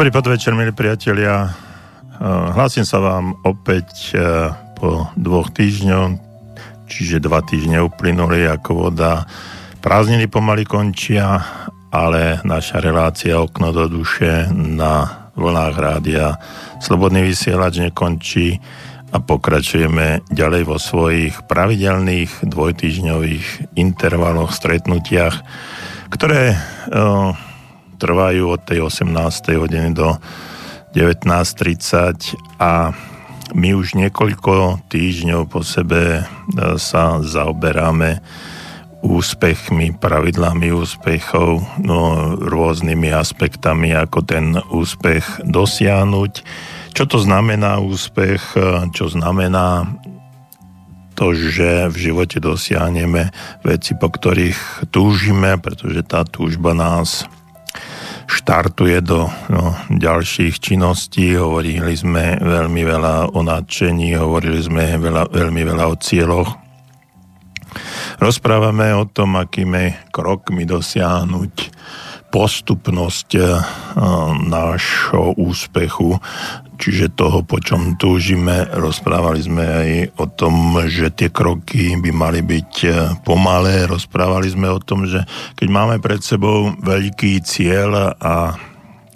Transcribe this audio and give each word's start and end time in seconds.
Dobrý 0.00 0.16
podvečer, 0.16 0.56
milí 0.56 0.72
priatelia. 0.72 1.52
Hlásim 2.56 2.88
sa 2.88 3.04
vám 3.04 3.36
opäť 3.44 4.16
po 4.80 5.12
dvoch 5.12 5.52
týždňoch, 5.52 6.16
čiže 6.88 7.20
dva 7.20 7.44
týždne 7.44 7.84
uplynuli 7.84 8.48
ako 8.48 8.88
voda. 8.88 9.28
Prázdniny 9.84 10.24
pomaly 10.24 10.64
končia, 10.64 11.44
ale 11.92 12.40
naša 12.48 12.80
relácia 12.80 13.44
Okno 13.44 13.76
do 13.76 13.92
duše 13.92 14.48
na 14.48 15.28
vlnách 15.36 15.76
rádia 15.76 16.40
Slobodný 16.80 17.20
vysielač 17.20 17.84
nekončí 17.84 18.56
a 19.12 19.20
pokračujeme 19.20 20.24
ďalej 20.32 20.62
vo 20.64 20.80
svojich 20.80 21.44
pravidelných 21.44 22.48
dvojtýždňových 22.48 23.76
intervaloch, 23.76 24.48
stretnutiach, 24.56 25.44
ktoré 26.08 26.56
trvajú 28.00 28.56
od 28.56 28.60
tej 28.64 28.88
18. 28.88 29.60
hodiny 29.60 29.92
do 29.92 30.16
19.30 30.96 32.34
a 32.56 32.96
my 33.52 33.74
už 33.74 33.98
niekoľko 33.98 34.86
týždňov 34.88 35.50
po 35.50 35.60
sebe 35.66 36.22
e, 36.22 36.24
sa 36.78 37.20
zaoberáme 37.20 38.22
úspechmi, 39.00 39.96
pravidlami 39.96 40.70
úspechov, 40.76 41.80
no, 41.80 42.00
rôznymi 42.36 43.10
aspektami, 43.10 43.96
ako 43.96 44.18
ten 44.22 44.60
úspech 44.70 45.46
dosiahnuť. 45.46 46.32
Čo 46.92 47.04
to 47.06 47.18
znamená 47.22 47.80
úspech, 47.80 48.54
e, 48.54 48.90
čo 48.94 49.10
znamená 49.10 49.88
to, 51.18 51.36
že 51.36 51.92
v 51.92 51.96
živote 51.96 52.40
dosiahneme 52.40 53.28
veci, 53.60 53.92
po 53.92 54.08
ktorých 54.08 54.88
túžime, 54.88 55.60
pretože 55.60 56.00
tá 56.06 56.24
túžba 56.24 56.72
nás 56.72 57.28
štartuje 58.30 59.02
do 59.02 59.26
no, 59.50 59.74
ďalších 59.90 60.62
činností. 60.62 61.34
Hovorili 61.34 61.98
sme 61.98 62.38
veľmi 62.38 62.82
veľa 62.86 63.34
o 63.34 63.40
nadšení, 63.42 64.14
hovorili 64.14 64.62
sme 64.62 64.94
veľa, 65.02 65.34
veľmi 65.34 65.62
veľa 65.66 65.84
o 65.90 65.98
cieľoch. 65.98 66.50
Rozprávame 68.22 68.94
o 68.94 69.08
tom, 69.10 69.34
akými 69.34 70.14
krokmi 70.14 70.62
dosiahnuť 70.62 71.54
postupnosť 72.30 73.30
eh, 73.36 73.50
nášho 74.46 75.34
úspechu, 75.36 76.16
čiže 76.78 77.12
toho, 77.12 77.42
po 77.42 77.58
čom 77.58 77.98
túžime. 77.98 78.64
Rozprávali 78.70 79.42
sme 79.42 79.64
aj 79.66 79.90
o 80.16 80.26
tom, 80.30 80.78
že 80.86 81.12
tie 81.12 81.28
kroky 81.28 81.98
by 81.98 82.10
mali 82.14 82.40
byť 82.40 82.72
eh, 82.86 82.94
pomalé. 83.26 83.84
Rozprávali 83.84 84.48
sme 84.48 84.70
o 84.70 84.80
tom, 84.80 85.04
že 85.04 85.26
keď 85.58 85.68
máme 85.68 85.96
pred 85.98 86.22
sebou 86.22 86.72
veľký 86.78 87.42
cieľ 87.42 88.16
a 88.16 88.54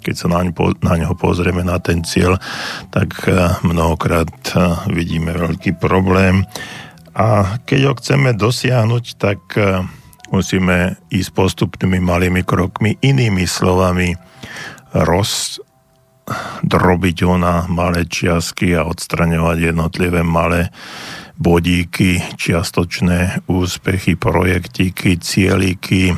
keď 0.05 0.13
sa 0.13 0.27
na, 0.29 0.45
na 0.85 0.93
neho 1.01 1.17
pozrieme 1.17 1.65
na 1.65 1.81
ten 1.81 2.05
cieľ, 2.05 2.37
tak 2.91 3.25
eh, 3.31 3.57
mnohokrát 3.63 4.29
vidíme 4.91 5.33
veľký 5.33 5.79
problém. 5.79 6.43
A 7.15 7.63
keď 7.63 7.79
ho 7.87 7.93
chceme 7.95 8.35
dosiahnuť, 8.35 9.05
tak 9.15 9.39
musíme 10.31 10.95
ísť 11.11 11.29
postupnými 11.33 11.99
malými 12.01 12.41
krokmi, 12.45 12.97
inými 13.01 13.45
slovami 13.45 14.15
rozdrobiť 14.95 15.57
ho 17.27 17.35
na 17.37 17.67
malé 17.67 18.05
čiastky 18.07 18.73
a 18.77 18.87
odstraňovať 18.87 19.57
jednotlivé 19.75 20.23
malé 20.23 20.69
bodíky, 21.35 22.23
čiastočné 22.39 23.43
úspechy, 23.51 24.15
projektíky, 24.15 25.19
cieliky, 25.19 26.15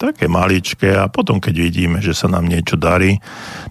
také 0.00 0.30
maličké 0.30 0.96
a 0.96 1.12
potom, 1.12 1.42
keď 1.42 1.54
vidíme, 1.60 1.98
že 2.00 2.16
sa 2.16 2.30
nám 2.30 2.48
niečo 2.48 2.80
darí, 2.80 3.20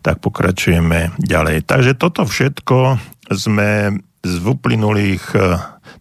tak 0.05 0.21
pokračujeme 0.21 1.17
ďalej. 1.17 1.65
Takže 1.65 1.97
toto 1.97 2.27
všetko 2.27 2.99
sme 3.33 3.97
z 4.19 4.33
uplynulých 4.43 5.31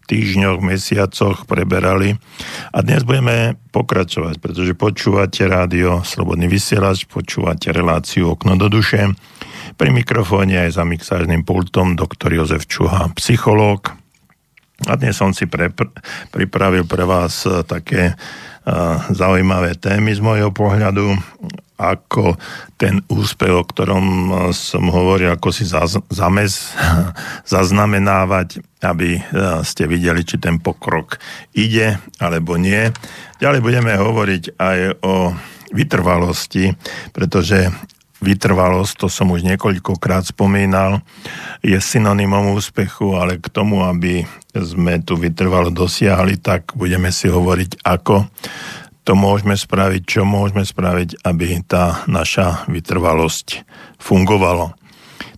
týždňoch, 0.09 0.65
mesiacoch 0.65 1.45
preberali. 1.45 2.17
A 2.73 2.81
dnes 2.81 3.05
budeme 3.05 3.61
pokračovať, 3.69 4.41
pretože 4.41 4.73
počúvate 4.73 5.45
rádio 5.45 6.01
Slobodný 6.01 6.49
vysielač, 6.49 7.05
počúvate 7.05 7.69
reláciu 7.69 8.33
Okno 8.33 8.57
do 8.57 8.73
duše. 8.73 9.13
Pri 9.77 9.93
mikrofóne 9.93 10.65
aj 10.65 10.81
za 10.81 10.83
mixážnym 10.83 11.45
pultom 11.45 11.93
doktor 11.93 12.33
Jozef 12.33 12.65
Čuha, 12.65 13.13
psychológ. 13.13 13.93
A 14.89 14.97
dnes 14.97 15.13
som 15.13 15.29
si 15.29 15.45
pre, 15.45 15.69
pripravil 16.33 16.89
pre 16.89 17.05
vás 17.05 17.45
také 17.69 18.17
zaujímavé 19.13 19.75
témy 19.77 20.13
z 20.13 20.21
môjho 20.21 20.53
pohľadu, 20.53 21.15
ako 21.79 22.35
ten 22.75 22.99
úspech, 23.07 23.55
o 23.55 23.63
ktorom 23.63 24.05
som 24.51 24.91
hovoril, 24.91 25.31
ako 25.31 25.49
si 25.55 25.63
zaz, 25.63 25.95
zamez, 26.11 26.75
zaznamenávať, 27.55 28.59
aby 28.83 29.23
ste 29.63 29.87
videli, 29.87 30.27
či 30.27 30.35
ten 30.37 30.59
pokrok 30.59 31.17
ide 31.55 31.97
alebo 32.19 32.59
nie. 32.59 32.91
Ďalej 33.39 33.61
budeme 33.63 33.95
hovoriť 33.95 34.43
aj 34.59 34.79
o 35.03 35.31
vytrvalosti, 35.71 36.75
pretože 37.15 37.71
vytrvalosť, 38.19 38.93
to 38.99 39.07
som 39.07 39.31
už 39.31 39.47
niekoľkokrát 39.47 40.27
spomínal, 40.27 40.99
je 41.63 41.79
synonymom 41.79 42.55
úspechu, 42.55 43.15
ale 43.15 43.39
k 43.39 43.47
tomu, 43.47 43.83
aby 43.83 44.27
sme 44.51 44.99
tu 44.99 45.15
vytrvalo 45.15 45.71
dosiahli, 45.71 46.39
tak 46.39 46.75
budeme 46.75 47.11
si 47.15 47.31
hovoriť, 47.31 47.83
ako 47.83 48.27
to 49.07 49.13
môžeme 49.17 49.55
spraviť, 49.57 50.01
čo 50.05 50.21
môžeme 50.27 50.61
spraviť, 50.61 51.25
aby 51.25 51.63
tá 51.65 52.05
naša 52.05 52.69
vytrvalosť 52.69 53.65
fungovala. 53.97 54.77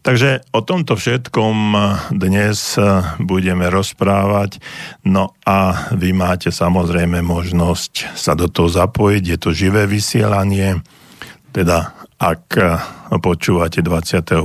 Takže 0.01 0.50
o 0.50 0.65
tomto 0.65 0.97
všetkom 0.97 1.77
dnes 2.09 2.73
budeme 3.21 3.69
rozprávať. 3.69 4.57
No 5.06 5.38
a 5.45 5.94
vy 5.94 6.09
máte 6.09 6.50
samozrejme 6.50 7.21
možnosť 7.21 8.17
sa 8.17 8.33
do 8.33 8.50
toho 8.50 8.65
zapojiť. 8.65 9.23
Je 9.29 9.38
to 9.38 9.53
živé 9.53 9.85
vysielanie, 9.85 10.81
teda 11.53 12.00
ak 12.21 12.53
počúvate 13.18 13.81
28. 13.81 14.38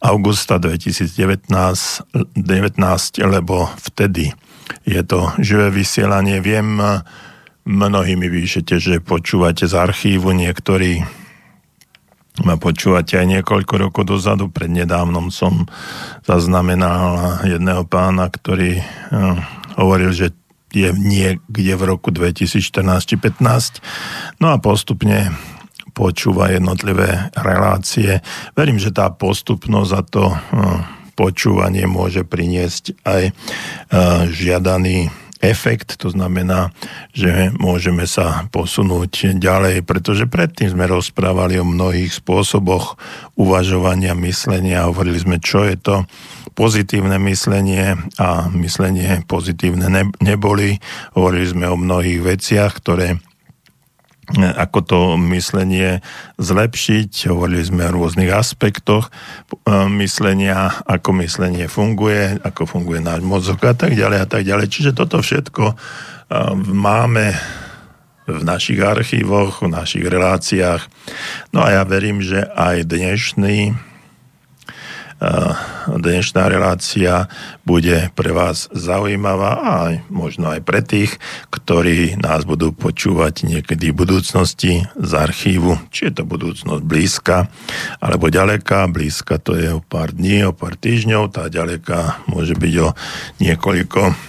augusta 0.00 0.56
2019, 0.56 1.52
19, 1.52 2.32
lebo 3.28 3.68
vtedy 3.76 4.32
je 4.88 5.02
to 5.04 5.28
živé 5.44 5.68
vysielanie. 5.68 6.40
Viem, 6.40 6.80
mnohí 7.68 8.16
mi 8.16 8.32
píšete, 8.32 8.80
že 8.80 9.04
počúvate 9.04 9.68
z 9.68 9.76
archívu, 9.76 10.32
niektorí 10.32 11.04
ma 12.48 12.56
počúvate 12.56 13.20
aj 13.20 13.26
niekoľko 13.28 13.74
rokov 13.76 14.08
dozadu. 14.08 14.48
Prednedávnom 14.48 15.28
som 15.28 15.68
zaznamenal 16.24 17.42
jedného 17.44 17.84
pána, 17.84 18.30
ktorý 18.30 18.78
uh, 18.78 19.36
hovoril, 19.76 20.14
že 20.14 20.32
je 20.70 20.92
niekde 20.94 21.74
v 21.74 21.82
roku 21.82 22.08
2014 22.14 22.62
či 23.04 23.16
15. 23.20 24.38
No 24.38 24.54
a 24.54 24.56
postupne 24.62 25.34
počúva 25.98 26.54
jednotlivé 26.54 27.34
relácie. 27.34 28.22
Verím, 28.54 28.78
že 28.78 28.94
tá 28.94 29.10
postupnosť 29.10 29.92
a 29.98 30.02
to 30.06 30.24
uh, 30.30 30.38
počúvanie 31.18 31.90
môže 31.90 32.22
priniesť 32.22 32.94
aj 33.02 33.22
uh, 33.34 34.30
žiadaný 34.30 35.10
efekt, 35.38 36.02
to 36.02 36.10
znamená, 36.10 36.74
že 37.14 37.54
môžeme 37.54 38.10
sa 38.10 38.46
posunúť 38.50 39.38
ďalej, 39.38 39.86
pretože 39.86 40.26
predtým 40.26 40.74
sme 40.74 40.90
rozprávali 40.90 41.62
o 41.62 41.66
mnohých 41.66 42.10
spôsoboch 42.10 42.98
uvažovania, 43.38 44.18
myslenia, 44.18 44.90
hovorili 44.90 45.18
sme, 45.22 45.38
čo 45.38 45.62
je 45.62 45.78
to 45.78 45.96
pozitívne 46.58 47.22
myslenie 47.22 47.94
a 48.18 48.50
myslenie 48.50 49.22
pozitívne 49.30 50.10
neboli. 50.18 50.82
Hovorili 51.14 51.46
sme 51.46 51.70
o 51.70 51.78
mnohých 51.78 52.18
veciach, 52.18 52.82
ktoré 52.82 53.22
ako 54.36 54.78
to 54.84 55.00
myslenie 55.32 56.04
zlepšiť. 56.36 57.32
Hovorili 57.32 57.64
sme 57.64 57.88
o 57.88 57.94
rôznych 57.96 58.28
aspektoch 58.28 59.08
e, 59.08 59.10
myslenia, 60.04 60.84
ako 60.84 61.16
myslenie 61.24 61.64
funguje, 61.64 62.36
ako 62.44 62.68
funguje 62.68 63.00
náš 63.00 63.24
mozog 63.24 63.64
a 63.64 63.72
tak 63.72 63.96
ďalej 63.96 64.18
a 64.20 64.26
tak 64.28 64.44
ďalej. 64.44 64.68
Čiže 64.68 64.92
toto 64.92 65.24
všetko 65.24 65.64
e, 65.72 65.74
máme 66.60 67.32
v 68.28 68.44
našich 68.44 68.76
archívoch, 68.84 69.64
v 69.64 69.72
našich 69.72 70.04
reláciách. 70.04 70.84
No 71.56 71.64
a 71.64 71.80
ja 71.80 71.82
verím, 71.88 72.20
že 72.20 72.44
aj 72.44 72.84
dnešný 72.84 73.87
dnešná 75.88 76.46
relácia 76.46 77.26
bude 77.66 78.10
pre 78.14 78.30
vás 78.30 78.70
zaujímavá 78.70 79.52
a 79.58 79.74
možno 80.06 80.54
aj 80.54 80.60
pre 80.62 80.80
tých, 80.80 81.18
ktorí 81.50 82.14
nás 82.22 82.46
budú 82.46 82.70
počúvať 82.70 83.42
niekedy 83.46 83.90
v 83.90 83.98
budúcnosti 83.98 84.86
z 84.94 85.12
archívu. 85.12 85.78
Či 85.90 86.10
je 86.10 86.12
to 86.18 86.24
budúcnosť 86.24 86.82
blízka 86.86 87.50
alebo 87.98 88.30
ďaleká. 88.30 88.86
Blízka 88.86 89.42
to 89.42 89.58
je 89.58 89.74
o 89.74 89.82
pár 89.82 90.14
dní, 90.14 90.46
o 90.46 90.54
pár 90.54 90.78
týždňov, 90.78 91.34
tá 91.34 91.50
ďaleká 91.50 92.22
môže 92.30 92.54
byť 92.54 92.74
o 92.78 92.88
niekoľko 93.42 94.27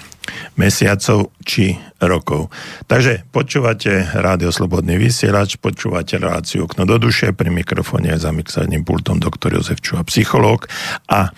mesiacov 0.56 1.31
či 1.44 1.76
rokov. 2.02 2.52
Takže 2.86 3.28
počúvate 3.30 4.08
Rádio 4.16 4.50
Slobodný 4.50 5.00
vysielač, 5.00 5.60
počúvate 5.60 6.20
reláciu 6.20 6.66
Okno 6.66 6.84
do 6.84 6.98
duše, 6.98 7.31
pri 7.36 7.52
mikrofóne 7.52 8.16
za 8.16 8.34
mixárnym 8.34 8.84
pultom 8.84 9.20
doktor 9.20 9.56
Jozef 9.56 9.80
Čuha, 9.80 10.04
psychológ 10.08 10.68
a 11.08 11.30
e, 11.30 11.31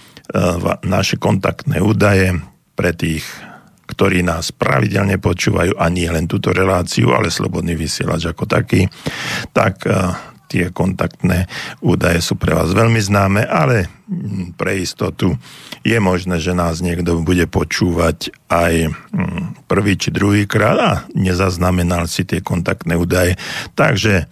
naše 0.85 1.17
kontaktné 1.17 1.81
údaje 1.81 2.37
pre 2.73 2.95
tých 2.95 3.23
ktorí 3.91 4.23
nás 4.23 4.55
pravidelne 4.55 5.19
počúvajú 5.19 5.75
a 5.75 5.91
nie 5.91 6.07
len 6.07 6.23
túto 6.23 6.55
reláciu, 6.55 7.11
ale 7.11 7.27
slobodný 7.27 7.75
vysielač 7.75 8.31
ako 8.31 8.47
taký, 8.47 8.87
tak 9.51 9.83
e, 9.83 9.91
tie 10.51 10.75
kontaktné 10.75 11.47
údaje 11.79 12.19
sú 12.19 12.35
pre 12.35 12.51
vás 12.51 12.75
veľmi 12.75 12.99
známe, 12.99 13.47
ale 13.47 13.87
pre 14.59 14.83
istotu 14.83 15.39
je 15.87 15.95
možné, 16.03 16.43
že 16.43 16.51
nás 16.51 16.83
niekto 16.83 17.23
bude 17.23 17.47
počúvať 17.47 18.35
aj 18.51 18.91
mm, 18.91 19.71
prvý 19.71 19.95
či 19.95 20.11
druhý 20.11 20.43
krát 20.43 20.77
a 20.83 20.93
nezaznamenal 21.15 22.11
si 22.11 22.27
tie 22.27 22.43
kontaktné 22.43 22.99
údaje. 22.99 23.39
Takže 23.79 24.27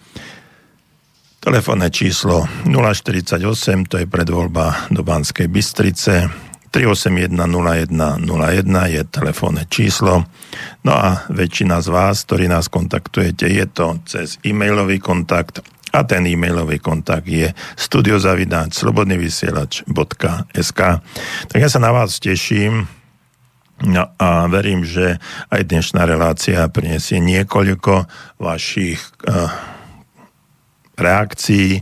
telefónne 1.40 1.88
číslo 1.88 2.44
048, 2.68 3.40
to 3.88 3.96
je 3.96 4.04
predvoľba 4.04 4.92
do 4.92 5.00
Banskej 5.00 5.48
Bystrice, 5.48 6.28
3810101 6.70 8.94
je 8.94 9.02
telefónne 9.10 9.66
číslo. 9.66 10.22
No 10.86 10.92
a 10.94 11.26
väčšina 11.26 11.82
z 11.82 11.88
vás, 11.90 12.22
ktorí 12.22 12.46
nás 12.46 12.70
kontaktujete, 12.70 13.50
je 13.50 13.66
to 13.66 13.98
cez 14.06 14.38
e-mailový 14.46 15.02
kontakt 15.02 15.66
a 15.90 16.06
ten 16.06 16.22
e-mailový 16.26 16.78
kontakt 16.78 17.26
je 17.26 17.50
studiozavináč 17.74 18.78
slobodnyvysielač.sk 18.78 20.80
Tak 21.50 21.58
ja 21.58 21.68
sa 21.68 21.80
na 21.82 21.90
vás 21.90 22.22
teším 22.22 22.86
no 23.80 24.04
a 24.20 24.44
verím, 24.46 24.84
že 24.84 25.16
aj 25.48 25.64
dnešná 25.64 26.04
relácia 26.04 26.68
prinesie 26.68 27.16
niekoľko 27.20 28.04
vašich 28.36 29.00
uh, 29.24 29.48
reakcií, 31.00 31.80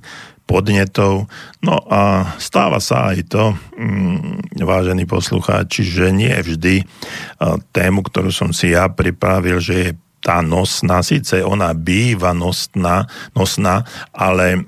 podnetov. 0.49 1.29
No 1.61 1.77
a 1.93 2.33
stáva 2.41 2.81
sa 2.81 3.13
aj 3.13 3.29
to, 3.29 3.53
mm, 3.77 4.65
vážení 4.65 5.05
poslucháči, 5.05 5.85
že 5.85 6.09
nie 6.09 6.33
vždy 6.33 6.81
uh, 6.81 7.61
tému, 7.75 8.01
ktorú 8.01 8.33
som 8.33 8.57
si 8.57 8.73
ja 8.73 8.89
pripravil, 8.89 9.61
že 9.61 9.75
je 9.77 9.91
tá 10.19 10.43
nosná, 10.43 11.01
síce 11.01 11.41
ona 11.41 11.71
býva 11.73 12.35
nosná, 12.35 13.07
nosná, 13.33 13.87
ale 14.11 14.47
e, 14.55 14.61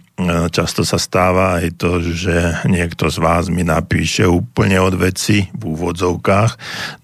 často 0.54 0.86
sa 0.86 0.96
stáva 0.96 1.58
aj 1.60 1.66
to, 1.76 2.00
že 2.00 2.66
niekto 2.70 3.10
z 3.10 3.18
vás 3.18 3.50
mi 3.50 3.66
napíše 3.66 4.24
úplne 4.24 4.78
od 4.78 4.94
veci 4.96 5.50
v 5.50 5.62
úvodzovkách, 5.74 6.52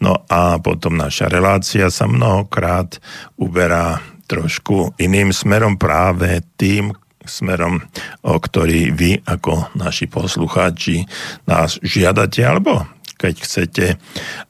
no 0.01 0.25
a 0.31 0.57
potom 0.63 0.95
naša 0.97 1.27
relácia 1.27 1.91
sa 1.91 2.07
mnohokrát 2.07 3.03
uberá 3.37 3.99
trošku 4.27 4.95
iným 4.99 5.31
smerom 5.31 5.79
práve 5.79 6.43
tým, 6.59 6.95
smerom, 7.27 7.83
o 8.23 8.35
ktorý 8.39 8.95
vy 8.95 9.19
ako 9.27 9.75
naši 9.75 10.07
poslucháči 10.07 11.05
nás 11.45 11.77
žiadate, 11.83 12.47
alebo 12.47 12.87
keď 13.17 13.35
chcete, 13.43 13.87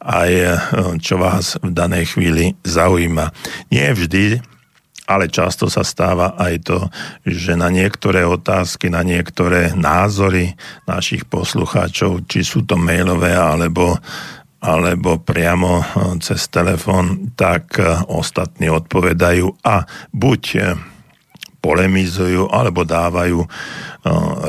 aj 0.02 0.30
eh, 0.30 0.54
čo 0.98 1.16
vás 1.18 1.58
v 1.62 1.70
danej 1.70 2.14
chvíli 2.14 2.58
zaujíma. 2.66 3.30
Nie 3.70 3.94
vždy, 3.94 4.42
ale 5.06 5.30
často 5.30 5.70
sa 5.70 5.86
stáva 5.86 6.34
aj 6.34 6.54
to, 6.66 6.78
že 7.22 7.54
na 7.54 7.70
niektoré 7.70 8.26
otázky, 8.26 8.90
na 8.90 9.06
niektoré 9.06 9.70
názory 9.78 10.58
našich 10.90 11.22
poslucháčov, 11.30 12.26
či 12.26 12.42
sú 12.42 12.66
to 12.66 12.74
mailové 12.74 13.32
alebo 13.34 13.98
alebo 14.56 15.22
priamo 15.22 15.78
eh, 15.78 15.86
cez 16.18 16.50
telefón, 16.50 17.32
tak 17.38 17.78
eh, 17.78 17.86
ostatní 18.10 18.66
odpovedajú 18.66 19.62
a 19.62 19.86
buď 20.10 20.42
polemizujú 21.66 22.46
alebo 22.46 22.86
dávajú 22.86 23.42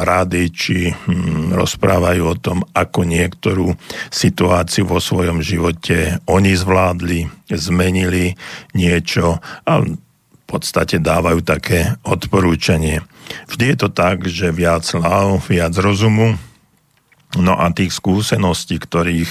rady 0.06 0.44
či 0.54 0.78
hm, 0.92 1.54
rozprávajú 1.54 2.24
o 2.24 2.36
tom, 2.38 2.62
ako 2.74 3.04
niektorú 3.06 3.74
situáciu 4.10 4.86
vo 4.88 5.02
svojom 5.02 5.42
živote 5.42 6.22
oni 6.30 6.54
zvládli, 6.54 7.28
zmenili 7.50 8.38
niečo 8.78 9.42
a 9.42 9.72
v 9.84 10.44
podstate 10.48 11.04
dávajú 11.04 11.44
také 11.44 12.00
odporúčanie. 12.08 13.04
Vždy 13.52 13.76
je 13.76 13.78
to 13.78 13.90
tak, 13.92 14.24
že 14.24 14.56
viac 14.56 14.88
láv, 14.96 15.44
viac 15.52 15.76
rozumu, 15.76 16.40
No 17.36 17.60
a 17.60 17.68
tých 17.76 17.92
skúseností, 17.92 18.80
ktorých 18.80 19.28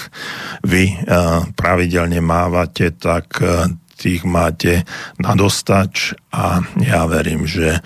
vy 0.68 0.84
uh, 1.08 1.48
pravidelne 1.56 2.20
mávate, 2.20 2.92
tak 2.92 3.40
uh, 3.40 3.72
tých 3.96 4.28
máte 4.28 4.84
na 5.16 5.32
dostač 5.32 6.12
a 6.28 6.60
ja 6.84 7.08
verím, 7.08 7.48
že 7.48 7.80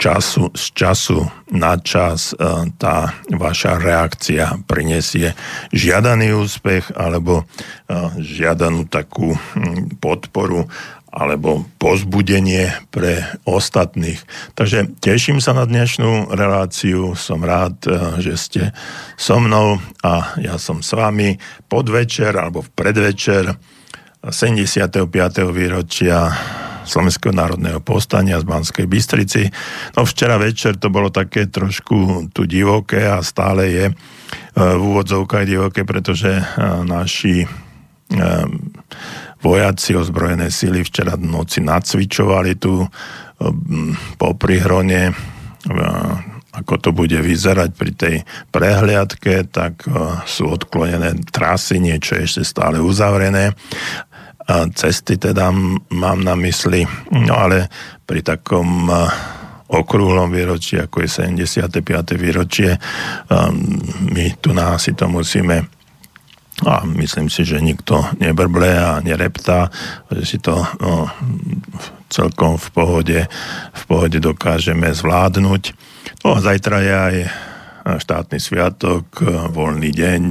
času, 0.00 0.48
z 0.56 0.64
času 0.72 1.28
na 1.52 1.76
čas 1.76 2.32
e, 2.32 2.36
tá 2.80 3.12
vaša 3.28 3.76
reakcia 3.76 4.64
prinesie 4.64 5.36
žiadaný 5.76 6.32
úspech 6.32 6.96
alebo 6.96 7.44
e, 7.44 7.44
žiadanú 8.16 8.88
takú 8.88 9.36
podporu 10.00 10.64
alebo 11.10 11.66
pozbudenie 11.82 12.70
pre 12.94 13.26
ostatných. 13.42 14.22
Takže 14.54 15.02
teším 15.02 15.42
sa 15.42 15.50
na 15.50 15.66
dnešnú 15.66 16.30
reláciu, 16.32 17.18
som 17.18 17.44
rád, 17.44 17.76
e, 17.84 18.24
že 18.24 18.34
ste 18.40 18.62
so 19.20 19.36
mnou 19.36 19.76
a 20.00 20.32
ja 20.40 20.56
som 20.56 20.80
s 20.80 20.96
vami 20.96 21.36
podvečer 21.68 22.32
alebo 22.32 22.64
v 22.64 22.70
predvečer 22.72 23.52
75. 24.24 25.08
výročia 25.52 26.32
Slovenského 26.90 27.30
národného 27.30 27.78
povstania 27.78 28.42
z 28.42 28.44
Banskej 28.50 28.90
Bystrici. 28.90 29.46
No 29.94 30.02
včera 30.02 30.34
večer 30.34 30.74
to 30.74 30.90
bolo 30.90 31.14
také 31.14 31.46
trošku 31.46 32.28
tu 32.34 32.50
divoké 32.50 33.06
a 33.06 33.22
stále 33.22 33.62
je 33.70 33.86
e, 33.86 33.94
v 34.54 34.80
úvodzovkách 34.82 35.46
divoké, 35.46 35.86
pretože 35.86 36.34
e, 36.34 36.42
naši 36.82 37.46
e, 37.46 37.48
vojaci 39.38 39.94
ozbrojené 39.94 40.50
síly 40.50 40.82
včera 40.82 41.14
v 41.14 41.30
noci 41.30 41.62
nacvičovali 41.62 42.58
tu 42.58 42.82
po 44.20 44.30
prihrone 44.36 45.16
ako 46.50 46.74
to 46.76 46.90
bude 46.92 47.14
vyzerať 47.14 47.70
pri 47.72 47.92
tej 47.94 48.16
prehliadke, 48.52 49.48
tak 49.48 49.86
sú 50.28 50.50
odklonené 50.50 51.24
trasy, 51.30 51.80
niečo 51.80 52.20
je 52.20 52.26
ešte 52.26 52.42
stále 52.44 52.82
uzavrené 52.82 53.56
cesty 54.74 55.16
teda 55.20 55.52
mám 55.94 56.18
na 56.24 56.34
mysli, 56.34 56.82
no 57.12 57.34
ale 57.34 57.70
pri 58.02 58.24
takom 58.24 58.90
okrúhlom 59.70 60.34
výročí, 60.34 60.82
ako 60.82 61.06
je 61.06 61.08
75. 61.30 62.18
výročie, 62.18 62.74
my 64.10 64.24
tu 64.42 64.50
nás 64.50 64.82
si 64.82 64.98
to 64.98 65.06
musíme 65.06 65.62
a 66.66 66.84
myslím 66.84 67.32
si, 67.32 67.46
že 67.46 67.62
nikto 67.62 68.04
nebrble 68.20 68.68
a 68.68 69.00
nereptá, 69.00 69.72
že 70.12 70.24
si 70.26 70.38
to 70.42 70.60
no, 70.82 71.08
celkom 72.12 72.60
v 72.60 72.68
pohode, 72.74 73.20
v 73.72 73.82
pohode 73.88 74.18
dokážeme 74.20 74.92
zvládnuť. 74.92 75.62
No 76.26 76.36
zajtra 76.36 76.76
je 76.84 76.94
aj 76.94 77.16
štátny 77.84 78.38
sviatok, 78.40 79.24
voľný 79.50 79.90
deň, 79.90 80.22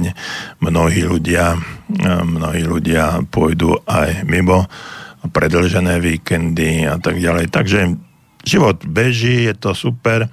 mnohí 0.62 1.02
ľudia, 1.02 1.58
mnohí 2.24 2.62
ľudia 2.62 3.26
pôjdu 3.26 3.80
aj 3.86 4.24
mimo 4.28 4.70
predlžené 5.28 6.00
víkendy 6.00 6.88
a 6.88 6.96
tak 6.96 7.20
ďalej. 7.20 7.52
Takže 7.52 7.98
život 8.44 8.80
beží, 8.88 9.44
je 9.44 9.54
to 9.56 9.76
super. 9.76 10.30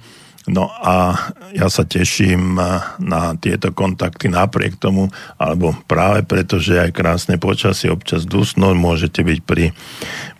No 0.48 0.72
a 0.72 1.12
ja 1.52 1.68
sa 1.68 1.84
teším 1.84 2.56
na 2.96 3.22
tieto 3.36 3.68
kontakty 3.76 4.32
napriek 4.32 4.80
tomu, 4.80 5.12
alebo 5.36 5.76
práve 5.84 6.24
preto, 6.24 6.56
že 6.56 6.80
aj 6.80 6.96
krásne 6.96 7.36
počasie 7.36 7.92
občas 7.92 8.24
dusnú, 8.24 8.72
môžete 8.72 9.20
byť 9.20 9.40
pri, 9.44 9.76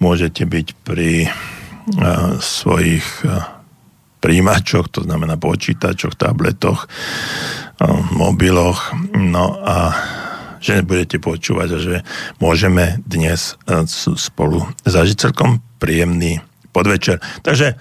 môžete 0.00 0.48
byť 0.48 0.66
pri 0.80 1.28
uh, 1.28 2.40
svojich 2.40 3.04
uh, 3.28 3.57
príjimačoch, 4.18 4.90
to 4.90 5.06
znamená 5.06 5.38
počítačoch, 5.38 6.18
tabletoch, 6.18 6.90
mobiloch. 8.14 8.94
No 9.14 9.58
a 9.62 9.94
že 10.58 10.82
budete 10.82 11.22
počúvať 11.22 11.68
a 11.70 11.78
že 11.78 11.96
môžeme 12.42 12.98
dnes 13.06 13.54
e, 13.70 13.86
spolu 14.18 14.66
zažiť 14.82 15.16
celkom 15.30 15.62
príjemný 15.78 16.42
podvečer. 16.74 17.22
Takže 17.46 17.74
e, 17.74 17.76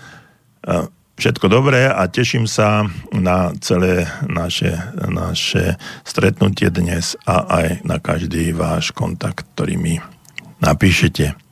všetko 1.18 1.46
dobré 1.50 1.90
a 1.90 2.06
teším 2.06 2.46
sa 2.46 2.86
na 3.10 3.50
celé 3.58 4.06
naše, 4.30 4.78
naše 5.10 5.82
stretnutie 6.06 6.70
dnes 6.70 7.18
a 7.26 7.50
aj 7.50 7.68
na 7.82 7.98
každý 7.98 8.54
váš 8.54 8.94
kontakt, 8.94 9.50
ktorý 9.58 9.76
mi 9.76 9.96
napíšete. 10.62 11.47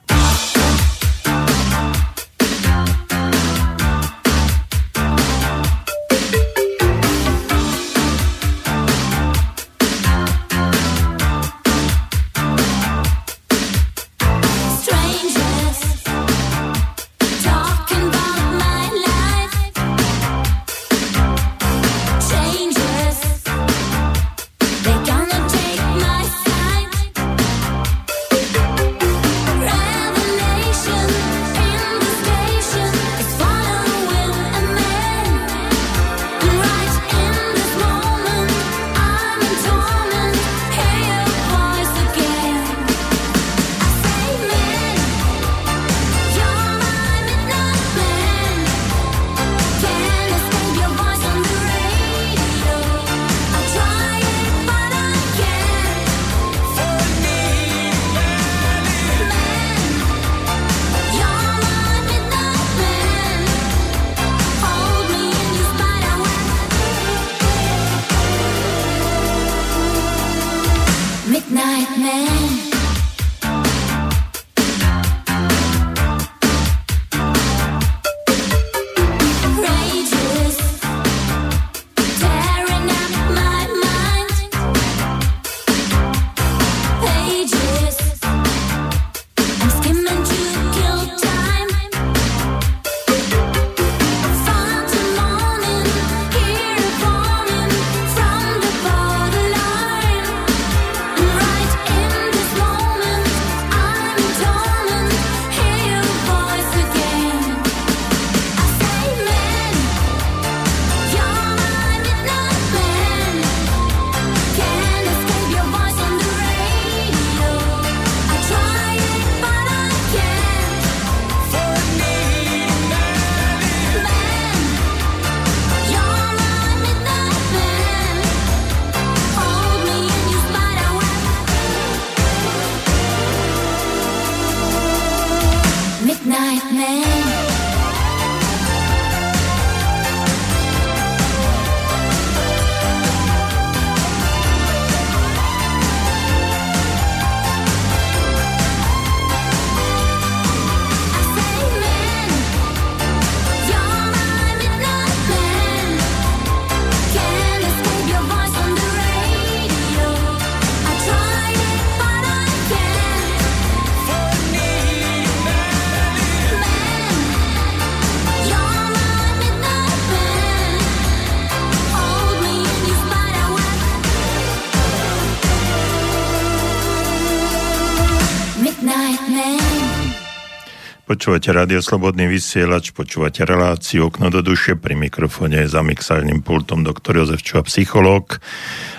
Počúvate 181.06 181.54
Radio 181.54 181.86
Slobodný 181.86 182.26
vysielač, 182.26 182.90
počúvate 182.90 183.46
reláciu 183.46 184.10
Okno 184.10 184.34
do 184.34 184.42
duše, 184.42 184.74
pri 184.74 184.98
mikrofóne 184.98 185.62
za 185.70 185.86
mixárnym 185.86 186.42
pultom 186.42 186.82
doktor 186.82 187.22
Jozef 187.22 187.46
Čuha, 187.46 187.62
psychológ 187.70 188.42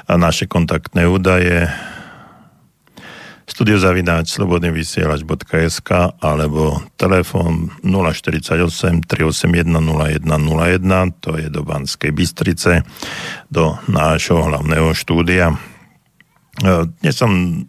a 0.06 0.14
naše 0.14 0.46
kontaktné 0.46 1.10
údaje 1.10 1.66
studiozavináč 3.50 4.38
slobodnyvysielač.sk 4.38 5.90
alebo 6.22 6.78
telefón 6.94 7.74
048 7.82 9.02
381 9.02 9.66
0101 9.66 11.10
to 11.18 11.34
je 11.42 11.50
do 11.50 11.66
Banskej 11.66 12.14
Bystrice 12.14 12.86
do 13.50 13.82
nášho 13.90 14.46
hlavného 14.46 14.94
štúdia. 14.94 15.58
E, 16.62 16.86
dnes 17.02 17.18
som 17.18 17.66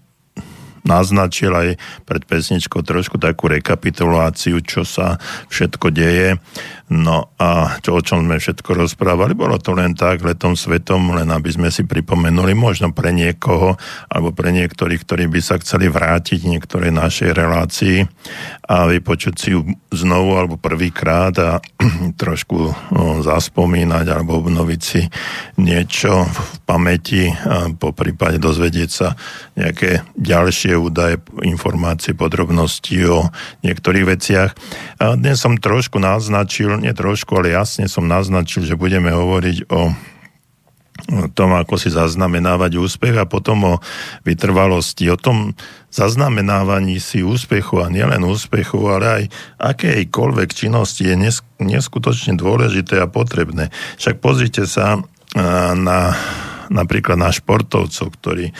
naznačil 0.87 1.51
aj 1.51 1.69
pred 2.07 2.23
pesničkou 2.23 2.81
trošku 2.81 3.19
takú 3.19 3.51
rekapituláciu, 3.51 4.63
čo 4.63 4.87
sa 4.87 5.19
všetko 5.51 5.87
deje. 5.91 6.39
No 6.87 7.35
a 7.35 7.75
čo, 7.83 7.99
o 7.99 8.01
čom 8.01 8.23
sme 8.23 8.39
všetko 8.39 8.87
rozprávali, 8.87 9.35
bolo 9.35 9.59
to 9.59 9.75
len 9.75 9.91
tak, 9.91 10.23
letom 10.23 10.55
svetom, 10.55 11.19
len 11.19 11.27
aby 11.35 11.51
sme 11.51 11.67
si 11.67 11.83
pripomenuli, 11.83 12.55
možno 12.55 12.95
pre 12.95 13.11
niekoho, 13.11 13.75
alebo 14.07 14.31
pre 14.31 14.55
niektorých, 14.55 15.03
ktorí 15.03 15.27
by 15.27 15.39
sa 15.43 15.59
chceli 15.59 15.91
vrátiť 15.91 16.47
niektorej 16.47 16.95
našej 16.95 17.35
relácii 17.35 18.07
a 18.71 18.87
vypočuť 18.87 19.35
si 19.35 19.51
ju 19.51 19.67
znovu 19.91 20.39
alebo 20.39 20.55
prvýkrát 20.55 21.35
a 21.43 21.51
trošku 22.21 22.71
zaspomínať 23.19 24.05
alebo 24.07 24.39
obnoviť 24.39 24.81
si 24.81 25.03
niečo 25.59 26.23
v 26.23 26.39
pamäti 26.63 27.27
a 27.27 27.67
po 27.75 27.91
prípade 27.91 28.39
dozvedieť 28.39 28.89
sa 28.91 29.19
nejaké 29.59 30.07
ďalšie 30.15 30.79
údaje, 30.79 31.19
informácie, 31.43 32.15
podrobnosti 32.15 32.95
o 33.11 33.27
niektorých 33.67 34.05
veciach. 34.07 34.49
A 35.03 35.19
dnes 35.19 35.43
som 35.43 35.59
trošku 35.59 35.99
naznačil, 35.99 36.76
nie 36.79 36.93
trošku, 36.93 37.37
ale 37.37 37.53
jasne 37.53 37.89
som 37.89 38.05
naznačil, 38.05 38.63
že 38.63 38.79
budeme 38.79 39.11
hovoriť 39.11 39.57
o 39.73 39.81
tom, 41.37 41.53
ako 41.53 41.77
si 41.77 41.93
zaznamenávať 41.93 42.81
úspech 42.81 43.15
a 43.21 43.29
potom 43.29 43.77
o 43.77 43.81
vytrvalosti, 44.25 45.07
o 45.13 45.17
tom 45.17 45.53
zaznamenávaní 45.93 46.97
si 46.97 47.21
úspechu 47.21 47.85
a 47.85 47.87
nielen 47.93 48.25
úspechu, 48.25 48.81
ale 48.89 49.05
aj 49.05 49.23
akejkoľvek 49.61 50.49
činnosti 50.57 51.05
je 51.05 51.15
neskutočne 51.61 52.33
dôležité 52.33 52.97
a 52.97 53.07
potrebné. 53.07 53.69
Však 54.01 54.19
pozrite 54.19 54.65
sa 54.65 54.97
na 55.77 56.17
napríklad 56.67 57.15
na 57.15 57.31
športovcov, 57.31 58.07
ktorí 58.19 58.51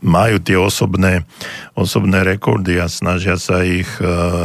majú 0.00 0.36
tie 0.40 0.56
osobné, 0.56 1.28
osobné 1.76 2.24
rekordy 2.24 2.80
a 2.80 2.88
snažia 2.88 3.36
sa 3.36 3.60
ich 3.60 3.88
e, 4.00 4.04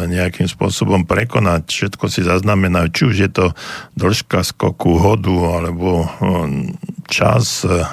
nejakým 0.10 0.50
spôsobom 0.52 1.08
prekonať. 1.08 1.72
Všetko 1.72 2.06
si 2.12 2.28
zaznamenajú, 2.28 2.88
či 2.92 3.04
už 3.08 3.16
je 3.16 3.32
to 3.32 3.46
dĺžka 3.96 4.44
skoku, 4.44 5.00
hodu 5.00 5.36
alebo 5.62 6.04
e, 6.04 6.08
čas, 7.08 7.64
e, 7.64 7.88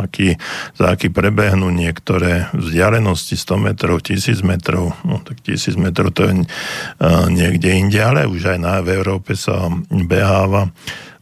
aký, 0.00 0.40
za 0.78 0.96
aký 0.96 1.12
prebehnú 1.12 1.68
niektoré 1.68 2.48
vzdialenosti 2.56 3.36
100 3.36 3.66
metrov, 3.68 4.00
1000 4.00 4.40
metrov, 4.46 4.96
no 5.04 5.20
tak 5.20 5.44
1000 5.44 5.76
metrov 5.76 6.14
to 6.14 6.30
je 6.30 6.46
niekde 7.28 7.68
inde, 7.68 7.98
ale 7.98 8.30
už 8.30 8.54
aj 8.54 8.58
na, 8.62 8.78
v 8.80 8.94
Európe 8.94 9.34
sa 9.34 9.66
beháva 9.90 10.70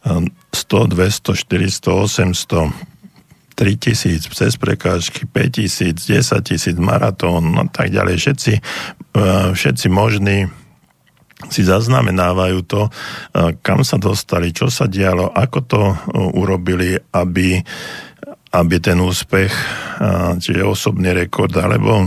100, 0.05 0.93
200, 0.93 1.33
400, 1.35 1.89
800 2.31 2.96
3000 3.57 4.29
cez 4.29 4.53
prekážky, 4.61 5.25
5000, 5.25 5.97
10 5.97 6.45
tisíc, 6.45 6.77
maratón, 6.77 7.57
no 7.57 7.65
tak 7.65 7.89
ďalej. 7.89 8.15
Všetci, 8.21 8.53
e, 8.53 8.61
všetci 9.57 9.87
možní 9.89 10.45
si 11.49 11.61
zaznamenávajú 11.65 12.59
to, 12.69 12.81
e, 12.85 12.91
kam 13.65 13.81
sa 13.81 13.97
dostali, 13.97 14.53
čo 14.53 14.69
sa 14.69 14.85
dialo, 14.85 15.33
ako 15.33 15.59
to 15.65 15.81
e, 15.89 15.95
urobili, 16.37 16.93
aby, 17.17 17.57
aby 18.53 18.75
ten 18.77 19.01
úspech, 19.01 19.51
čiže 20.37 20.61
osobný 20.61 21.09
rekord, 21.17 21.51
alebo 21.57 22.05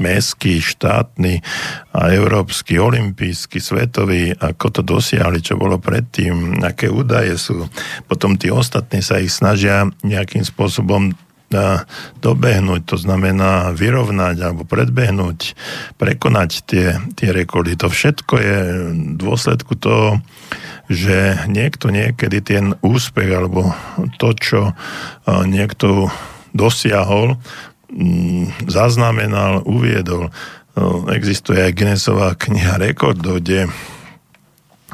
mestský, 0.00 0.58
štátny 0.58 1.38
a 1.94 2.00
európsky, 2.10 2.82
olimpijský, 2.82 3.62
svetový, 3.62 4.34
ako 4.34 4.66
to 4.74 4.82
dosiahli, 4.82 5.38
čo 5.38 5.54
bolo 5.54 5.78
predtým, 5.78 6.58
aké 6.62 6.90
údaje 6.90 7.38
sú. 7.38 7.70
Potom 8.10 8.34
tí 8.34 8.50
ostatní 8.50 9.02
sa 9.02 9.22
ich 9.22 9.30
snažia 9.30 9.86
nejakým 10.02 10.42
spôsobom 10.42 11.14
dobehnúť, 12.18 12.82
to 12.82 12.96
znamená 12.98 13.70
vyrovnať 13.70 14.36
alebo 14.42 14.66
predbehnúť, 14.66 15.54
prekonať 15.94 16.50
tie, 16.66 16.98
tie 17.14 17.30
rekordy. 17.30 17.78
To 17.78 17.86
všetko 17.86 18.34
je 18.42 18.58
v 18.90 19.14
dôsledku 19.14 19.78
toho, 19.78 20.18
že 20.90 21.46
niekto 21.46 21.94
niekedy 21.94 22.42
ten 22.42 22.74
úspech 22.82 23.30
alebo 23.30 23.70
to, 24.18 24.34
čo 24.34 24.60
niekto 25.46 26.10
dosiahol, 26.50 27.38
zaznamenal, 28.66 29.62
uviedol. 29.64 30.32
No, 30.74 31.06
existuje 31.14 31.62
aj 31.62 31.76
Guinnessová 31.76 32.34
kniha 32.34 32.82
rekordov, 32.82 33.38
kde 33.38 33.70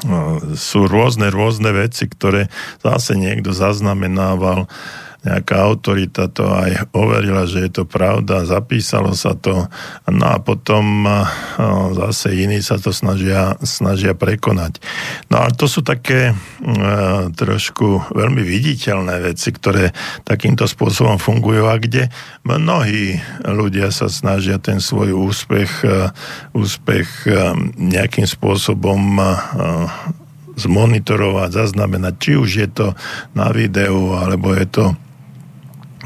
no, 0.05 0.37
sú 0.53 0.85
rôzne, 0.85 1.33
rôzne 1.33 1.73
veci, 1.73 2.05
ktoré 2.05 2.53
zase 2.85 3.17
niekto 3.17 3.49
zaznamenával 3.49 4.69
nejaká 5.21 5.53
autorita 5.61 6.33
to 6.33 6.49
aj 6.49 6.89
overila, 6.97 7.45
že 7.45 7.69
je 7.69 7.71
to 7.81 7.83
pravda, 7.85 8.41
zapísalo 8.41 9.13
sa 9.13 9.37
to, 9.37 9.69
no 10.09 10.25
a 10.25 10.41
potom 10.41 11.05
zase 11.93 12.33
iní 12.41 12.57
sa 12.65 12.81
to 12.81 12.89
snažia, 12.89 13.53
snažia 13.61 14.17
prekonať. 14.17 14.81
No 15.29 15.45
ale 15.45 15.53
to 15.53 15.69
sú 15.69 15.85
také 15.85 16.33
trošku 17.37 18.17
veľmi 18.17 18.41
viditeľné 18.41 19.21
veci, 19.21 19.53
ktoré 19.53 19.93
takýmto 20.25 20.65
spôsobom 20.65 21.21
fungujú 21.21 21.69
a 21.69 21.77
kde 21.77 22.09
mnohí 22.41 23.21
ľudia 23.45 23.93
sa 23.93 24.09
snažia 24.09 24.57
ten 24.57 24.81
svoj 24.81 25.13
úspech, 25.13 25.85
úspech 26.57 27.29
nejakým 27.77 28.25
spôsobom 28.25 29.21
zmonitorovať, 30.51 31.49
zaznamenať, 31.53 32.13
či 32.17 32.31
už 32.41 32.49
je 32.57 32.69
to 32.73 32.87
na 33.37 33.53
videu, 33.53 34.17
alebo 34.17 34.57
je 34.57 34.65
to 34.65 34.85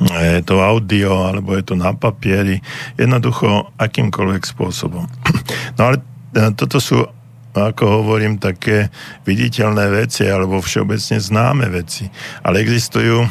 je 0.04 0.44
to 0.44 0.60
audio, 0.60 1.32
alebo 1.32 1.56
je 1.56 1.64
to 1.64 1.76
na 1.80 1.96
papieri, 1.96 2.60
jednoducho 3.00 3.72
akýmkoľvek 3.80 4.44
spôsobom. 4.44 5.08
No 5.76 5.92
ale 5.92 6.00
e, 6.32 6.56
toto 6.56 6.80
sú, 6.80 7.04
ako 7.52 8.04
hovorím, 8.04 8.40
také 8.40 8.88
viditeľné 9.28 9.92
veci, 9.92 10.24
alebo 10.24 10.64
všeobecne 10.64 11.20
známe 11.20 11.68
veci. 11.68 12.08
Ale 12.48 12.64
existujú, 12.64 13.24
e, 13.24 13.30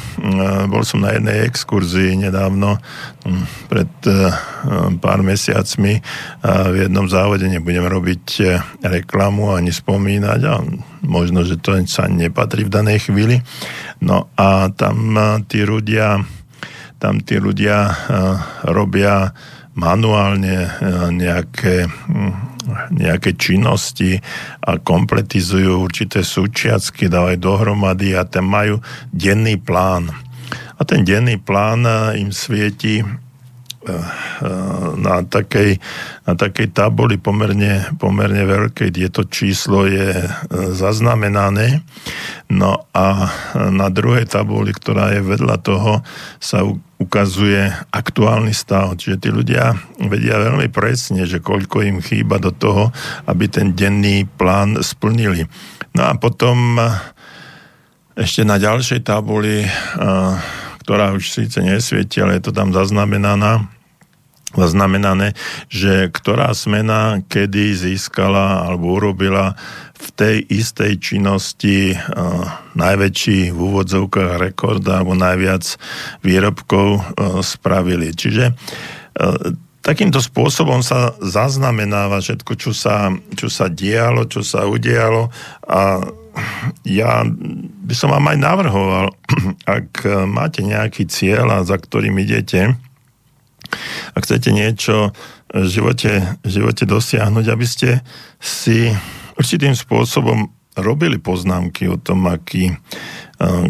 bol 0.68 0.84
som 0.84 1.00
na 1.00 1.16
jednej 1.16 1.48
exkurzii 1.48 2.20
nedávno, 2.28 2.76
pred 3.72 3.88
e, 4.04 4.28
pár 5.00 5.24
mesiacmi, 5.24 6.04
v 6.44 6.76
jednom 6.76 7.08
závode 7.08 7.48
nebudem 7.48 7.88
robiť 7.88 8.24
reklamu 8.84 9.56
ani 9.56 9.72
spomínať, 9.72 10.40
a 10.44 10.60
možno, 11.00 11.40
že 11.48 11.56
to 11.56 11.80
sa 11.88 12.04
nepatrí 12.04 12.68
v 12.68 12.72
danej 12.72 13.08
chvíli. 13.08 13.40
No 14.04 14.28
a 14.36 14.68
tam 14.68 15.16
tí 15.48 15.64
ľudia 15.64 16.20
tam 17.04 17.20
tí 17.20 17.36
ľudia 17.36 17.78
eh, 17.84 17.94
robia 18.72 19.28
manuálne 19.76 20.56
eh, 20.64 20.72
nejaké, 21.12 21.84
hm, 21.84 22.32
nejaké 22.96 23.36
činnosti 23.36 24.16
a 24.64 24.80
kompletizujú 24.80 25.84
určité 25.84 26.24
súčiacky, 26.24 27.12
dávajú 27.12 27.36
dohromady 27.36 28.16
a 28.16 28.24
ten 28.24 28.48
majú 28.48 28.80
denný 29.12 29.60
plán. 29.60 30.08
A 30.74 30.82
ten 30.88 31.04
denný 31.04 31.36
plán 31.36 31.84
eh, 31.84 32.24
im 32.24 32.32
svieti 32.32 33.04
na 34.96 35.22
takej, 35.22 35.78
na 36.24 36.32
takej 36.34 36.72
tabuli 36.72 37.20
pomerne, 37.20 37.92
pomerne 38.00 38.44
veľkej, 38.48 38.88
kde 38.90 39.08
to 39.12 39.22
číslo 39.28 39.84
je 39.84 40.24
zaznamenané. 40.72 41.84
No 42.48 42.88
a 42.92 43.28
na 43.54 43.88
druhej 43.88 44.28
tabuli, 44.28 44.72
ktorá 44.72 45.16
je 45.16 45.22
vedľa 45.24 45.56
toho, 45.60 46.00
sa 46.40 46.64
ukazuje 47.00 47.68
aktuálny 47.92 48.56
stav. 48.56 48.96
Čiže 48.96 49.16
tí 49.20 49.28
ľudia 49.28 49.76
vedia 50.08 50.40
veľmi 50.40 50.72
presne, 50.72 51.28
že 51.28 51.44
koľko 51.44 51.84
im 51.84 51.98
chýba 52.00 52.40
do 52.40 52.52
toho, 52.52 52.92
aby 53.28 53.48
ten 53.48 53.76
denný 53.76 54.24
plán 54.24 54.80
splnili. 54.80 55.44
No 55.92 56.08
a 56.08 56.16
potom 56.16 56.78
ešte 58.14 58.46
na 58.46 58.62
ďalšej 58.62 59.02
tabuli, 59.02 59.66
ktorá 60.86 61.16
už 61.16 61.34
síce 61.34 61.58
nesvieti, 61.64 62.22
ale 62.22 62.38
je 62.38 62.46
to 62.46 62.52
tam 62.54 62.70
zaznamenaná, 62.70 63.66
zaznamenané, 64.56 65.34
že 65.68 66.08
ktorá 66.10 66.54
smena 66.54 67.22
kedy 67.26 67.74
získala 67.74 68.66
alebo 68.66 68.96
urobila 68.96 69.58
v 69.94 70.08
tej 70.14 70.36
istej 70.52 70.92
činnosti 71.00 71.96
uh, 71.96 72.44
najväčší 72.76 73.54
v 73.54 73.58
úvodzovkách 73.58 74.36
rekord 74.36 74.84
alebo 74.84 75.16
najviac 75.16 75.64
výrobkov 76.20 76.88
uh, 77.00 77.40
spravili. 77.40 78.12
Čiže 78.12 78.52
uh, 78.52 79.54
takýmto 79.84 80.20
spôsobom 80.20 80.80
sa 80.80 81.16
zaznamenáva 81.20 82.20
všetko, 82.20 82.52
čo 82.56 82.72
sa, 82.72 83.12
čo 83.36 83.52
sa 83.52 83.68
dialo, 83.68 84.24
čo 84.28 84.40
sa 84.40 84.64
udialo 84.64 85.28
a 85.68 86.04
ja 86.82 87.22
by 87.84 87.94
som 87.94 88.10
vám 88.10 88.26
aj 88.34 88.38
navrhoval, 88.42 89.06
ak 89.78 90.02
máte 90.26 90.66
nejaký 90.66 91.06
cieľ 91.06 91.62
a 91.62 91.68
za 91.68 91.78
ktorým 91.78 92.18
idete, 92.18 92.74
ak 94.14 94.22
chcete 94.24 94.50
niečo 94.50 95.10
v 95.54 95.66
živote, 95.70 96.40
v 96.42 96.48
živote 96.48 96.84
dosiahnuť, 96.86 97.46
aby 97.46 97.66
ste 97.66 98.02
si 98.42 98.90
určitým 99.38 99.74
spôsobom 99.74 100.50
robili 100.74 101.22
poznámky 101.22 101.86
o 101.86 101.94
tom, 101.94 102.26
aký, 102.26 102.74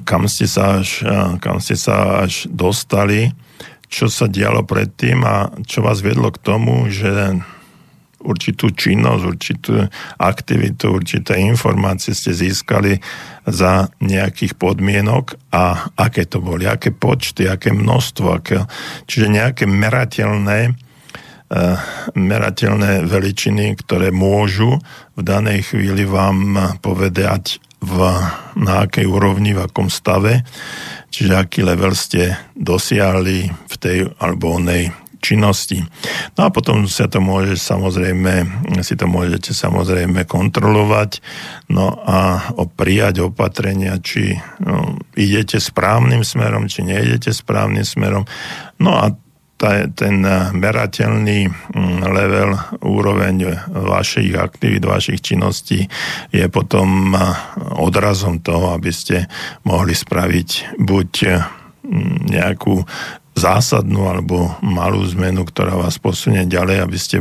kam 0.09 0.25
ste 0.25 0.49
sa 0.49 0.81
až, 0.81 1.05
kam 1.45 1.61
ste 1.61 1.77
sa 1.77 2.25
až 2.25 2.49
dostali, 2.49 3.37
čo 3.93 4.09
sa 4.09 4.27
dialo 4.27 4.65
predtým 4.65 5.21
a 5.23 5.53
čo 5.69 5.85
vás 5.85 6.01
viedlo 6.01 6.33
k 6.33 6.41
tomu, 6.41 6.89
že 6.89 7.37
určitú 8.25 8.73
činnosť, 8.73 9.23
určitú 9.23 9.73
aktivitu, 10.19 10.91
určité 10.91 11.39
informácie 11.39 12.17
ste 12.17 12.33
získali 12.33 12.99
za 13.45 13.93
nejakých 14.01 14.57
podmienok 14.57 15.37
a 15.53 15.93
aké 15.95 16.25
to 16.25 16.41
boli, 16.41 16.65
aké 16.65 16.91
počty, 16.91 17.45
aké 17.45 17.71
množstvo, 17.77 18.27
aké, 18.33 18.65
čiže 19.05 19.29
nejaké 19.29 19.65
merateľné 19.69 20.73
uh, 20.73 21.77
merateľné 22.17 23.05
veličiny, 23.05 23.77
ktoré 23.85 24.09
môžu 24.09 24.81
v 25.15 25.21
danej 25.21 25.69
chvíli 25.71 26.09
vám 26.09 26.57
povedať, 26.81 27.61
v, 27.85 27.99
na 28.57 28.89
akej 28.89 29.05
úrovni, 29.05 29.53
v 29.53 29.69
akom 29.69 29.93
stave, 29.93 30.41
čiže 31.13 31.37
aký 31.37 31.61
level 31.61 31.93
ste 31.93 32.33
dosiahli 32.57 33.53
v 33.53 33.75
tej 33.77 34.09
alebo 34.17 34.57
onej 34.57 35.04
činnosti. 35.25 35.81
No 36.37 36.47
a 36.47 36.49
potom 36.53 36.85
sa 36.85 37.09
to 37.09 37.25
môže 37.25 37.57
samozrejme, 37.57 38.45
si 38.85 38.93
to 38.93 39.09
môžete 39.09 39.57
samozrejme 39.57 40.29
kontrolovať, 40.29 41.25
no 41.73 41.97
a 42.05 42.45
prijať 42.77 43.25
opatrenia, 43.33 43.97
či 44.05 44.37
no, 44.61 45.01
idete 45.17 45.57
správnym 45.57 46.21
smerom, 46.21 46.69
či 46.69 46.85
neidete 46.85 47.33
správnym 47.33 47.89
smerom. 47.89 48.29
No 48.77 49.01
a 49.01 49.17
ten 49.95 50.21
merateľný 50.53 51.49
mm, 51.49 52.01
level, 52.05 52.59
úroveň 52.85 53.65
vašich 53.71 54.35
aktivít, 54.37 54.85
vašich 54.85 55.25
činností 55.25 55.89
je 56.35 56.45
potom 56.53 57.17
odrazom 57.79 58.43
toho, 58.45 58.77
aby 58.77 58.91
ste 58.93 59.31
mohli 59.65 59.95
spraviť 59.97 60.77
buď 60.77 61.11
mm, 61.87 62.29
nejakú 62.29 62.85
zásadnú 63.35 64.07
alebo 64.07 64.55
malú 64.63 65.03
zmenu, 65.11 65.43
ktorá 65.43 65.75
vás 65.75 65.99
posunie 65.99 66.47
ďalej, 66.47 66.87
aby 66.87 66.99
ste 66.99 67.17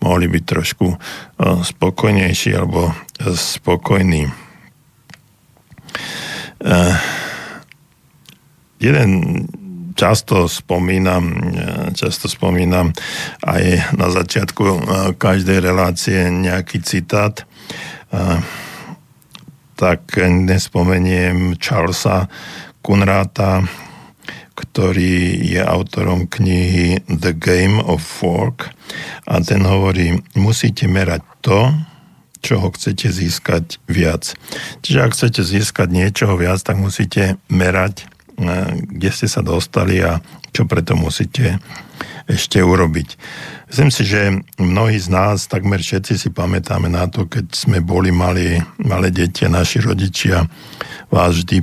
mohli 0.00 0.26
byť 0.26 0.44
trošku 0.48 0.86
e, 0.88 0.96
spokojnejší 1.60 2.56
alebo 2.56 2.96
spokojní. 3.36 4.24
E, 4.24 4.32
jeden 8.80 9.10
často 9.92 10.48
spomínam, 10.48 11.24
e, 11.28 11.36
často 11.92 12.24
spomínam 12.24 12.96
aj 13.44 13.92
na 14.00 14.08
začiatku 14.08 14.64
každej 15.20 15.60
relácie 15.60 16.32
nejaký 16.32 16.80
citát, 16.80 17.44
tak 19.78 20.02
nespomeniem 20.18 21.54
Charlesa 21.62 22.26
Kunráta, 22.82 23.62
ktorý 24.60 25.40
je 25.40 25.60
autorom 25.64 26.28
knihy 26.28 27.00
The 27.08 27.32
Game 27.32 27.80
of 27.80 28.04
Fork 28.04 28.68
a 29.24 29.40
ten 29.40 29.64
hovorí, 29.64 30.20
musíte 30.36 30.84
merať 30.84 31.24
to, 31.40 31.72
čo 32.44 32.60
ho 32.60 32.68
chcete 32.72 33.08
získať 33.08 33.80
viac. 33.88 34.36
Čiže 34.84 34.98
ak 35.00 35.12
chcete 35.16 35.40
získať 35.40 35.88
niečoho 35.92 36.36
viac, 36.36 36.60
tak 36.60 36.76
musíte 36.76 37.40
merať, 37.48 38.04
eh, 38.04 38.76
kde 38.84 39.08
ste 39.12 39.28
sa 39.28 39.40
dostali 39.40 40.00
a 40.04 40.20
čo 40.52 40.68
preto 40.68 40.96
musíte 40.96 41.60
ešte 42.30 42.62
urobiť. 42.62 43.08
Myslím 43.70 43.90
si, 43.90 44.02
že 44.06 44.42
mnohí 44.58 44.98
z 44.98 45.08
nás, 45.10 45.50
takmer 45.50 45.82
všetci 45.82 46.14
si 46.18 46.28
pamätáme 46.30 46.90
na 46.90 47.06
to, 47.06 47.26
keď 47.26 47.54
sme 47.54 47.78
boli 47.82 48.14
mali, 48.14 48.58
malé 48.82 49.10
deti 49.10 49.46
naši 49.46 49.82
rodičia 49.82 50.46
vás 51.10 51.38
vždy 51.38 51.62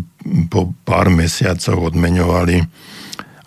po 0.51 0.73
pár 0.85 1.11
mesiacoch 1.11 1.91
odmeňovali 1.93 2.61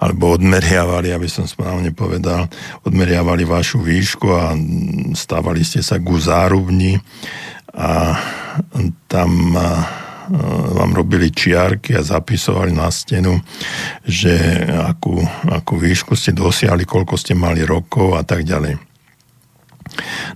alebo 0.00 0.32
odmeriavali, 0.32 1.12
aby 1.12 1.28
som 1.28 1.44
správne 1.44 1.92
povedal, 1.92 2.48
odmeriavali 2.88 3.44
vašu 3.44 3.84
výšku 3.84 4.32
a 4.32 4.56
stávali 5.12 5.60
ste 5.60 5.84
sa 5.84 6.00
ku 6.00 6.16
zárubni 6.16 6.96
a 7.76 8.16
tam 9.12 9.52
vám 10.72 10.90
robili 10.94 11.28
čiarky 11.28 11.98
a 11.98 12.06
zapisovali 12.06 12.72
na 12.72 12.88
stenu, 12.88 13.44
že 14.06 14.62
akú, 14.72 15.20
akú 15.50 15.74
výšku 15.76 16.16
ste 16.16 16.32
dosiahli, 16.32 16.88
koľko 16.88 17.18
ste 17.20 17.36
mali 17.36 17.66
rokov 17.66 18.16
a 18.16 18.22
tak 18.24 18.48
ďalej. 18.48 18.89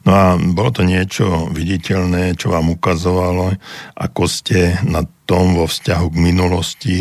No 0.05 0.11
a 0.13 0.27
bolo 0.37 0.71
to 0.75 0.83
niečo 0.85 1.49
viditeľné, 1.51 2.37
čo 2.37 2.53
vám 2.53 2.75
ukazovalo, 2.75 3.57
ako 3.97 4.23
ste 4.29 4.77
na 4.85 5.07
tom 5.25 5.57
vo 5.57 5.65
vzťahu 5.65 6.07
k 6.13 6.17
minulosti 6.21 6.99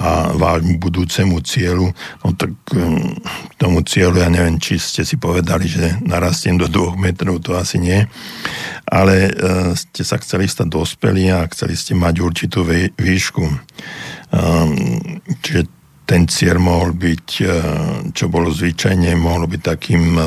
a 0.00 0.32
vášmu 0.32 0.80
budúcemu 0.80 1.36
cieľu. 1.44 1.92
No 2.24 2.28
tak 2.32 2.56
hm, 2.72 3.20
k 3.20 3.54
tomu 3.60 3.84
cieľu, 3.84 4.24
ja 4.24 4.32
neviem, 4.32 4.56
či 4.56 4.80
ste 4.80 5.04
si 5.04 5.20
povedali, 5.20 5.68
že 5.68 6.00
narastiem 6.00 6.56
do 6.56 6.72
dvoch 6.72 6.96
metrov, 6.96 7.44
to 7.44 7.52
asi 7.52 7.76
nie. 7.76 8.00
Ale 8.88 9.28
e, 9.28 9.32
ste 9.76 10.02
sa 10.06 10.16
chceli 10.16 10.48
stať 10.48 10.72
dospelí 10.72 11.28
a 11.28 11.44
chceli 11.52 11.76
ste 11.76 11.92
mať 11.92 12.14
určitú 12.24 12.64
výšku. 12.96 13.44
Ehm, 14.32 15.20
čiže 15.44 15.75
ten 16.06 16.30
cieľ 16.30 16.62
mohol 16.62 16.94
byť, 16.94 17.26
e, 17.42 17.46
čo 18.14 18.30
bolo 18.30 18.54
zvyčajne, 18.54 19.18
mohlo 19.18 19.50
byť 19.50 19.60
takým, 19.60 20.04
e, 20.14 20.26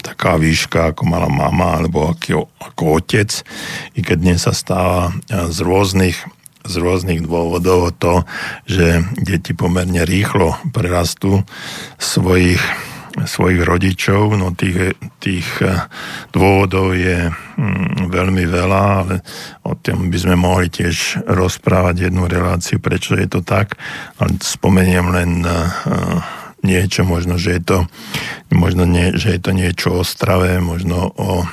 taká 0.00 0.40
výška, 0.40 0.96
ako 0.96 1.04
mala 1.04 1.28
mama, 1.28 1.76
alebo 1.76 2.08
ako, 2.16 2.48
ako 2.56 2.82
otec, 2.96 3.30
i 3.94 4.00
keď 4.00 4.16
dnes 4.16 4.40
sa 4.48 4.56
stáva 4.56 5.12
e, 5.28 5.52
z 5.52 5.58
rôznych, 5.60 6.16
z 6.64 6.74
rôznych 6.80 7.20
dôvodov 7.20 7.92
to, 8.00 8.24
že 8.64 9.04
deti 9.20 9.52
pomerne 9.52 10.08
rýchlo 10.08 10.56
prerastú 10.72 11.44
svojich 12.00 12.60
svojich 13.24 13.64
rodičov. 13.64 14.36
No 14.36 14.54
tých, 14.54 14.94
tých 15.18 15.48
eh, 15.64 15.88
dôvodov 16.30 16.94
je 16.94 17.30
hm, 17.30 18.12
veľmi 18.12 18.44
veľa, 18.46 18.82
ale 19.02 19.14
o 19.66 19.74
tom 19.78 20.12
by 20.12 20.18
sme 20.18 20.36
mohli 20.38 20.68
tiež 20.70 21.26
rozprávať 21.26 22.10
jednu 22.10 22.28
reláciu, 22.28 22.78
prečo 22.78 23.18
je 23.18 23.26
to 23.26 23.40
tak. 23.42 23.74
Ale 24.22 24.38
spomeniem 24.38 25.06
len 25.10 25.30
eh, 25.42 25.56
niečo, 26.62 27.06
možno, 27.06 27.38
že 27.38 27.58
je 27.58 27.62
to, 27.62 27.78
možno 28.50 28.82
nie, 28.86 29.14
že 29.14 29.38
je 29.38 29.40
to 29.40 29.52
niečo 29.54 29.88
o 29.98 30.02
strave, 30.02 30.58
možno 30.58 31.10
o 31.14 31.46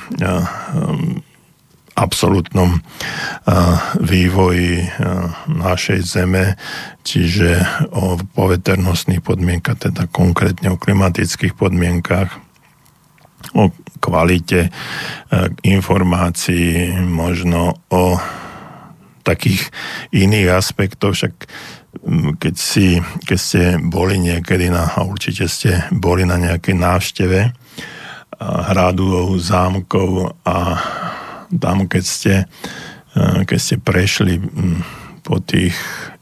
absolútnom 1.96 2.76
vývoji 4.04 4.84
našej 5.48 6.00
zeme, 6.04 6.60
čiže 7.00 7.64
o 7.96 8.20
poveternostných 8.20 9.24
podmienkach, 9.24 9.80
teda 9.80 10.04
konkrétne 10.12 10.76
o 10.76 10.80
klimatických 10.80 11.56
podmienkach, 11.56 12.36
o 13.56 13.72
kvalite 14.04 14.68
informácií, 15.64 16.92
možno 17.00 17.80
o 17.88 18.20
takých 19.24 19.72
iných 20.14 20.52
aspektoch, 20.52 21.16
však 21.16 21.34
keď, 22.38 22.54
si, 22.54 23.00
keď 23.24 23.38
ste 23.40 23.62
boli 23.80 24.20
niekedy 24.20 24.68
na, 24.70 24.92
a 24.94 25.02
určite 25.02 25.48
ste 25.48 25.82
boli 25.90 26.22
na 26.28 26.36
nejakej 26.36 26.76
návšteve 26.76 27.40
hradu, 28.36 29.40
zámkov 29.40 30.36
a 30.44 30.56
tam, 31.48 31.86
keď 31.86 32.04
ste, 32.04 32.34
eh, 33.14 33.38
keď 33.46 33.58
ste 33.58 33.76
prešli 33.78 34.38
hm, 34.38 34.80
po 35.26 35.42
tých 35.42 35.74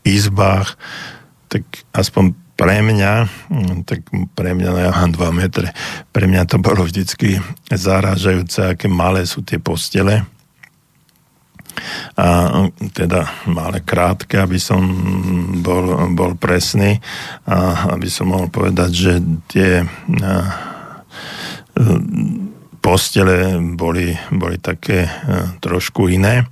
izbách, 0.04 0.76
tak 1.48 1.64
aspoň 1.92 2.34
pre 2.54 2.82
mňa, 2.82 3.12
hm, 3.50 3.76
tak 3.82 4.06
pre 4.38 4.54
mňa, 4.54 4.68
no 4.70 4.78
ja 4.78 4.92
mám 4.94 5.10
2 5.10 5.30
metre, 5.34 5.74
pre 6.14 6.30
mňa 6.30 6.46
to 6.46 6.56
bolo 6.62 6.86
vždycky 6.86 7.42
zarážajúce, 7.70 8.74
aké 8.74 8.86
malé 8.86 9.26
sú 9.26 9.42
tie 9.42 9.58
postele. 9.58 10.22
A 12.14 12.54
teda 12.94 13.26
malé 13.50 13.82
krátke, 13.82 14.38
aby 14.38 14.62
som 14.62 14.78
bol, 15.58 16.14
bol 16.14 16.38
presný 16.38 17.02
a 17.50 17.90
aby 17.98 18.06
som 18.06 18.30
mohol 18.30 18.46
povedať, 18.46 18.90
že 18.94 19.12
tie 19.50 19.82
a, 20.22 20.34
postele 22.84 23.56
boli, 23.72 24.12
boli 24.28 24.60
také 24.60 25.08
e, 25.08 25.10
trošku 25.64 26.12
iné. 26.12 26.44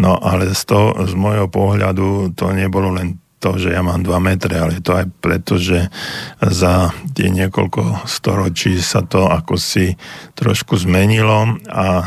No 0.00 0.16
ale 0.16 0.56
z, 0.56 0.62
toho, 0.64 0.96
z 1.04 1.12
môjho 1.12 1.52
pohľadu 1.52 2.32
to 2.32 2.48
nebolo 2.56 2.96
len 2.96 3.20
toho, 3.36 3.60
že 3.60 3.76
ja 3.76 3.84
mám 3.84 4.00
2 4.00 4.16
metre, 4.16 4.56
ale 4.56 4.80
to 4.80 4.96
aj 4.96 5.06
preto, 5.20 5.60
že 5.60 5.92
za 6.40 6.88
tie 7.12 7.28
niekoľko 7.28 8.08
storočí 8.08 8.80
sa 8.80 9.04
to 9.04 9.28
ako 9.28 9.60
si 9.60 9.92
trošku 10.32 10.80
zmenilo 10.80 11.60
a 11.68 11.86
e, 12.00 12.04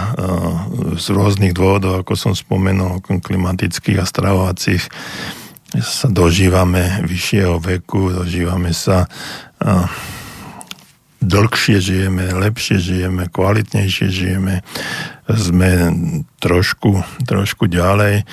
z 0.97 1.05
rôznych 1.13 1.53
dôvodov, 1.53 2.01
ako 2.01 2.13
som 2.17 2.33
spomenul, 2.33 3.05
klimatických 3.05 4.01
a 4.01 4.09
stravovacích, 4.09 4.89
sa 5.77 6.09
dožívame 6.09 7.05
vyššieho 7.05 7.61
veku, 7.61 8.09
dožívame 8.09 8.73
sa 8.73 9.05
e, 9.05 9.07
dlhšie 11.19 11.83
žijeme, 11.83 12.31
lepšie 12.31 12.79
žijeme, 12.79 13.27
kvalitnejšie 13.27 14.07
žijeme, 14.07 14.63
sme 15.27 15.93
trošku, 16.39 17.03
trošku 17.27 17.67
ďalej, 17.67 18.23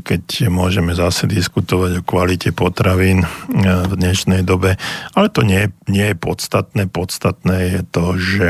keď 0.00 0.48
môžeme 0.48 0.96
zase 0.96 1.28
diskutovať 1.28 2.00
o 2.00 2.06
kvalite 2.06 2.50
potravín 2.50 3.22
e, 3.22 3.28
v 3.62 3.92
dnešnej 3.94 4.42
dobe, 4.42 4.80
ale 5.14 5.28
to 5.30 5.46
nie, 5.46 5.70
nie 5.86 6.10
je 6.10 6.16
podstatné. 6.16 6.90
Podstatné 6.90 7.56
je 7.78 7.80
to, 7.86 8.04
že 8.18 8.46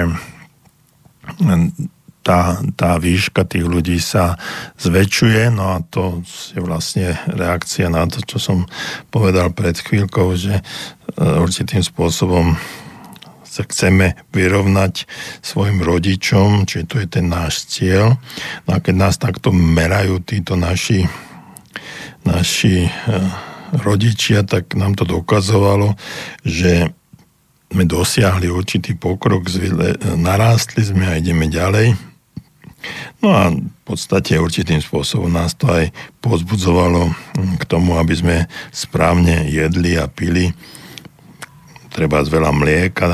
tá, 2.26 2.58
tá 2.74 2.90
výška 2.98 3.46
tých 3.46 3.66
ľudí 3.66 4.02
sa 4.02 4.34
zväčšuje, 4.82 5.54
no 5.54 5.78
a 5.78 5.82
to 5.86 6.26
je 6.26 6.58
vlastne 6.58 7.14
reakcia 7.30 7.86
na 7.86 8.02
to, 8.10 8.18
čo 8.26 8.38
som 8.42 8.58
povedal 9.14 9.54
pred 9.54 9.78
chvíľkou, 9.78 10.34
že 10.34 10.58
e, 10.58 10.62
určitým 11.22 11.84
spôsobom 11.86 12.58
sa 13.56 13.62
chceme 13.64 14.12
vyrovnať 14.36 15.08
svojim 15.40 15.80
rodičom, 15.80 16.68
čiže 16.68 16.84
to 16.84 16.96
je 17.00 17.08
ten 17.08 17.26
náš 17.32 17.64
cieľ. 17.72 18.20
No 18.68 18.76
a 18.76 18.78
keď 18.84 18.94
nás 18.94 19.16
takto 19.16 19.48
merajú 19.48 20.20
títo 20.20 20.60
naši, 20.60 21.08
naši 22.28 22.84
eh, 22.84 22.92
rodičia, 23.80 24.44
tak 24.44 24.76
nám 24.76 24.92
to 24.92 25.08
dokazovalo, 25.08 25.96
že 26.44 26.92
sme 27.66 27.82
dosiahli 27.82 28.46
určitý 28.46 28.94
pokrok, 28.94 29.50
narástli 30.14 30.86
sme 30.86 31.10
a 31.10 31.18
ideme 31.18 31.50
ďalej. 31.50 31.98
No 33.18 33.34
a 33.34 33.50
v 33.50 33.82
podstate 33.82 34.38
určitým 34.38 34.78
spôsobom 34.78 35.26
nás 35.26 35.58
to 35.58 35.66
aj 35.66 35.90
pozbudzovalo 36.22 37.10
hm, 37.10 37.58
k 37.58 37.64
tomu, 37.66 37.98
aby 37.98 38.14
sme 38.14 38.36
správne 38.70 39.50
jedli 39.50 39.98
a 39.98 40.06
pili 40.06 40.54
treba 41.96 42.20
veľa 42.20 42.52
mlieka, 42.52 43.08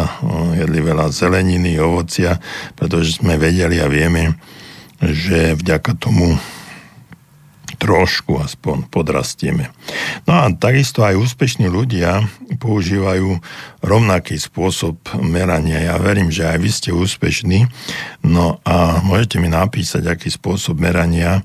jedli 0.58 0.82
veľa 0.82 1.14
zeleniny, 1.14 1.78
ovocia, 1.78 2.42
pretože 2.74 3.22
sme 3.22 3.38
vedeli 3.38 3.78
a 3.78 3.86
vieme, 3.86 4.34
že 4.98 5.54
vďaka 5.54 5.94
tomu 6.02 6.34
trošku 7.78 8.38
aspoň 8.38 8.86
podrastieme. 8.90 9.70
No 10.26 10.38
a 10.38 10.46
takisto 10.54 11.02
aj 11.02 11.18
úspešní 11.18 11.66
ľudia 11.66 12.22
používajú 12.62 13.42
rovnaký 13.82 14.38
spôsob 14.38 15.02
merania. 15.18 15.90
Ja 15.90 15.98
verím, 15.98 16.30
že 16.30 16.46
aj 16.46 16.58
vy 16.62 16.70
ste 16.70 16.90
úspešní. 16.94 17.66
No 18.22 18.62
a 18.62 19.02
môžete 19.02 19.42
mi 19.42 19.50
napísať, 19.50 20.06
aký 20.06 20.30
spôsob 20.30 20.78
merania 20.78 21.42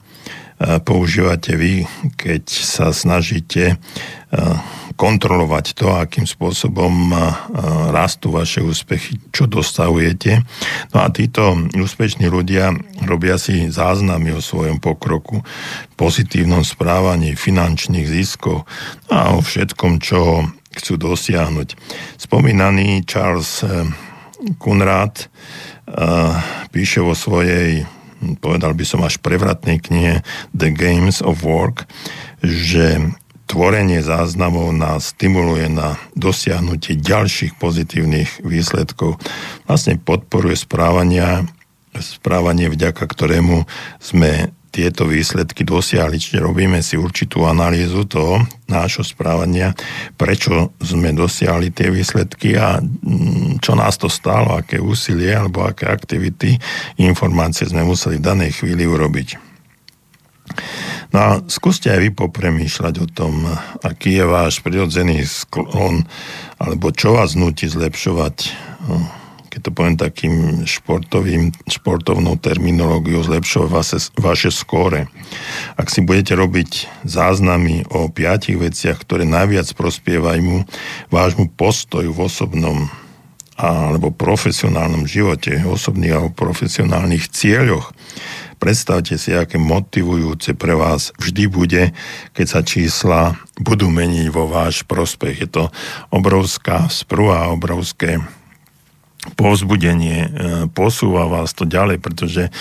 používate 0.58 1.54
vy, 1.54 1.86
keď 2.17 2.43
sa 2.50 2.89
snažíte 2.89 3.74
e, 3.74 3.76
kontrolovať 4.98 5.78
to, 5.78 5.93
akým 5.93 6.26
spôsobom 6.26 7.13
rastú 7.93 8.34
vaše 8.34 8.65
úspechy, 8.65 9.22
čo 9.30 9.46
dostahujete. 9.46 10.41
No 10.89 11.06
a 11.06 11.13
títo 11.13 11.54
úspešní 11.78 12.26
ľudia 12.26 12.74
robia 13.06 13.38
si 13.38 13.70
záznamy 13.70 14.34
o 14.34 14.41
svojom 14.41 14.82
pokroku, 14.82 15.46
pozitívnom 15.93 16.65
správaní, 16.65 17.38
finančných 17.38 18.10
ziskov 18.10 18.65
a 19.13 19.38
o 19.38 19.39
všetkom, 19.46 20.02
čo 20.02 20.50
chcú 20.78 20.93
dosiahnuť. 20.98 21.74
Spomínaný 22.22 23.06
Charles 23.10 23.65
eh, 23.65 23.86
Kunrad 24.62 25.26
eh, 25.26 25.30
píše 26.70 27.02
vo 27.02 27.17
svojej 27.17 27.96
povedal 28.41 28.73
by 28.73 28.86
som 28.86 29.01
až 29.06 29.21
prevratnej 29.21 29.82
knihe 29.82 30.25
The 30.53 30.69
Games 30.73 31.21
of 31.21 31.45
Work, 31.45 31.86
že 32.41 33.13
tvorenie 33.47 34.03
záznamov 34.03 34.75
nás 34.75 35.15
stimuluje 35.15 35.71
na 35.71 35.95
dosiahnutie 36.19 36.99
ďalších 36.99 37.56
pozitívnych 37.56 38.43
výsledkov. 38.43 39.17
Vlastne 39.65 39.95
podporuje 39.97 40.60
správania, 40.60 41.47
správanie, 41.95 42.67
vďaka 42.67 43.08
ktorému 43.08 43.63
sme 44.03 44.51
tieto 44.78 45.10
výsledky 45.10 45.66
dosiahli. 45.66 46.22
Čiže 46.22 46.46
robíme 46.46 46.86
si 46.86 46.94
určitú 47.02 47.50
analýzu 47.50 48.06
toho 48.06 48.46
nášho 48.70 49.02
správania, 49.02 49.74
prečo 50.13 50.78
sme 50.78 51.18
dosiahli 51.18 51.74
tie 51.74 51.90
výsledky 51.90 52.54
a 52.54 52.78
mm, 52.78 53.58
čo 53.58 53.74
nás 53.74 53.98
to 53.98 54.06
stálo, 54.06 54.54
aké 54.54 54.78
úsilie 54.78 55.34
alebo 55.34 55.66
aké 55.66 55.90
aktivity, 55.90 56.62
informácie 57.02 57.66
sme 57.66 57.82
museli 57.82 58.22
v 58.22 58.28
danej 58.30 58.62
chvíli 58.62 58.86
urobiť. 58.86 59.50
No 61.12 61.18
a 61.18 61.30
skúste 61.50 61.90
aj 61.90 62.00
vy 62.04 62.10
popremýšľať 62.13 62.96
o 63.02 63.08
tom, 63.08 63.48
aký 63.82 64.22
je 64.22 64.26
váš 64.28 64.60
prirodzený 64.62 65.24
sklon, 65.24 66.06
alebo 66.62 66.94
čo 66.94 67.16
vás 67.16 67.34
nutí 67.34 67.66
zlepšovať, 67.66 68.36
no, 68.86 69.08
keď 69.58 69.65
to 69.65 69.74
poviem 69.74 69.98
takým 69.98 70.36
športovým, 70.70 71.50
športovnou 71.65 72.38
terminológiou, 72.38 73.26
zlepšovať 73.26 73.70
vaše, 73.74 73.98
vaše 74.13 74.50
skóre. 74.54 75.10
Ak 75.74 75.89
si 75.89 76.06
budete 76.06 76.38
robiť 76.38 77.02
záznamy 77.02 77.89
o 77.89 78.06
piatich 78.06 78.54
veciach, 78.54 79.02
ktoré 79.02 79.26
najviac 79.26 79.65
prospievajú 79.74 80.62
vášmu 81.10 81.50
postoju 81.58 82.13
v 82.13 82.22
osobnom 82.22 82.86
alebo 83.58 84.13
profesionálnom 84.13 85.10
živote, 85.10 85.58
osobných 85.65 86.13
alebo 86.13 86.30
profesionálnych 86.38 87.26
cieľoch, 87.34 87.89
Predstavte 88.58 89.22
si, 89.22 89.38
aké 89.38 89.62
motivujúce 89.62 90.58
pre 90.58 90.74
vás 90.74 91.13
vždy 91.22 91.46
bude, 91.46 91.93
keď 92.34 92.46
sa 92.50 92.62
čísla 92.65 93.38
budú 93.62 93.86
meniť 93.93 94.34
vo 94.34 94.50
váš 94.50 94.82
prospech. 94.82 95.46
Je 95.46 95.50
to 95.62 95.63
obrovská 96.10 96.89
sprúha, 96.89 97.54
obrovské 97.54 98.17
povzbudenie, 99.36 100.18
e, 100.24 100.30
posúva 100.72 101.28
vás 101.28 101.52
to 101.52 101.68
ďalej, 101.68 101.98
pretože 102.00 102.44
e, 102.48 102.52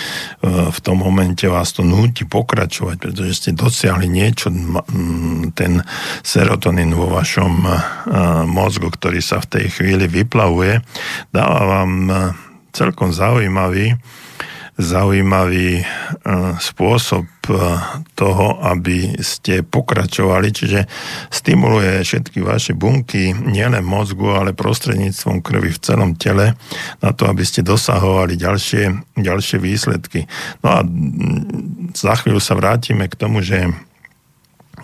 v 0.47 0.79
tom 0.83 0.99
momente 0.99 1.47
vás 1.47 1.71
to 1.71 1.85
núti 1.85 2.27
pokračovať, 2.27 2.95
pretože 2.99 3.33
ste 3.37 3.49
dosiahli 3.55 4.09
niečo, 4.09 4.49
ten 5.55 5.85
serotonín 6.25 6.91
vo 6.97 7.07
vašom 7.13 7.53
e, 7.63 7.71
mozgu, 8.49 8.91
ktorý 8.91 9.23
sa 9.23 9.39
v 9.39 9.49
tej 9.59 9.65
chvíli 9.71 10.09
vyplavuje, 10.09 10.83
dáva 11.31 11.61
vám 11.63 11.91
celkom 12.75 13.09
zaujímavý 13.15 13.97
zaujímavý 14.77 15.81
e, 15.81 15.85
spôsob 16.61 17.25
e, 17.49 17.53
toho, 18.13 18.61
aby 18.61 19.17
ste 19.25 19.65
pokračovali, 19.65 20.53
čiže 20.53 20.85
stimuluje 21.33 22.05
všetky 22.05 22.45
vaše 22.45 22.77
bunky, 22.77 23.33
nielen 23.33 23.81
mozgu, 23.81 24.37
ale 24.37 24.53
prostredníctvom 24.53 25.41
krvi 25.41 25.73
v 25.73 25.81
celom 25.81 26.13
tele, 26.13 26.53
na 27.01 27.09
to, 27.09 27.25
aby 27.25 27.41
ste 27.41 27.65
dosahovali 27.65 28.37
ďalšie, 28.37 29.17
ďalšie 29.17 29.57
výsledky. 29.57 30.29
No 30.61 30.67
a 30.69 30.79
za 31.97 32.13
chvíľu 32.21 32.37
sa 32.37 32.53
vrátime 32.53 33.09
k 33.09 33.17
tomu, 33.17 33.41
že 33.41 33.73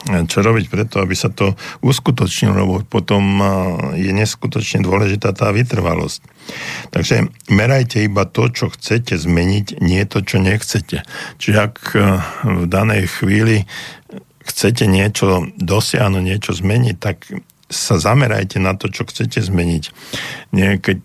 čo 0.04 0.44
robiť 0.44 0.66
preto, 0.68 1.00
aby 1.00 1.16
sa 1.16 1.32
to 1.32 1.56
uskutočnilo, 1.80 2.60
lebo 2.60 2.84
potom 2.84 3.40
je 3.96 4.12
neskutočne 4.12 4.84
dôležitá 4.84 5.32
tá 5.32 5.48
vytrvalosť. 5.56 6.20
Takže 6.92 7.32
merajte 7.48 8.04
iba 8.04 8.28
to, 8.28 8.52
čo 8.52 8.68
chcete 8.68 9.16
zmeniť, 9.16 9.80
nie 9.80 10.04
to, 10.04 10.20
čo 10.20 10.44
nechcete. 10.44 11.08
Čiže 11.40 11.58
ak 11.58 11.76
v 12.44 12.66
danej 12.68 13.08
chvíli 13.08 13.64
chcete 14.44 14.84
niečo 14.92 15.48
dosiahnuť, 15.56 16.24
niečo 16.24 16.52
zmeniť, 16.52 16.96
tak 17.00 17.24
sa 17.72 17.96
zamerajte 17.96 18.60
na 18.60 18.76
to, 18.76 18.92
čo 18.92 19.08
chcete 19.08 19.40
zmeniť. 19.40 19.84
Nie, 20.52 20.78
keď 20.84 21.00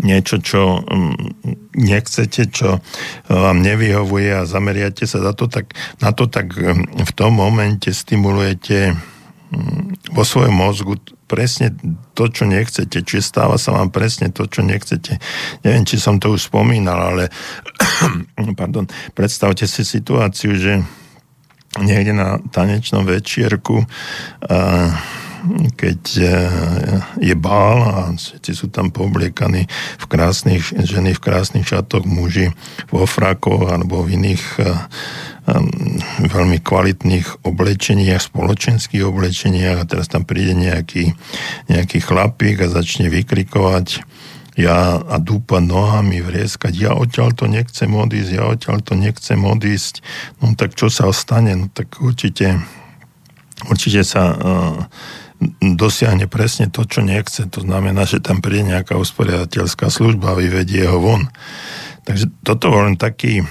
niečo, 0.00 0.40
čo 0.40 0.80
mm, 0.80 1.44
nechcete, 1.76 2.48
čo 2.48 2.80
vám 3.28 3.60
nevyhovuje 3.60 4.32
a 4.32 4.48
zameriate 4.48 5.04
sa 5.04 5.20
za 5.20 5.36
to, 5.36 5.52
tak, 5.52 5.76
na 6.00 6.16
to, 6.16 6.24
tak 6.32 6.56
mm, 6.56 7.04
v 7.04 7.12
tom 7.12 7.36
momente 7.36 7.92
stimulujete 7.92 8.96
mm, 8.96 10.16
vo 10.16 10.24
svojom 10.24 10.56
mozgu 10.56 10.96
presne 11.28 11.72
to, 12.12 12.28
čo 12.28 12.44
nechcete. 12.44 13.04
Čiže 13.04 13.24
stáva 13.24 13.56
sa 13.56 13.72
vám 13.72 13.88
presne 13.88 14.28
to, 14.28 14.44
čo 14.44 14.60
nechcete. 14.60 15.16
Neviem, 15.64 15.88
či 15.88 15.96
som 15.96 16.20
to 16.20 16.36
už 16.36 16.52
spomínal, 16.52 17.00
ale 17.12 17.32
pardon, 18.60 18.84
predstavte 19.16 19.64
si 19.64 19.80
situáciu, 19.80 20.52
že 20.56 20.84
niekde 21.80 22.12
na 22.12 22.36
tanečnom 22.52 23.08
večierku 23.08 23.80
uh, 23.80 24.92
keď 25.74 26.00
e, 26.18 26.24
je 27.20 27.34
bál 27.34 27.78
a 27.82 27.98
všetci 28.14 28.52
sú 28.54 28.66
tam 28.70 28.94
poobliekaní 28.94 29.66
v 29.98 30.04
krásnych, 30.06 30.70
ženy 30.70 31.18
v 31.18 31.24
krásnych 31.24 31.66
šatoch, 31.66 32.06
muži 32.06 32.54
vo 32.94 33.04
frakoch 33.06 33.70
alebo 33.70 34.06
v 34.06 34.18
iných 34.18 34.44
e, 34.58 34.64
veľmi 36.22 36.62
kvalitných 36.62 37.42
oblečeniach, 37.42 38.22
spoločenských 38.22 39.02
oblečeniach 39.02 39.82
a 39.82 39.88
teraz 39.88 40.06
tam 40.06 40.22
príde 40.22 40.54
nejaký, 40.54 41.18
nejaký 41.66 41.98
chlapík 41.98 42.62
a 42.62 42.70
začne 42.70 43.10
vykrikovať 43.10 44.06
ja 44.52 45.00
a 45.00 45.16
dúpa 45.16 45.64
nohami, 45.64 46.20
vrieskať, 46.20 46.72
ja 46.76 46.92
odtiaľ 46.92 47.32
to 47.32 47.48
nechcem 47.48 47.88
odísť, 47.88 48.30
ja 48.36 48.44
odtiaľ 48.52 48.84
to 48.84 48.92
nechcem 48.92 49.40
odísť, 49.40 50.04
no 50.44 50.52
tak 50.52 50.76
čo 50.76 50.92
sa 50.92 51.08
ostane? 51.08 51.56
No 51.56 51.66
tak 51.72 51.96
určite, 52.04 52.60
určite 53.72 54.04
sa 54.04 54.22
uh, 54.36 54.76
dosiahne 55.60 56.30
presne 56.30 56.70
to, 56.70 56.86
čo 56.86 57.02
nechce. 57.02 57.48
To 57.50 57.60
znamená, 57.62 58.06
že 58.06 58.22
tam 58.22 58.38
príde 58.38 58.74
nejaká 58.74 58.94
usporiadateľská 58.98 59.90
služba 59.90 60.34
a 60.34 60.40
vyvedie 60.40 60.86
ho 60.86 60.98
von. 61.02 61.28
Takže 62.02 62.30
toto 62.42 62.70
bol 62.70 62.90
len 62.90 62.98
taký 62.98 63.46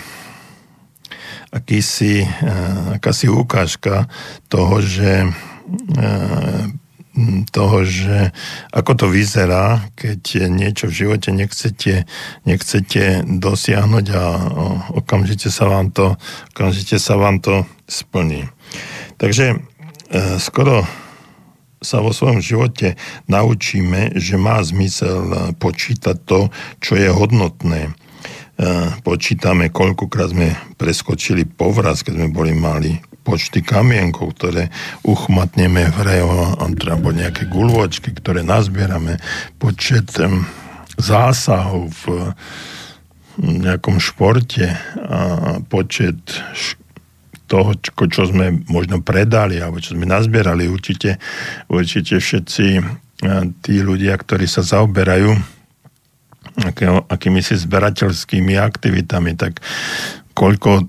akýsi, 1.51 2.23
uh, 2.23 2.95
akási 2.99 3.27
ukážka 3.27 4.07
toho, 4.47 4.79
že 4.79 5.27
uh, 5.27 6.63
toho, 7.51 7.83
že 7.83 8.31
ako 8.71 8.91
to 8.95 9.05
vyzerá, 9.11 9.91
keď 9.99 10.47
niečo 10.47 10.87
v 10.87 10.97
živote 11.05 11.29
nechcete, 11.35 12.07
nechcete 12.47 13.27
dosiahnuť 13.27 14.05
a 14.15 14.23
okamžite 14.95 15.51
sa 15.51 15.67
vám 15.67 15.91
to, 15.91 16.15
okamžite 16.55 16.97
sa 17.03 17.19
vám 17.19 17.43
to 17.43 17.67
splní. 17.83 18.47
Takže 19.19 19.45
e, 19.51 19.57
skoro 20.39 20.87
sa 21.81 21.97
vo 21.97 22.13
svojom 22.13 22.45
živote 22.45 22.93
naučíme, 23.25 24.13
že 24.13 24.37
má 24.37 24.61
zmysel 24.61 25.53
počítať 25.57 26.17
to, 26.29 26.53
čo 26.77 26.93
je 26.93 27.09
hodnotné. 27.09 27.89
E, 27.89 27.91
počítame, 29.01 29.73
koľkokrát 29.73 30.29
sme 30.29 30.53
preskočili 30.77 31.49
povraz, 31.49 32.05
keď 32.05 32.21
sme 32.21 32.29
boli 32.29 32.53
mali 32.53 33.01
počty 33.25 33.65
kamienkov, 33.65 34.37
ktoré 34.37 34.69
uchmatneme 35.01 35.89
v 35.89 35.99
reo, 36.05 36.53
alebo 36.61 37.09
nejaké 37.09 37.49
guľvočky, 37.49 38.13
ktoré 38.13 38.45
nazbierame, 38.45 39.17
počet 39.57 40.09
zásahov 41.01 41.89
v 42.05 42.33
nejakom 43.41 43.97
športe 43.97 44.69
a 45.01 45.57
počet 45.65 46.21
toho, 47.51 47.75
čo 47.83 48.23
sme 48.31 48.63
možno 48.71 49.03
predali 49.03 49.59
alebo 49.59 49.83
čo 49.83 49.91
sme 49.91 50.07
nazbierali. 50.07 50.71
Určite, 50.71 51.19
určite 51.67 52.23
všetci 52.23 52.67
tí 53.59 53.75
ľudia, 53.83 54.15
ktorí 54.15 54.47
sa 54.47 54.63
zaoberajú 54.63 55.35
akými 57.11 57.39
si 57.39 57.55
zberateľskými 57.59 58.59
aktivitami, 58.59 59.35
tak 59.35 59.59
koľko, 60.35 60.87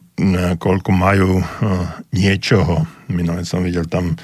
koľko 0.58 0.90
majú 0.90 1.42
niečoho. 2.14 2.86
Minulé 3.10 3.46
som 3.46 3.62
videl 3.62 3.86
tam 3.86 4.16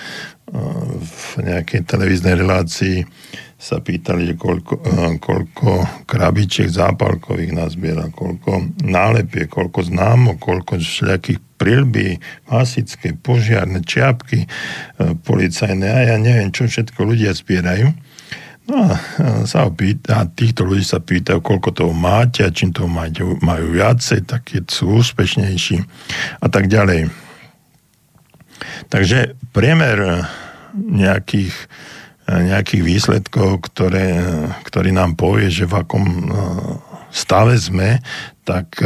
v 0.49 1.23
nejakej 1.45 1.85
televíznej 1.85 2.35
relácii 2.39 3.05
sa 3.59 3.83
pýtali, 3.83 4.31
že 4.31 4.35
koľko, 4.39 4.75
koľko 5.19 5.71
krabičiek 6.07 6.71
zápalkových 6.71 7.51
nazbiera, 7.51 8.07
koľko 8.07 8.79
nálepie, 8.87 9.51
koľko 9.51 9.83
známo, 9.83 10.39
koľko 10.39 10.79
všelijakých 10.79 11.43
prilby, 11.59 12.23
hasické, 12.47 13.19
požiarne, 13.19 13.83
čiapky, 13.83 14.47
policajné 15.27 15.91
a 15.91 16.01
ja 16.15 16.17
neviem, 16.23 16.55
čo 16.55 16.71
všetko 16.71 17.03
ľudia 17.03 17.35
zbierajú. 17.35 17.91
No 18.69 18.75
a 18.85 18.95
sa 19.43 19.67
pýta, 19.73 20.23
a 20.23 20.29
týchto 20.31 20.63
ľudí 20.63 20.87
sa 20.87 21.03
pýtajú, 21.03 21.43
koľko 21.43 21.75
toho 21.75 21.91
máte 21.97 22.47
a 22.47 22.55
čím 22.55 22.71
toho 22.71 22.87
majú, 22.87 23.43
majú 23.43 23.75
viacej, 23.75 24.23
tak 24.23 24.55
je, 24.55 24.63
sú 24.71 25.03
úspešnejší 25.03 25.83
a 26.39 26.47
tak 26.47 26.71
ďalej. 26.71 27.11
Takže 28.87 29.35
priemer 29.51 30.31
nejakých, 30.79 31.57
nejakých 32.29 32.83
výsledkov, 32.85 33.65
ktoré, 33.73 34.21
ktorý 34.69 34.93
nám 34.93 35.17
povie, 35.17 35.49
že 35.49 35.65
v 35.65 35.81
akom 35.81 36.05
stave 37.09 37.57
sme, 37.57 38.05
tak 38.45 38.85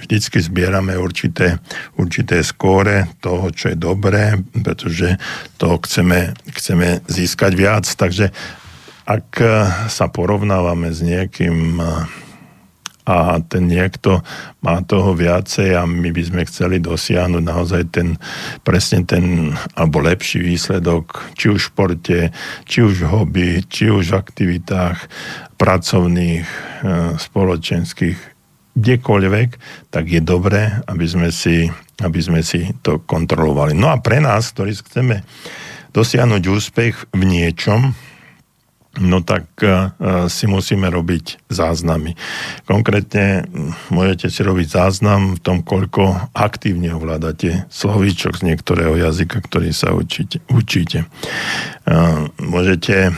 vždycky 0.00 0.40
zbierame 0.40 0.96
určité, 0.96 1.60
určité 1.96 2.40
skóre 2.40 3.12
toho, 3.20 3.52
čo 3.52 3.72
je 3.72 3.76
dobré, 3.76 4.36
pretože 4.52 5.16
to 5.60 5.76
chceme, 5.84 6.32
chceme 6.56 7.04
získať 7.04 7.52
viac. 7.56 7.84
Takže 7.84 8.32
ak 9.04 9.28
eh, 9.40 9.52
sa 9.92 10.08
porovnávame 10.08 10.92
s 10.92 11.04
niekým 11.04 11.80
a 13.04 13.36
ten 13.44 13.68
niekto 13.68 14.24
má 14.64 14.80
toho 14.80 15.12
viacej 15.12 15.76
a 15.76 15.84
my 15.84 16.08
by 16.08 16.22
sme 16.24 16.42
chceli 16.48 16.80
dosiahnuť 16.80 17.44
naozaj 17.44 17.82
ten, 17.92 18.16
presne 18.64 19.04
ten, 19.04 19.52
alebo 19.76 20.00
lepší 20.00 20.40
výsledok, 20.40 21.36
či 21.36 21.52
už 21.52 21.60
v 21.60 21.68
športe, 21.68 22.18
či 22.64 22.78
už 22.80 23.04
v 23.04 23.10
hobby, 23.12 23.48
či 23.68 23.92
už 23.92 24.08
v 24.08 24.18
aktivitách 24.18 24.98
pracovných, 25.60 26.46
eh, 26.48 27.12
spoločenských, 27.20 28.34
kdekoľvek, 28.74 29.48
tak 29.94 30.04
je 30.10 30.18
dobré, 30.18 30.82
aby 30.90 31.06
sme 31.06 31.30
si, 31.30 31.70
aby 32.02 32.18
sme 32.18 32.42
si 32.42 32.74
to 32.82 32.98
kontrolovali. 33.06 33.70
No 33.70 33.86
a 33.94 34.02
pre 34.02 34.18
nás, 34.18 34.50
ktorí 34.50 34.74
chceme 34.74 35.22
dosiahnuť 35.94 36.42
úspech 36.42 36.94
v 37.14 37.22
niečom, 37.22 37.94
no 39.00 39.22
tak 39.22 39.46
uh, 39.62 39.90
si 40.30 40.46
musíme 40.46 40.90
robiť 40.90 41.50
záznamy. 41.50 42.14
Konkrétne 42.68 43.48
môžete 43.90 44.30
si 44.30 44.40
robiť 44.44 44.68
záznam 44.70 45.38
v 45.38 45.40
tom, 45.42 45.62
koľko 45.62 46.30
aktívne 46.34 46.94
ovládate 46.94 47.66
slovíčok 47.70 48.38
z 48.38 48.54
niektorého 48.54 48.94
jazyka, 48.98 49.42
ktorý 49.42 49.70
sa 49.74 49.94
učíte. 49.94 50.42
učíte. 50.50 51.06
Uh, 51.86 52.30
môžete 52.38 53.14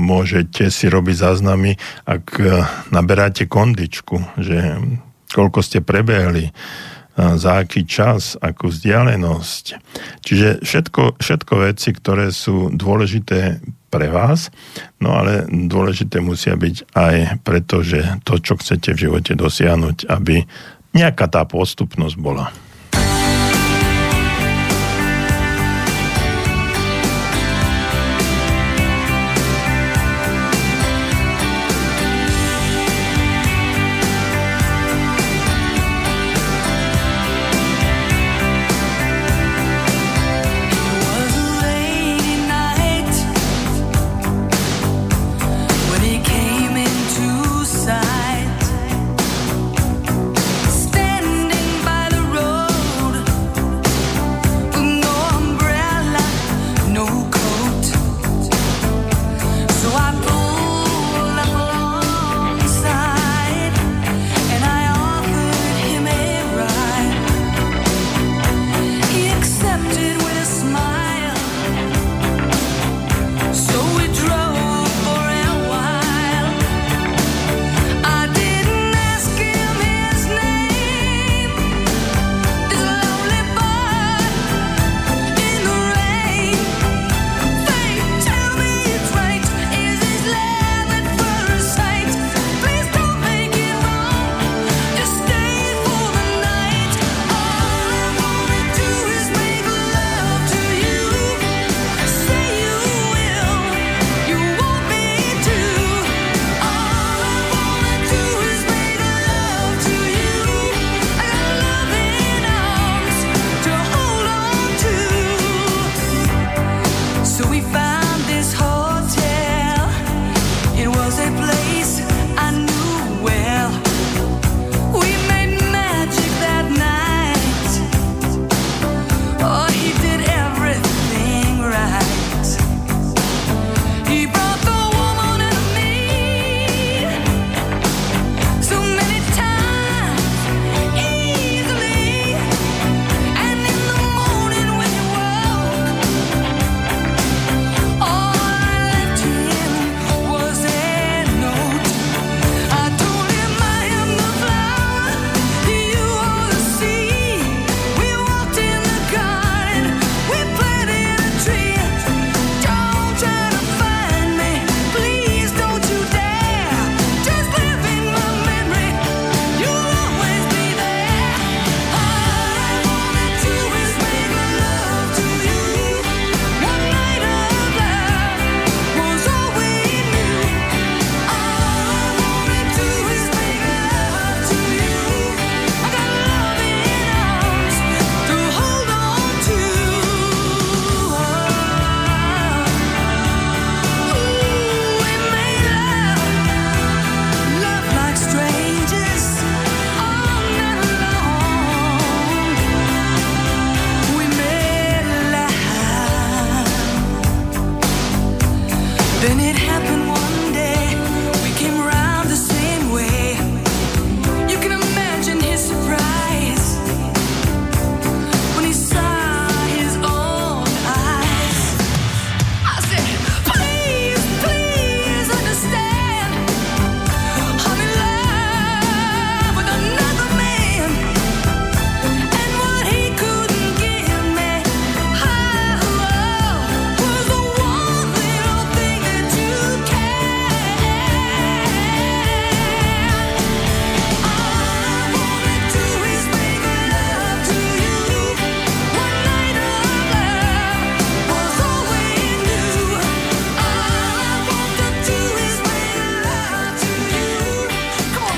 môžete 0.00 0.72
si 0.72 0.88
robiť 0.88 1.16
záznamy, 1.28 1.76
ak 2.08 2.40
naberáte 2.88 3.44
kondičku, 3.44 4.16
že 4.40 4.80
koľko 5.28 5.60
ste 5.60 5.84
prebehli, 5.84 6.48
za 7.20 7.60
aký 7.60 7.84
čas, 7.84 8.40
akú 8.40 8.72
vzdialenosť. 8.72 9.64
Čiže 10.24 10.48
všetko, 10.64 11.20
všetko 11.20 11.54
veci, 11.60 11.92
ktoré 11.92 12.32
sú 12.32 12.72
dôležité 12.72 13.60
pre 13.90 14.06
vás, 14.06 14.54
no 15.02 15.18
ale 15.18 15.50
dôležité 15.50 16.22
musia 16.22 16.54
byť 16.54 16.94
aj 16.94 17.16
preto, 17.42 17.82
že 17.82 18.22
to, 18.22 18.38
čo 18.38 18.54
chcete 18.56 18.94
v 18.94 19.02
živote 19.10 19.34
dosiahnuť, 19.34 20.06
aby 20.06 20.46
nejaká 20.94 21.26
tá 21.26 21.42
postupnosť 21.42 22.16
bola. 22.16 22.54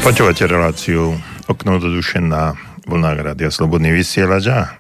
Počúvate 0.02 0.50
reláciu 0.50 1.14
Okno 1.46 1.78
do 1.78 1.86
duše 1.86 2.18
na 2.18 2.58
vlnách 2.90 3.22
Rádia 3.22 3.54
Slobodný 3.54 3.94
vysielač 3.94 4.50
a 4.50 4.74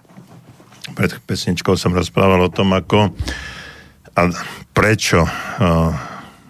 pred 0.98 1.14
pesničkou 1.14 1.78
som 1.78 1.94
rozprával 1.94 2.42
o 2.42 2.50
tom, 2.50 2.74
ako 2.74 3.14
a 4.18 4.22
prečo 4.74 5.22
uh, 5.22 5.94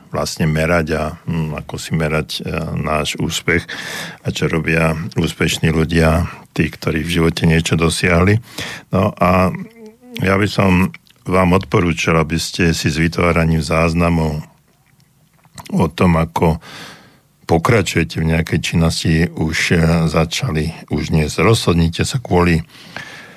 vlastne 0.09 0.49
merať 0.49 0.87
a 0.97 1.05
um, 1.29 1.53
ako 1.53 1.77
si 1.77 1.93
merať 1.93 2.41
uh, 2.41 2.73
náš 2.73 3.21
úspech 3.21 3.69
a 4.25 4.33
čo 4.33 4.49
robia 4.49 4.97
úspešní 5.21 5.69
ľudia, 5.69 6.33
tí, 6.57 6.73
ktorí 6.73 7.05
v 7.05 7.15
živote 7.21 7.45
niečo 7.45 7.77
dosiahli. 7.77 8.41
No 8.89 9.13
a 9.21 9.53
ja 10.25 10.35
by 10.41 10.49
som 10.49 10.89
vám 11.29 11.61
odporúčal, 11.61 12.17
aby 12.17 12.41
ste 12.41 12.73
si 12.73 12.89
s 12.89 12.97
vytváraním 12.97 13.61
záznamov 13.61 14.41
o 15.77 15.87
tom, 15.93 16.17
ako 16.17 16.57
pokračujete 17.53 18.17
v 18.25 18.33
nejakej 18.33 18.61
činnosti, 18.65 19.29
už 19.29 19.77
eh, 19.77 19.81
začali, 20.09 20.89
už 20.89 21.13
dnes 21.13 21.37
rozhodnite 21.37 22.09
sa 22.09 22.17
kvôli 22.17 22.65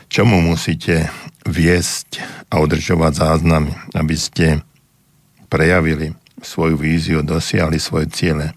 čomu 0.08 0.40
musíte 0.40 1.12
viesť 1.44 2.24
a 2.48 2.64
udržovať 2.64 3.12
záznamy, 3.12 3.76
aby 3.92 4.16
ste 4.16 4.64
prejavili 5.52 6.16
svoju 6.40 6.80
víziu, 6.80 7.20
dosiahli 7.28 7.76
svoje 7.76 8.08
ciele. 8.08 8.56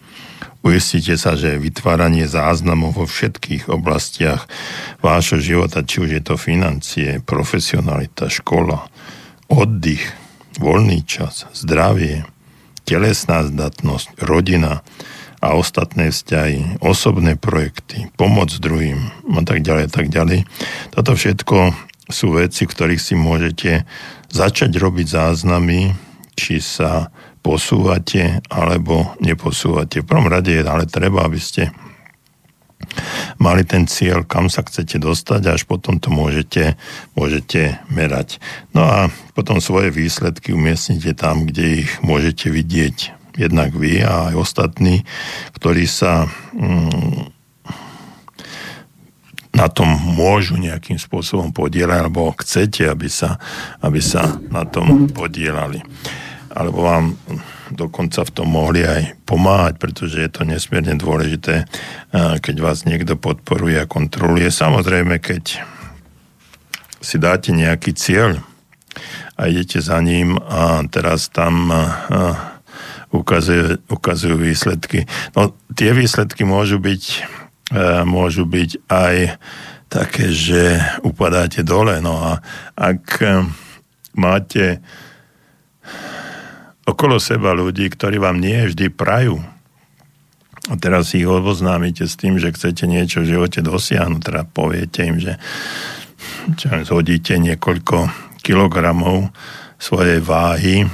Uistite 0.63 1.19
sa, 1.19 1.35
že 1.35 1.59
vytváranie 1.59 2.31
záznamov 2.31 2.95
vo 2.95 3.07
všetkých 3.11 3.67
oblastiach 3.67 4.47
vášho 5.03 5.43
života, 5.43 5.83
či 5.83 6.07
už 6.07 6.11
je 6.19 6.23
to 6.23 6.35
financie, 6.39 7.19
profesionalita, 7.27 8.31
škola, 8.31 8.87
oddych, 9.51 10.07
voľný 10.63 11.03
čas, 11.03 11.51
zdravie, 11.51 12.23
telesná 12.87 13.43
zdatnosť, 13.47 14.23
rodina, 14.23 14.87
a 15.39 15.55
ostatné 15.55 16.11
vzťahy, 16.11 16.83
osobné 16.83 17.39
projekty, 17.39 18.11
pomoc 18.19 18.51
druhým 18.59 18.99
a 19.39 19.43
tak 19.47 19.63
ďalej 19.63 19.83
a 19.87 19.91
tak 19.91 20.07
ďalej. 20.11 20.43
Toto 20.91 21.15
všetko 21.15 21.57
sú 22.09 22.35
veci, 22.35 22.67
ktorých 22.67 23.01
si 23.01 23.15
môžete 23.15 23.87
začať 24.33 24.71
robiť 24.75 25.07
záznamy, 25.07 25.95
či 26.35 26.59
sa 26.59 27.13
posúvate 27.43 28.43
alebo 28.51 29.15
neposúvate. 29.23 30.03
V 30.03 30.09
prvom 30.09 30.27
rade 30.27 30.59
je 30.59 30.63
ale 30.65 30.91
treba, 30.91 31.25
aby 31.25 31.39
ste 31.39 31.71
mali 33.39 33.63
ten 33.63 33.87
cieľ, 33.87 34.25
kam 34.27 34.51
sa 34.51 34.63
chcete 34.65 34.99
dostať 34.99 35.43
až 35.51 35.61
potom 35.67 35.99
to 36.03 36.11
môžete, 36.11 36.75
môžete 37.15 37.79
merať. 37.91 38.43
No 38.75 38.87
a 38.87 39.13
potom 39.35 39.63
svoje 39.63 39.95
výsledky 39.95 40.55
umiestnite 40.55 41.15
tam, 41.15 41.47
kde 41.47 41.87
ich 41.87 41.91
môžete 42.03 42.51
vidieť 42.51 43.18
jednak 43.39 43.71
vy 43.73 44.03
a 44.03 44.29
aj 44.29 44.35
ostatní, 44.35 45.07
ktorí 45.55 45.87
sa 45.87 46.27
mm, 46.53 47.31
na 49.55 49.67
tom 49.67 49.91
môžu 49.91 50.55
nejakým 50.55 50.99
spôsobom 50.99 51.51
podielať, 51.51 51.99
alebo 52.07 52.35
chcete, 52.39 52.87
aby 52.87 53.11
sa, 53.11 53.43
aby 53.83 53.99
sa 53.99 54.39
na 54.51 54.63
tom 54.63 55.11
podielali. 55.11 55.83
Alebo 56.55 56.87
vám 56.87 57.19
dokonca 57.75 58.23
v 58.23 58.35
tom 58.35 58.49
mohli 58.55 58.87
aj 58.87 59.19
pomáhať, 59.27 59.75
pretože 59.83 60.23
je 60.23 60.31
to 60.31 60.47
nesmierne 60.47 60.95
dôležité, 60.95 61.67
keď 62.15 62.57
vás 62.63 62.87
niekto 62.87 63.19
podporuje 63.19 63.83
a 63.83 63.91
kontroluje. 63.91 64.49
Samozrejme, 64.49 65.19
keď 65.21 65.61
si 67.03 67.17
dáte 67.19 67.51
nejaký 67.51 67.95
cieľ 67.95 68.41
a 69.39 69.47
idete 69.51 69.83
za 69.83 69.99
ním 70.03 70.39
a 70.39 70.83
teraz 70.87 71.31
tam 71.31 71.71
ukazuje, 71.71 72.58
ukazujú 73.13 74.37
výsledky. 74.37 75.09
No 75.33 75.57
tie 75.73 75.97
výsledky 75.97 76.45
môžu 76.45 76.77
byť, 76.81 77.03
e, 77.73 77.81
môžu 78.05 78.45
byť 78.45 78.71
aj 78.89 79.17
také, 79.89 80.29
že 80.29 80.81
upadáte 81.01 81.65
dole. 81.65 82.01
No 82.05 82.21
a 82.21 82.33
ak 82.77 83.05
e, 83.25 83.49
máte 84.17 84.85
okolo 86.85 87.17
seba 87.17 87.57
ľudí, 87.57 87.89
ktorí 87.89 88.21
vám 88.21 88.41
nie 88.41 88.69
vždy 88.69 88.93
prajú, 88.93 89.41
a 90.69 90.77
teraz 90.77 91.17
ich 91.17 91.25
oboznámite 91.25 92.05
s 92.05 92.21
tým, 92.21 92.37
že 92.37 92.53
chcete 92.53 92.85
niečo 92.85 93.25
v 93.25 93.33
živote 93.33 93.65
dosiahnuť, 93.65 94.21
teda 94.21 94.43
poviete 94.45 95.01
im, 95.09 95.17
že 95.17 95.41
čo 96.61 96.69
zhodíte 96.85 97.41
niekoľko 97.41 98.13
kilogramov 98.45 99.33
svojej 99.81 100.21
váhy, 100.21 100.85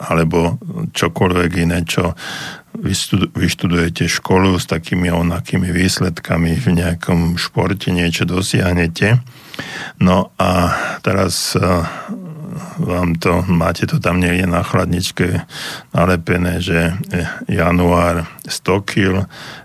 alebo 0.00 0.58
čokoľvek 0.90 1.50
iné, 1.62 1.86
čo 1.86 2.14
vyštudujete 3.34 4.06
školu 4.06 4.56
s 4.56 4.66
takými 4.70 5.10
onakými 5.10 5.68
výsledkami 5.74 6.54
v 6.54 6.68
nejakom 6.70 7.34
športe, 7.34 7.90
niečo 7.90 8.24
dosiahnete. 8.26 9.20
No 10.00 10.32
a 10.40 10.72
teraz 11.04 11.52
vám 12.80 13.16
to, 13.20 13.44
máte 13.48 13.84
to 13.84 14.00
tam 14.00 14.20
niekde 14.20 14.48
na 14.48 14.64
chladničke 14.64 15.44
nalepené, 15.92 16.60
že 16.64 16.96
január 17.48 18.24
100 18.48 18.88
kg, 18.88 19.12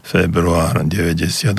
február 0.03 0.83
98, 0.83 1.55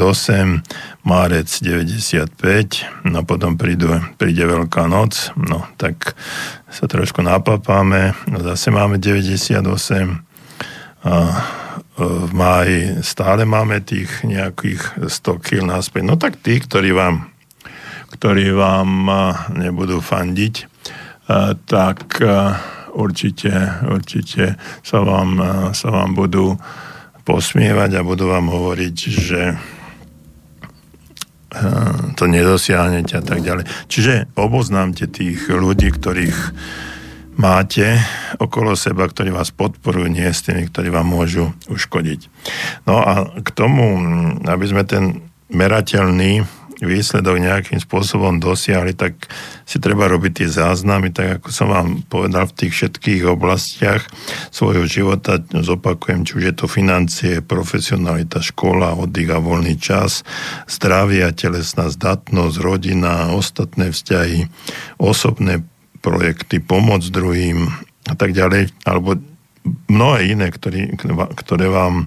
márec 1.07 1.49
95, 1.49 3.07
no 3.09 3.25
potom 3.25 3.57
prídu, 3.57 3.97
príde 4.21 4.45
Veľká 4.45 4.87
noc, 4.91 5.33
no 5.37 5.65
tak 5.81 6.15
sa 6.69 6.85
trošku 6.85 7.25
napapáme, 7.25 8.13
no 8.29 8.39
zase 8.45 8.69
máme 8.69 9.01
98 9.01 10.27
a 11.07 11.15
v 11.97 12.31
máji 12.37 13.01
stále 13.01 13.49
máme 13.49 13.81
tých 13.81 14.21
nejakých 14.21 15.09
100 15.09 15.41
kg 15.41 15.61
naspäť. 15.65 16.03
No 16.05 16.21
tak 16.21 16.37
tí, 16.45 16.61
ktorí 16.61 16.93
vám, 16.93 17.33
ktorí 18.13 18.53
vám 18.53 19.09
nebudú 19.57 20.05
fandiť, 20.05 20.76
tak 21.67 22.23
určite, 22.95 23.53
určite 23.87 24.57
sa 24.81 24.99
vám, 25.03 25.31
sa 25.75 25.89
vám 25.91 26.15
budú 26.15 26.57
posmievať 27.27 27.99
a 27.99 28.07
budú 28.07 28.31
vám 28.31 28.47
hovoriť, 28.49 28.97
že 29.11 29.43
to 32.15 32.25
nedosiahnete 32.29 33.17
a 33.17 33.25
tak 33.25 33.41
ďalej. 33.41 33.65
Čiže 33.89 34.31
oboznámte 34.37 35.09
tých 35.09 35.49
ľudí, 35.49 35.89
ktorých 35.89 36.39
máte 37.41 38.01
okolo 38.41 38.77
seba, 38.77 39.09
ktorí 39.09 39.33
vás 39.33 39.53
podporujú, 39.53 40.09
nie 40.09 40.29
s 40.29 40.45
tými, 40.45 40.69
ktorí 40.69 40.89
vám 40.93 41.09
môžu 41.09 41.53
uškodiť. 41.69 42.29
No 42.85 43.01
a 43.01 43.29
k 43.41 43.49
tomu, 43.57 43.85
aby 44.45 44.65
sme 44.69 44.85
ten 44.85 45.27
merateľný 45.53 46.45
výsledok 46.85 47.41
nejakým 47.41 47.81
spôsobom 47.81 48.37
dosiahli, 48.37 48.93
tak 48.93 49.17
si 49.65 49.81
treba 49.81 50.13
robiť 50.13 50.45
tie 50.45 50.49
záznamy, 50.53 51.09
tak 51.09 51.41
ako 51.41 51.49
som 51.49 51.73
vám 51.73 52.05
povedal 52.05 52.45
v 52.53 52.57
tých 52.57 52.73
všetkých 52.77 53.23
oblastiach 53.25 54.05
svojho 54.53 54.85
života, 54.85 55.41
zopakujem, 55.41 56.29
či 56.29 56.33
už 56.37 56.45
je 56.53 56.55
to 56.55 56.67
financie, 56.69 57.41
profesionalita, 57.41 58.45
škola, 58.45 58.93
oddych 58.93 59.33
a 59.33 59.41
voľný 59.41 59.81
čas, 59.81 60.21
zdravie 60.69 61.25
a 61.25 61.33
telesná 61.33 61.89
zdatnosť, 61.89 62.57
rodina, 62.61 63.33
ostatné 63.33 63.89
vzťahy, 63.89 64.45
osobné 65.01 65.65
projekty, 66.05 66.61
pomoc 66.61 67.01
druhým 67.09 67.73
a 68.07 68.15
tak 68.15 68.37
ďalej, 68.37 68.71
alebo 68.85 69.17
mnohé 69.89 70.37
iné, 70.37 70.53
ktoré, 70.53 70.93
ktoré, 71.35 71.67
vám, 71.67 72.07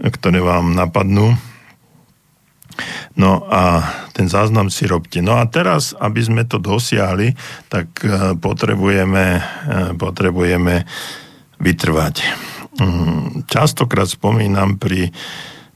ktoré 0.00 0.40
vám 0.40 0.72
napadnú 0.72 1.36
No 3.16 3.44
a 3.48 3.82
ten 4.12 4.28
záznam 4.28 4.68
si 4.68 4.84
robte. 4.84 5.24
No 5.24 5.40
a 5.40 5.48
teraz, 5.48 5.96
aby 5.96 6.20
sme 6.20 6.42
to 6.44 6.60
dosiahli, 6.60 7.32
tak 7.72 7.88
e, 8.04 8.36
potrebujeme, 8.36 9.26
e, 9.40 9.42
potrebujeme 9.96 10.84
vytrvať. 11.56 12.14
Mm, 12.76 13.48
častokrát 13.48 14.08
spomínam 14.08 14.76
pri 14.76 15.08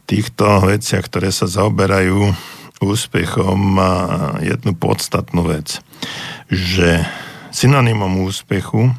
týchto 0.04 0.68
veciach, 0.68 1.06
ktoré 1.08 1.32
sa 1.32 1.48
zaoberajú 1.48 2.34
úspechom 2.80 3.76
jednu 4.40 4.72
podstatnú 4.72 5.44
vec, 5.44 5.84
že 6.48 7.04
synonymom 7.52 8.24
úspechu 8.24 8.90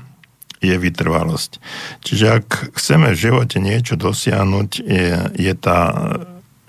je 0.61 0.77
vytrvalosť. 0.77 1.57
Čiže 2.05 2.25
ak 2.29 2.47
chceme 2.77 3.11
v 3.11 3.21
živote 3.21 3.57
niečo 3.57 3.97
dosiahnuť, 3.97 4.69
je, 4.85 5.09
je 5.33 5.53
tá 5.57 5.79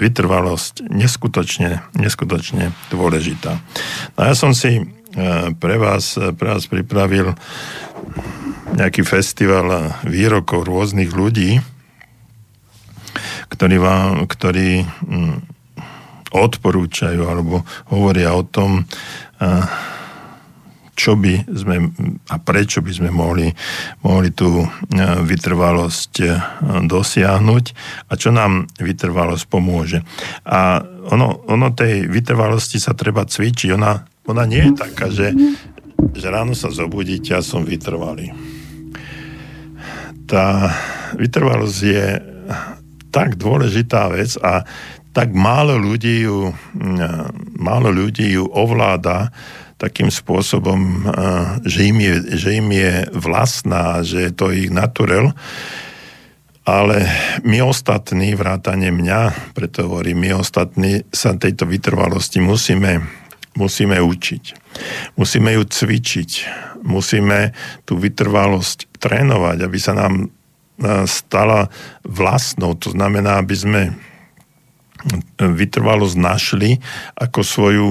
vytrvalosť 0.03 0.91
neskutočne, 0.91 1.87
neskutočne 1.95 2.75
dôležitá. 2.91 3.63
No 4.19 4.21
ja 4.27 4.35
som 4.35 4.51
si 4.51 4.83
e, 4.83 4.85
pre 5.55 5.77
vás, 5.79 6.19
pre 6.19 6.49
vás 6.59 6.67
pripravil 6.67 7.39
nejaký 8.75 9.07
festival 9.07 9.95
výrokov 10.03 10.67
rôznych 10.67 11.13
ľudí, 11.13 11.63
ktorí, 13.53 13.77
vám, 13.79 14.27
ktorí 14.27 14.83
mm, 14.83 15.35
odporúčajú 16.33 17.23
alebo 17.29 17.63
hovoria 17.93 18.33
o 18.33 18.43
tom, 18.43 18.83
e, 18.83 19.53
čo 21.03 21.19
by 21.19 21.51
sme 21.51 21.91
a 22.31 22.39
prečo 22.39 22.79
by 22.79 22.93
sme 22.95 23.11
mohli, 23.11 23.51
mohli 24.07 24.31
tú 24.31 24.63
e, 24.63 24.67
vytrvalosť 25.27 26.13
e, 26.23 26.27
dosiahnuť 26.87 27.65
a 28.07 28.13
čo 28.15 28.31
nám 28.31 28.71
vytrvalosť 28.79 29.45
pomôže. 29.51 30.07
A 30.47 30.79
ono, 31.11 31.43
ono 31.51 31.75
tej 31.75 32.07
vytrvalosti 32.07 32.79
sa 32.79 32.95
treba 32.95 33.27
cvičiť. 33.27 33.75
Ona, 33.75 33.93
ona 34.31 34.47
nie 34.47 34.63
je 34.71 34.73
taká, 34.79 35.11
že, 35.11 35.35
že 36.15 36.27
ráno 36.31 36.55
sa 36.55 36.71
zobudíte 36.71 37.35
a 37.35 37.43
som 37.43 37.67
vytrvalý. 37.67 38.31
Tá 40.31 40.71
vytrvalosť 41.19 41.79
je 41.83 42.07
tak 43.11 43.35
dôležitá 43.43 44.07
vec 44.15 44.39
a 44.39 44.63
tak 45.13 45.35
málo 45.37 45.77
ľudí 45.77 46.25
ju, 46.25 46.55
málo 47.61 47.93
ľudí 47.93 48.33
ju 48.33 48.49
ovláda 48.49 49.29
takým 49.83 50.15
spôsobom, 50.15 51.11
že 51.67 51.91
im 51.91 51.99
je, 51.99 52.15
že 52.39 52.63
im 52.63 52.71
je 52.71 53.11
vlastná, 53.11 54.07
že 54.07 54.31
je 54.31 54.33
to 54.33 54.55
ich 54.55 54.71
naturel. 54.71 55.35
Ale 56.63 57.11
my 57.43 57.67
ostatní, 57.67 58.39
vrátane 58.39 58.95
mňa, 58.95 59.51
preto 59.51 59.91
hovorím, 59.91 60.23
my 60.23 60.31
ostatní 60.39 61.03
sa 61.11 61.35
tejto 61.35 61.67
vytrvalosti 61.67 62.39
musíme, 62.39 63.03
musíme 63.59 63.99
učiť. 63.99 64.45
Musíme 65.19 65.59
ju 65.59 65.63
cvičiť. 65.67 66.31
Musíme 66.87 67.51
tú 67.83 67.99
vytrvalosť 67.99 68.95
trénovať, 69.03 69.59
aby 69.67 69.79
sa 69.83 69.99
nám 69.99 70.31
stala 71.11 71.67
vlastnou. 72.07 72.79
To 72.79 72.95
znamená, 72.95 73.43
aby 73.43 73.55
sme 73.59 73.83
vytrvalosť 75.43 76.15
našli 76.15 76.79
ako 77.19 77.41
svoju 77.43 77.89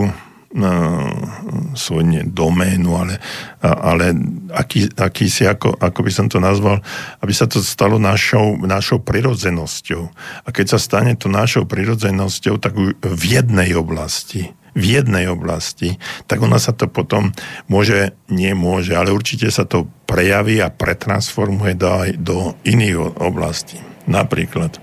svoj 1.76 2.04
nie 2.04 2.24
doménu, 2.28 2.91
ale, 2.91 3.16
ale 3.64 4.12
aký, 4.52 4.91
aký 4.99 5.32
si, 5.32 5.47
ako, 5.47 5.80
ako 5.80 5.99
by 6.04 6.12
som 6.12 6.28
to 6.28 6.43
nazval, 6.43 6.84
aby 7.24 7.32
sa 7.32 7.47
to 7.47 7.64
stalo 7.64 7.95
našou, 7.95 8.60
našou 8.60 8.99
prirodzenosťou. 8.99 10.04
A 10.43 10.47
keď 10.52 10.76
sa 10.76 10.80
stane 10.80 11.16
to 11.16 11.32
našou 11.32 11.64
prirodzenosťou, 11.64 12.60
tak 12.60 12.76
v 12.99 13.24
jednej 13.24 13.72
oblasti, 13.80 14.52
v 14.76 14.99
jednej 14.99 15.32
oblasti, 15.32 15.99
tak 16.28 16.43
ona 16.43 16.60
sa 16.60 16.76
to 16.76 16.88
potom 16.88 17.32
môže, 17.72 18.16
nie 18.28 18.52
môže, 18.52 18.95
ale 18.95 19.16
určite 19.16 19.47
sa 19.52 19.64
to 19.64 19.88
prejaví 20.08 20.60
a 20.60 20.72
pretransformuje 20.72 21.80
do, 21.80 21.91
do 22.20 22.38
iných 22.68 23.20
oblastí. 23.20 23.80
Napríklad, 24.08 24.80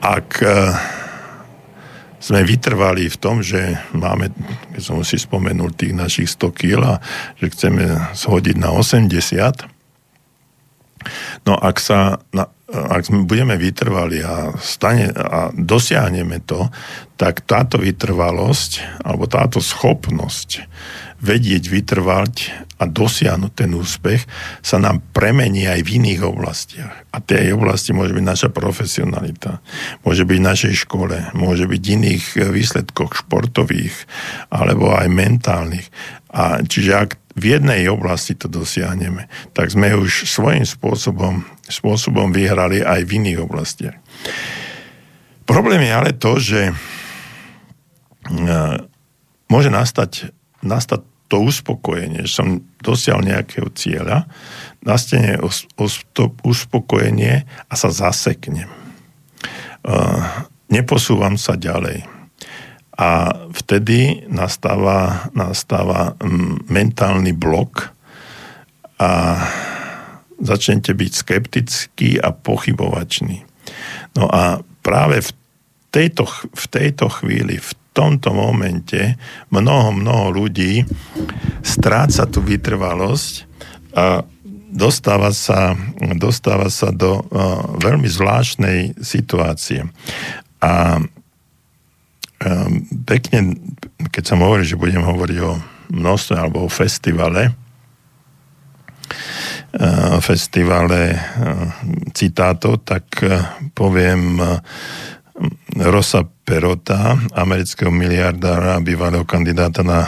ak 0.00 0.40
sme 2.24 2.40
vytrvali 2.40 3.12
v 3.12 3.20
tom, 3.20 3.44
že 3.44 3.76
máme, 3.92 4.32
keď 4.72 4.80
som 4.80 4.96
si 5.04 5.20
spomenul 5.20 5.76
tých 5.76 5.92
našich 5.92 6.32
100 6.32 6.56
kg, 6.56 6.96
že 7.36 7.52
chceme 7.52 7.84
zhodiť 8.16 8.56
na 8.56 8.72
80, 8.72 9.68
no 11.44 11.52
ak 11.60 11.76
sa, 11.76 12.24
ak 12.72 13.12
budeme 13.28 13.60
vytrvali 13.60 14.24
a, 14.24 14.56
stane, 14.56 15.12
a 15.12 15.52
dosiahneme 15.52 16.40
to, 16.48 16.72
tak 17.20 17.44
táto 17.44 17.76
vytrvalosť, 17.76 19.04
alebo 19.04 19.28
táto 19.28 19.60
schopnosť 19.60 20.64
vedieť 21.24 21.72
vytrvať 21.72 22.34
a 22.76 22.84
dosiahnuť 22.84 23.52
ten 23.56 23.72
úspech 23.72 24.28
sa 24.60 24.76
nám 24.76 25.00
premení 25.16 25.64
aj 25.64 25.80
v 25.80 26.04
iných 26.04 26.20
oblastiach. 26.20 27.08
A 27.08 27.18
tej 27.24 27.56
oblasti 27.56 27.96
môže 27.96 28.12
byť 28.12 28.24
naša 28.24 28.48
profesionalita, 28.52 29.64
môže 30.04 30.28
byť 30.28 30.38
v 30.38 30.48
našej 30.52 30.74
škole, 30.84 31.16
môže 31.32 31.64
byť 31.64 31.80
v 31.80 31.92
iných 31.96 32.24
výsledkoch 32.52 33.24
športových 33.24 33.96
alebo 34.52 34.92
aj 34.92 35.08
mentálnych. 35.08 35.88
A 36.28 36.60
čiže 36.60 36.92
ak 36.92 37.10
v 37.34 37.44
jednej 37.56 37.88
oblasti 37.88 38.36
to 38.36 38.46
dosiahneme, 38.46 39.26
tak 39.56 39.72
sme 39.72 39.96
už 39.96 40.28
svojím 40.28 40.68
spôsobom, 40.68 41.42
spôsobom 41.66 42.30
vyhrali 42.30 42.84
aj 42.84 43.00
v 43.06 43.10
iných 43.22 43.38
oblastiach. 43.42 43.96
Problém 45.48 45.88
je 45.88 45.92
ale 45.92 46.10
to, 46.14 46.32
že 46.40 46.60
e, 46.70 46.74
môže 49.50 49.70
nastať, 49.70 50.32
nastať 50.64 51.13
to 51.28 51.40
uspokojenie, 51.40 52.28
že 52.28 52.36
som 52.44 52.48
dosial 52.84 53.24
nejakého 53.24 53.72
cieľa, 53.72 54.28
nastane 54.84 55.40
to 56.12 56.24
uspokojenie 56.44 57.48
a 57.48 57.74
sa 57.74 57.88
zaseknem. 57.88 58.68
Neposúvam 60.68 61.40
sa 61.40 61.56
ďalej. 61.56 62.04
A 62.94 63.34
vtedy 63.50 64.22
nastáva, 64.30 65.28
nastáva 65.34 66.14
mentálny 66.70 67.34
blok 67.34 67.90
a 69.02 69.42
začnete 70.38 70.94
byť 70.94 71.12
skeptický 71.12 72.10
a 72.22 72.30
pochybovačný. 72.30 73.42
No 74.14 74.30
a 74.30 74.62
práve 74.86 75.26
v 75.26 75.30
tejto, 75.90 76.26
v 76.54 76.66
tejto 76.70 77.10
chvíli, 77.10 77.58
v 77.58 77.70
tomto 77.94 78.34
momente 78.34 79.14
mnoho, 79.54 79.94
mnoho 79.94 80.34
ľudí 80.34 80.82
stráca 81.62 82.26
tú 82.26 82.42
vytrvalosť 82.42 83.46
a 83.94 84.26
dostáva 84.74 85.30
sa, 85.30 85.78
dostáva 86.18 86.66
sa 86.66 86.90
do 86.90 87.22
uh, 87.22 87.78
veľmi 87.78 88.10
zvláštnej 88.10 88.98
situácie. 88.98 89.86
A 90.58 90.98
um, 90.98 92.82
pekne, 93.06 93.54
keď 94.10 94.34
som 94.34 94.42
hovoril, 94.42 94.66
že 94.66 94.80
budem 94.80 95.06
hovoriť 95.06 95.38
o 95.46 95.54
množstve 95.94 96.34
alebo 96.34 96.66
o 96.66 96.72
festivale, 96.72 97.54
uh, 99.78 100.18
festivale 100.18 101.14
uh, 101.14 101.70
citátov, 102.10 102.82
tak 102.82 103.06
uh, 103.22 103.62
poviem 103.78 104.42
uh, 104.42 104.58
Rosa 105.74 106.22
Perota, 106.46 107.18
amerického 107.34 107.90
miliardára, 107.90 108.78
bývalého 108.78 109.26
kandidáta 109.26 109.82
na 109.82 110.06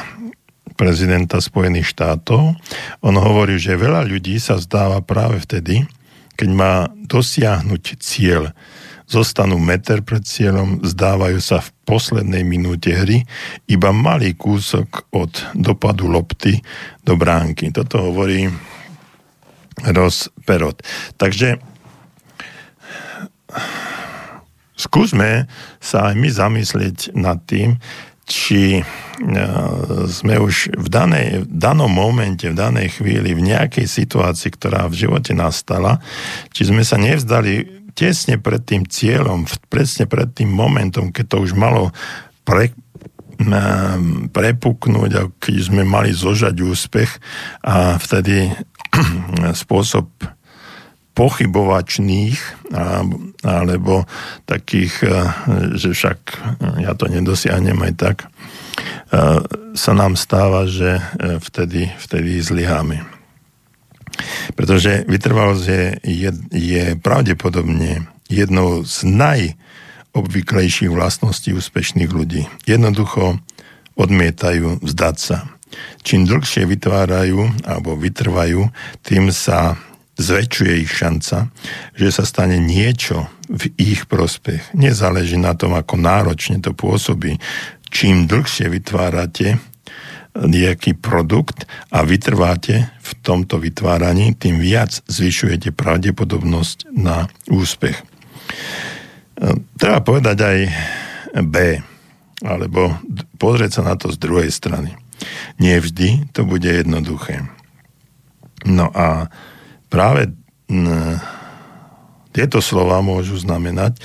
prezidenta 0.78 1.42
Spojených 1.42 1.90
štátov. 1.90 2.54
On 3.02 3.14
hovorí, 3.16 3.58
že 3.58 3.80
veľa 3.80 4.06
ľudí 4.06 4.38
sa 4.38 4.60
zdáva 4.60 5.02
práve 5.02 5.42
vtedy, 5.42 5.82
keď 6.36 6.48
má 6.52 6.74
dosiahnuť 7.08 7.82
cieľ. 7.98 8.52
Zostanú 9.06 9.56
meter 9.56 10.02
pred 10.02 10.26
cieľom, 10.26 10.82
zdávajú 10.82 11.38
sa 11.38 11.62
v 11.62 11.70
poslednej 11.86 12.42
minúte 12.42 12.90
hry 12.90 13.22
iba 13.70 13.90
malý 13.94 14.34
kúsok 14.34 15.10
od 15.14 15.30
dopadu 15.54 16.10
lopty 16.10 16.58
do 17.06 17.14
bránky. 17.14 17.70
Toto 17.70 18.10
hovorí 18.10 18.50
Ross 19.86 20.28
Perot. 20.42 20.82
Takže 21.16 21.62
skúsme 24.76 25.48
sa 25.80 26.12
aj 26.12 26.14
my 26.14 26.28
zamyslieť 26.28 27.16
nad 27.16 27.40
tým, 27.48 27.80
či 28.26 28.82
e, 28.82 28.84
sme 30.10 30.34
už 30.42 30.74
v, 30.74 30.88
danej, 30.90 31.46
v 31.46 31.54
danom 31.54 31.88
momente, 31.88 32.50
v 32.50 32.58
danej 32.58 32.98
chvíli, 32.98 33.32
v 33.32 33.54
nejakej 33.54 33.86
situácii, 33.86 34.50
ktorá 34.50 34.90
v 34.90 34.98
živote 35.06 35.30
nastala, 35.30 36.02
či 36.50 36.66
sme 36.66 36.82
sa 36.82 36.98
nevzdali 36.98 37.86
tesne 37.94 38.36
pred 38.36 38.60
tým 38.66 38.84
cieľom, 38.84 39.46
presne 39.70 40.10
pred 40.10 40.28
tým 40.34 40.50
momentom, 40.50 41.14
keď 41.14 41.24
to 41.32 41.36
už 41.46 41.54
malo 41.54 41.94
pre, 42.42 42.74
e, 43.38 43.54
prepuknúť 44.34 45.10
a 45.14 45.22
keď 45.38 45.54
sme 45.62 45.86
mali 45.86 46.10
zožať 46.10 46.54
úspech 46.58 47.10
a 47.62 47.94
vtedy 47.94 48.50
spôsob 49.62 50.10
pochybovačných 51.16 52.68
alebo 53.40 54.04
takých, 54.44 54.94
e, 55.06 55.10
že 55.80 55.96
však 55.96 56.18
ja 56.84 56.92
to 56.92 57.08
nedosiahnem 57.08 57.78
aj 57.80 57.92
tak, 57.96 58.16
e, 58.22 58.26
sa 59.72 59.92
nám 59.96 60.18
stáva, 60.18 60.68
že 60.68 60.98
e, 60.98 61.02
vtedy, 61.40 61.88
vtedy 61.96 62.42
zlyháme. 62.42 63.06
Pretože 64.56 65.04
vytrvalosť 65.08 65.64
je, 65.64 65.84
je, 66.04 66.30
je 66.52 66.84
pravdepodobne 67.00 68.08
jednou 68.26 68.82
z 68.82 69.04
najobvyklejších 69.06 70.90
vlastností 70.90 71.52
úspešných 71.52 72.10
ľudí. 72.10 72.48
Jednoducho 72.64 73.38
odmietajú 73.96 74.84
vzdať 74.84 75.16
sa. 75.16 75.48
Čím 76.00 76.24
dlhšie 76.24 76.64
vytvárajú 76.64 77.68
alebo 77.68 77.98
vytrvajú, 77.98 78.72
tým 79.04 79.28
sa 79.28 79.76
zväčšuje 80.16 80.74
ich 80.80 80.92
šanca, 80.92 81.52
že 81.92 82.08
sa 82.08 82.24
stane 82.24 82.56
niečo 82.56 83.28
v 83.52 83.72
ich 83.76 84.08
prospech. 84.08 84.72
Nezáleží 84.72 85.36
na 85.36 85.52
tom, 85.52 85.76
ako 85.76 86.00
náročne 86.00 86.58
to 86.60 86.72
pôsobí. 86.72 87.36
Čím 87.92 88.26
dlhšie 88.26 88.72
vytvárate 88.72 89.60
nejaký 90.36 91.00
produkt 91.00 91.64
a 91.88 92.04
vytrváte 92.04 92.92
v 93.00 93.10
tomto 93.24 93.56
vytváraní, 93.56 94.36
tým 94.36 94.60
viac 94.60 95.00
zvyšujete 95.08 95.72
pravdepodobnosť 95.72 96.92
na 96.92 97.24
úspech. 97.48 97.96
Treba 99.80 100.00
povedať 100.04 100.36
aj 100.44 100.58
B, 101.40 101.80
alebo 102.44 103.00
pozrieť 103.40 103.80
sa 103.80 103.82
na 103.84 103.94
to 103.96 104.12
z 104.12 104.16
druhej 104.20 104.52
strany. 104.52 104.92
nevždy 105.58 106.28
to 106.32 106.44
bude 106.44 106.66
jednoduché. 106.66 107.48
No 108.66 108.90
a 108.92 109.30
práve 109.88 110.32
tieto 112.36 112.58
slova 112.60 113.00
môžu 113.00 113.38
znamenať 113.38 113.96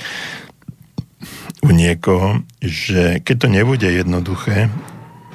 u 1.62 1.70
niekoho, 1.70 2.42
že 2.58 3.22
keď 3.22 3.36
to 3.38 3.48
nebude 3.50 3.86
jednoduché, 3.86 4.72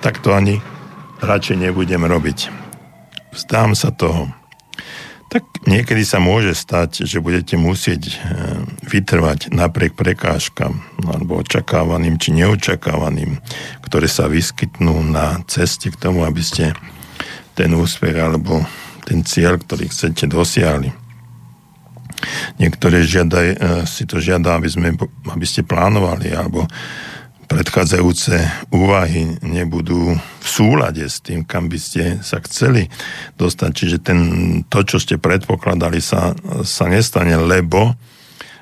tak 0.03 0.19
to 0.19 0.35
ani 0.35 0.59
radšej 1.23 1.69
nebudem 1.69 2.03
robiť. 2.03 2.51
Vzdám 3.31 3.77
sa 3.77 3.93
toho. 3.93 4.33
Tak 5.27 5.67
niekedy 5.67 6.07
sa 6.07 6.23
môže 6.23 6.55
stať, 6.55 7.03
že 7.03 7.19
budete 7.19 7.59
musieť 7.59 8.07
e, 8.07 8.13
vytrvať 8.87 9.51
napriek 9.51 9.91
prekážkam 9.91 10.79
alebo 11.03 11.43
očakávaným 11.43 12.15
či 12.15 12.31
neočakávaným, 12.31 13.35
ktoré 13.83 14.07
sa 14.07 14.31
vyskytnú 14.31 15.03
na 15.03 15.43
ceste 15.51 15.91
k 15.91 15.99
tomu, 15.99 16.23
aby 16.23 16.39
ste 16.39 16.71
ten 17.59 17.75
úspech 17.75 18.15
alebo 18.15 18.63
ten 19.07 19.23
cieľ, 19.23 19.55
ktorý 19.63 19.87
chcete 19.87 20.27
dosiahli. 20.27 20.91
Niektoré 22.59 23.07
žiadaj, 23.07 23.47
e, 23.47 23.57
si 23.87 24.03
to 24.03 24.19
žiada, 24.19 24.59
aby, 24.59 24.67
sme, 24.67 24.89
aby 25.31 25.45
ste 25.47 25.63
plánovali 25.63 26.35
alebo 26.35 26.67
predchádzajúce 27.47 28.67
úvahy 28.75 29.39
nebudú 29.39 30.19
v 30.19 30.47
súlade 30.47 31.07
s 31.07 31.23
tým, 31.23 31.47
kam 31.47 31.71
by 31.71 31.79
ste 31.79 32.19
sa 32.19 32.43
chceli 32.43 32.91
dostať. 33.39 33.69
Čiže 33.71 33.97
ten, 34.03 34.19
to, 34.67 34.83
čo 34.83 34.99
ste 34.99 35.15
predpokladali, 35.15 36.03
sa, 36.03 36.35
sa 36.67 36.91
nestane, 36.91 37.39
lebo 37.39 37.93
e, 37.93 38.16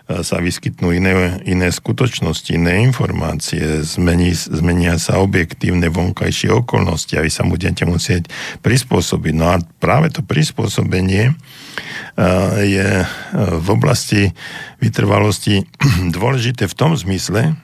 sa 0.06 0.38
vyskytnú 0.38 0.94
iné, 0.94 1.42
iné 1.50 1.74
skutočnosti, 1.74 2.54
iné 2.54 2.86
informácie, 2.86 3.82
zmení, 3.82 4.38
zmenia 4.38 5.02
sa 5.02 5.18
objektívne 5.18 5.90
vonkajšie 5.90 6.54
okolnosti 6.54 7.18
a 7.18 7.26
vy 7.26 7.32
sa 7.34 7.42
budete 7.42 7.90
musieť 7.90 8.30
prispôsobiť. 8.62 9.34
No 9.34 9.58
a 9.58 9.62
práve 9.82 10.14
to 10.14 10.22
prispôsobenie 10.22 11.34
e, 11.34 11.34
je 12.62 12.90
e, 13.02 13.06
v 13.58 13.68
oblasti 13.74 14.30
vytrvalosti 14.78 15.66
dôležité 16.16 16.70
v 16.70 16.78
tom 16.78 16.94
zmysle, 16.94 17.58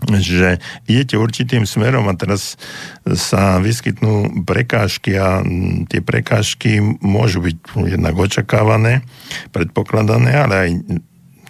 že 0.00 0.64
idete 0.88 1.20
určitým 1.20 1.68
smerom 1.68 2.08
a 2.08 2.16
teraz 2.16 2.56
sa 3.04 3.60
vyskytnú 3.60 4.44
prekážky 4.48 5.12
a 5.20 5.44
tie 5.92 6.00
prekážky 6.00 6.80
môžu 7.04 7.44
byť 7.44 7.56
jednak 7.84 8.16
očakávané, 8.16 9.04
predpokladané, 9.52 10.32
ale 10.32 10.54
aj 10.56 10.70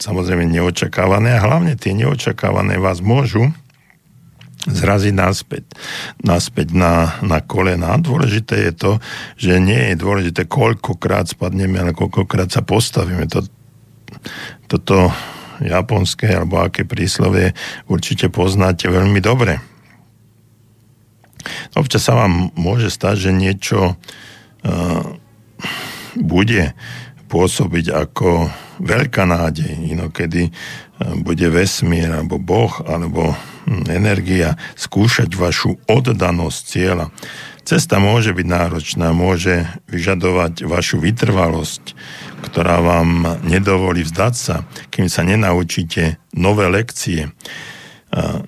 samozrejme 0.00 0.48
neočakávané 0.48 1.36
a 1.36 1.44
hlavne 1.44 1.76
tie 1.76 1.92
neočakávané 1.92 2.80
vás 2.80 3.04
môžu 3.04 3.52
zraziť 4.68 5.14
naspäť, 5.16 5.64
naspäť 6.20 6.76
na, 6.76 7.16
na 7.24 7.40
kolena. 7.40 7.96
Dôležité 7.96 8.68
je 8.68 8.72
to, 8.76 8.92
že 9.40 9.56
nie 9.56 9.92
je 9.92 9.96
dôležité, 9.96 10.44
koľkokrát 10.44 11.32
spadneme, 11.32 11.80
ale 11.80 11.96
koľkokrát 11.96 12.52
sa 12.52 12.60
postavíme. 12.60 13.24
To, 13.32 13.40
toto 14.68 15.08
japonské 15.64 16.32
alebo 16.32 16.60
aké 16.60 16.84
príslovie 16.84 17.56
určite 17.88 18.28
poznáte 18.28 18.88
veľmi 18.88 19.20
dobre. 19.20 19.60
Občas 21.72 22.04
sa 22.04 22.16
vám 22.16 22.52
môže 22.52 22.92
stať, 22.92 23.28
že 23.28 23.30
niečo 23.32 23.96
uh, 23.96 25.02
bude 26.20 26.76
pôsobiť 27.30 27.94
ako 27.94 28.50
veľká 28.82 29.22
nádej. 29.24 29.70
Inokedy 29.94 30.50
uh, 30.50 30.52
bude 31.22 31.46
vesmír, 31.48 32.10
alebo 32.10 32.42
Boh, 32.42 32.74
alebo 32.84 33.32
hm, 33.32 33.86
energia 33.88 34.58
skúšať 34.74 35.30
vašu 35.38 35.78
oddanosť 35.86 36.60
cieľa. 36.66 37.08
Cesta 37.64 38.02
môže 38.02 38.34
byť 38.34 38.46
náročná, 38.50 39.14
môže 39.14 39.62
vyžadovať 39.86 40.66
vašu 40.66 40.98
vytrvalosť, 40.98 41.94
ktorá 42.50 42.82
vám 42.82 43.38
nedovolí 43.46 44.02
vzdať 44.02 44.34
sa, 44.34 44.66
kým 44.90 45.06
sa 45.06 45.22
nenaučíte 45.22 46.18
nové 46.34 46.66
lekcie, 46.66 47.30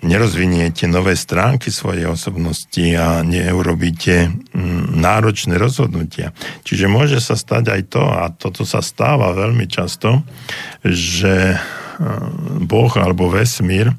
nerozviniete 0.02 0.90
nové 0.90 1.14
stránky 1.14 1.70
svojej 1.70 2.10
osobnosti 2.10 2.82
a 2.98 3.22
neurobíte 3.22 4.26
mm, 4.26 4.98
náročné 4.98 5.54
rozhodnutia. 5.54 6.34
Čiže 6.66 6.90
môže 6.90 7.22
sa 7.22 7.38
stať 7.38 7.70
aj 7.70 7.82
to, 7.86 8.02
a 8.02 8.34
toto 8.34 8.66
sa 8.66 8.82
stáva 8.82 9.30
veľmi 9.30 9.70
často, 9.70 10.26
že 10.82 11.54
Boh 12.66 12.92
alebo 12.98 13.30
vesmír 13.30 13.94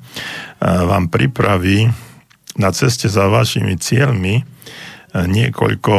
vám 0.60 1.08
pripraví 1.08 1.88
na 2.60 2.70
ceste 2.76 3.08
za 3.08 3.32
vašimi 3.32 3.80
cieľmi 3.80 4.44
niekoľko 5.16 5.94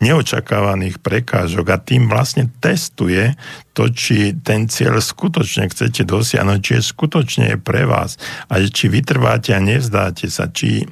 neočakávaných 0.00 0.98
prekážok 0.98 1.66
a 1.70 1.78
tým 1.78 2.08
vlastne 2.08 2.48
testuje 2.58 3.36
to, 3.76 3.92
či 3.92 4.32
ten 4.40 4.66
cieľ 4.66 4.98
skutočne 4.98 5.68
chcete 5.68 6.08
dosiahnuť, 6.08 6.60
či 6.60 6.72
je 6.80 6.82
skutočne 6.82 7.44
je 7.54 7.58
pre 7.60 7.84
vás 7.84 8.16
a 8.48 8.58
či 8.64 8.88
vytrváte 8.88 9.52
a 9.52 9.60
nevzdáte 9.60 10.26
sa, 10.32 10.48
či 10.48 10.88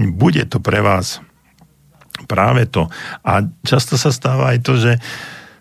bude 0.00 0.44
to 0.48 0.58
pre 0.60 0.80
vás 0.80 1.20
práve 2.24 2.64
to. 2.64 2.88
A 3.20 3.44
často 3.60 4.00
sa 4.00 4.08
stáva 4.08 4.56
aj 4.56 4.58
to, 4.64 4.80
že 4.80 4.92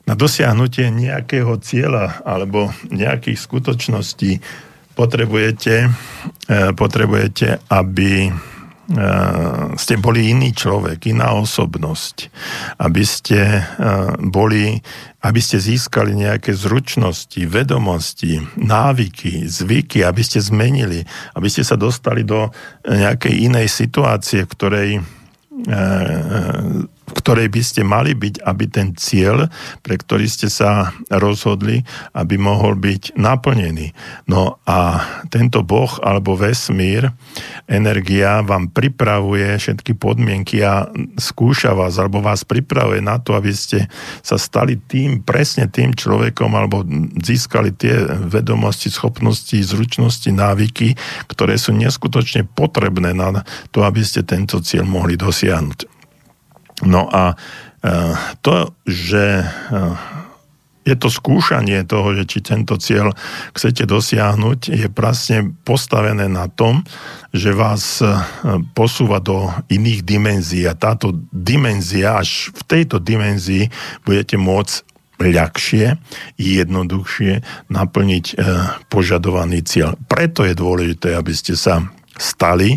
na 0.08 0.16
dosiahnutie 0.16 0.88
nejakého 0.88 1.60
cieľa 1.60 2.24
alebo 2.24 2.72
nejakých 2.88 3.36
skutočností 3.42 4.40
potrebujete, 4.96 5.92
eh, 6.48 6.72
potrebujete 6.72 7.60
aby 7.68 8.32
ste 9.76 9.98
boli 9.98 10.30
iný 10.30 10.54
človek, 10.54 11.10
iná 11.10 11.34
osobnosť, 11.34 12.30
aby 12.78 13.02
ste 13.02 13.40
eh, 13.42 13.64
boli, 14.22 14.78
aby 15.26 15.40
ste 15.42 15.58
získali 15.58 16.14
nejaké 16.14 16.54
zručnosti, 16.54 17.42
vedomosti, 17.50 18.46
návyky, 18.54 19.50
zvyky, 19.50 20.06
aby 20.06 20.22
ste 20.22 20.38
zmenili, 20.38 21.02
aby 21.34 21.48
ste 21.50 21.66
sa 21.66 21.74
dostali 21.74 22.22
do 22.22 22.54
nejakej 22.86 23.50
inej 23.50 23.74
situácie, 23.74 24.46
v 24.46 24.54
ktorej 24.54 24.90
v 25.56 26.95
ktorej 27.06 27.54
by 27.54 27.62
ste 27.62 27.82
mali 27.86 28.18
byť, 28.18 28.42
aby 28.42 28.66
ten 28.66 28.98
cieľ, 28.98 29.50
pre 29.86 29.96
ktorý 29.98 30.26
ste 30.26 30.50
sa 30.50 30.94
rozhodli, 31.14 31.86
aby 32.18 32.38
mohol 32.42 32.78
byť 32.78 33.14
naplnený. 33.18 33.94
No 34.26 34.58
a 34.66 35.06
tento 35.30 35.62
Boh 35.62 35.90
alebo 36.02 36.34
vesmír, 36.34 37.14
energia 37.70 38.42
vám 38.42 38.74
pripravuje 38.74 39.58
všetky 39.58 39.94
podmienky 39.98 40.66
a 40.66 40.90
skúša 41.18 41.78
vás 41.78 41.98
alebo 42.02 42.26
vás 42.26 42.42
pripravuje 42.42 43.02
na 43.06 43.22
to, 43.22 43.38
aby 43.38 43.54
ste 43.54 43.86
sa 44.26 44.38
stali 44.42 44.78
tým, 44.78 45.22
presne 45.22 45.70
tým 45.70 45.94
človekom 45.94 46.50
alebo 46.54 46.82
získali 47.22 47.74
tie 47.74 48.06
vedomosti, 48.30 48.90
schopnosti, 48.90 49.58
zručnosti, 49.62 50.30
návyky, 50.30 50.98
ktoré 51.30 51.58
sú 51.58 51.74
neskutočne 51.74 52.46
potrebné 52.46 53.14
na 53.14 53.46
to, 53.70 53.82
aby 53.86 54.02
ste 54.02 54.26
tento 54.26 54.62
cieľ 54.62 54.86
mohli 54.86 55.18
dosiahnuť. 55.18 55.95
No 56.84 57.08
a 57.08 57.32
e, 57.32 57.36
to, 58.44 58.76
že 58.84 59.40
e, 59.40 59.46
je 60.84 60.96
to 61.00 61.08
skúšanie 61.08 61.88
toho, 61.88 62.12
že 62.20 62.28
či 62.28 62.40
tento 62.44 62.76
cieľ 62.76 63.16
chcete 63.56 63.88
dosiahnuť, 63.88 64.76
je 64.76 64.88
vlastne 64.92 65.56
postavené 65.64 66.28
na 66.28 66.52
tom, 66.52 66.84
že 67.32 67.56
vás 67.56 68.04
e, 68.04 68.12
posúva 68.76 69.24
do 69.24 69.48
iných 69.72 70.04
dimenzií 70.04 70.68
a 70.68 70.76
táto 70.76 71.16
dimenzia, 71.32 72.20
až 72.20 72.52
v 72.52 72.62
tejto 72.68 73.00
dimenzii 73.00 73.72
budete 74.04 74.36
môcť 74.36 74.84
ľahšie, 75.16 75.96
jednoduchšie 76.36 77.40
naplniť 77.72 78.36
požadovaný 78.92 79.64
cieľ. 79.64 79.96
Preto 80.12 80.44
je 80.44 80.52
dôležité, 80.52 81.16
aby 81.16 81.32
ste 81.32 81.56
sa 81.56 81.88
stali 82.20 82.76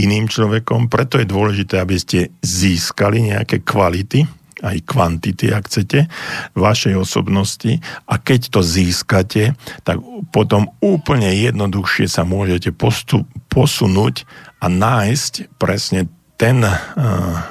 iným 0.00 0.26
človekom, 0.26 0.88
preto 0.88 1.20
je 1.20 1.28
dôležité, 1.28 1.80
aby 1.80 1.96
ste 2.00 2.32
získali 2.40 3.32
nejaké 3.32 3.60
kvality, 3.60 4.24
aj 4.60 4.76
kvantity, 4.84 5.52
ak 5.52 5.66
chcete, 5.66 6.06
vašej 6.52 6.94
osobnosti. 6.96 7.80
A 8.04 8.20
keď 8.20 8.52
to 8.52 8.60
získate, 8.60 9.56
tak 9.84 10.00
potom 10.30 10.72
úplne 10.84 11.32
jednoduchšie 11.32 12.06
sa 12.06 12.28
môžete 12.28 12.72
postup, 12.76 13.24
posunúť 13.48 14.28
a 14.60 14.68
nájsť 14.68 15.56
presne 15.56 16.12
ten 16.40 16.64
uh, 16.64 16.80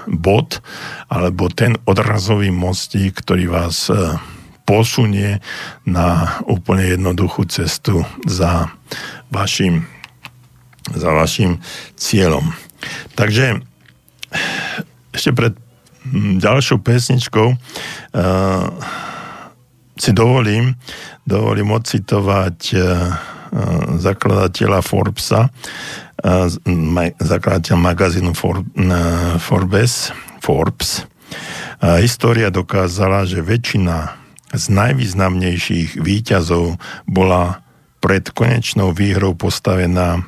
bod 0.09 0.65
alebo 1.09 1.49
ten 1.53 1.77
odrazový 1.85 2.49
mostík, 2.49 3.21
ktorý 3.21 3.45
vás 3.49 3.89
uh, 3.89 4.17
posunie 4.65 5.41
na 5.85 6.37
úplne 6.45 6.93
jednoduchú 6.93 7.45
cestu 7.49 8.05
za 8.25 8.73
vašim 9.29 9.85
za 10.87 11.09
vašim 11.11 11.59
cieľom. 11.99 12.55
Takže 13.13 13.59
ešte 15.11 15.31
pred 15.35 15.53
hm, 16.07 16.39
ďalšou 16.39 16.79
pesničkou 16.79 17.47
uh, 17.51 17.57
si 19.99 20.11
dovolím, 20.15 20.79
dovolím 21.27 21.75
ocitovať 21.75 22.57
uh, 22.73 22.81
zakladateľa 23.99 24.79
Forbesa, 24.79 25.49
uh, 25.49 26.47
zakladateľ 27.19 27.75
magazínu 27.75 28.31
For, 28.31 28.63
uh, 28.63 29.35
Forbes, 29.41 30.15
Forbes. 30.39 31.03
A 31.79 32.03
história 32.03 32.51
dokázala, 32.51 33.23
že 33.23 33.39
väčšina 33.43 34.19
z 34.49 34.65
najvýznamnejších 34.73 36.01
výťazov 36.01 36.81
bola 37.05 37.61
pred 37.99 38.31
konečnou 38.31 38.95
výhrou 38.95 39.35
postavená 39.35 40.25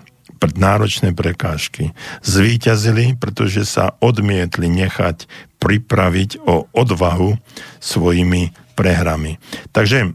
náročné 0.50 1.14
prekážky. 1.14 1.94
Zvíťazili, 2.26 3.14
pretože 3.14 3.70
sa 3.70 3.94
odmietli 4.02 4.66
nechať 4.66 5.30
pripraviť 5.62 6.42
o 6.42 6.66
odvahu 6.74 7.38
svojimi 7.78 8.74
prehrami. 8.74 9.38
Takže 9.70 10.00
e, 10.02 10.10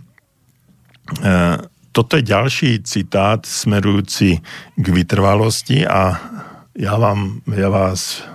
toto 1.94 2.12
je 2.18 2.24
ďalší 2.26 2.82
citát 2.82 3.46
smerujúci 3.46 4.42
k 4.74 4.86
vytrvalosti 4.90 5.86
a 5.86 6.18
ja 6.76 6.94
vám, 6.98 7.40
ja 7.46 7.70
vás 7.70 8.26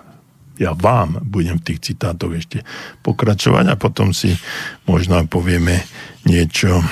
ja 0.62 0.78
vám 0.78 1.18
budem 1.26 1.58
v 1.58 1.74
tých 1.74 1.94
citátoch 1.94 2.38
ešte 2.38 2.62
pokračovať 3.02 3.66
a 3.74 3.76
potom 3.82 4.14
si 4.14 4.38
možno 4.86 5.26
povieme 5.26 5.82
niečo, 6.30 6.86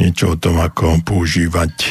niečo 0.00 0.32
o 0.32 0.40
tom, 0.40 0.64
ako 0.64 1.04
používať 1.04 1.72
e, 1.84 1.88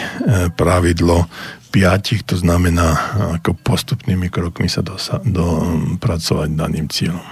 pravidlo 0.58 1.30
piatich, 1.76 2.24
to 2.24 2.40
znamená, 2.40 2.96
ako 3.36 3.52
postupnými 3.60 4.32
krokmi 4.32 4.72
sa 4.72 4.80
dopracovať 4.80 6.50
daným 6.56 6.88
cieľom. 6.88 7.28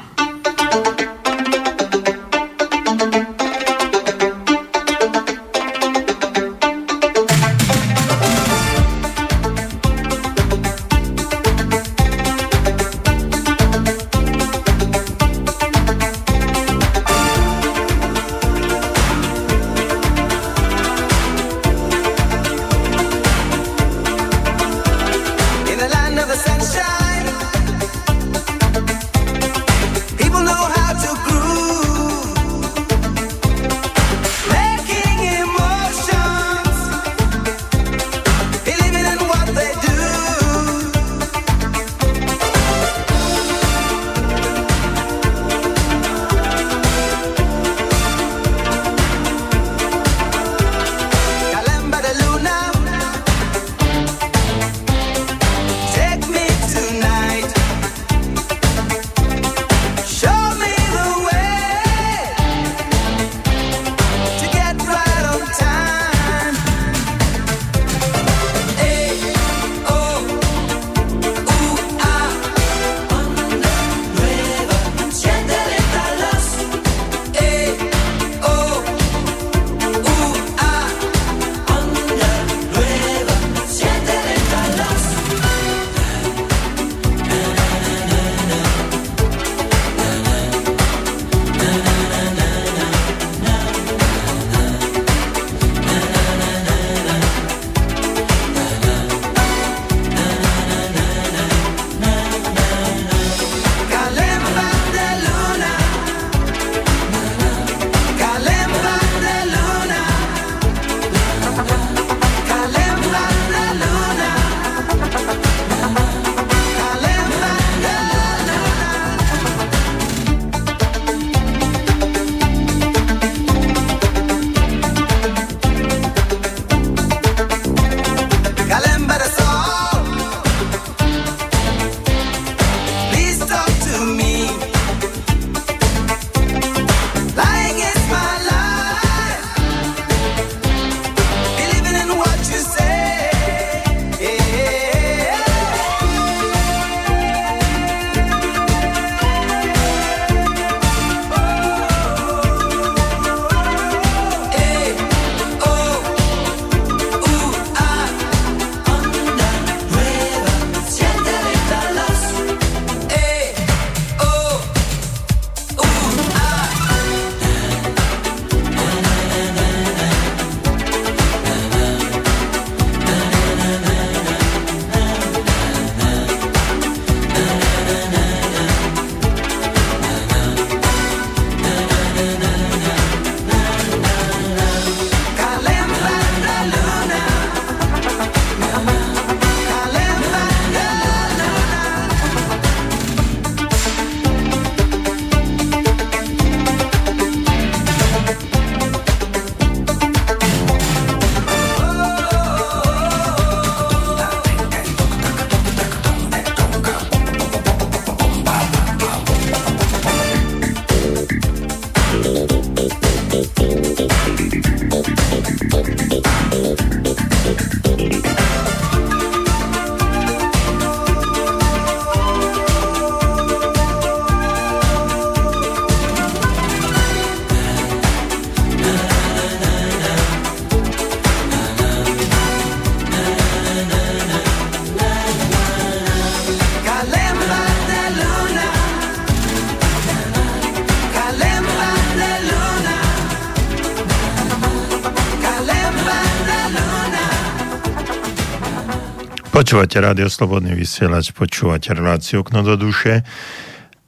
Počúvate 249.73 250.05
rádio 250.05 250.29
Slobodný 250.29 250.77
vysielač, 250.77 251.33
počúvate 251.33 251.97
reláciu 251.97 252.45
Okno 252.45 252.61
do 252.61 252.77
duše 252.77 253.25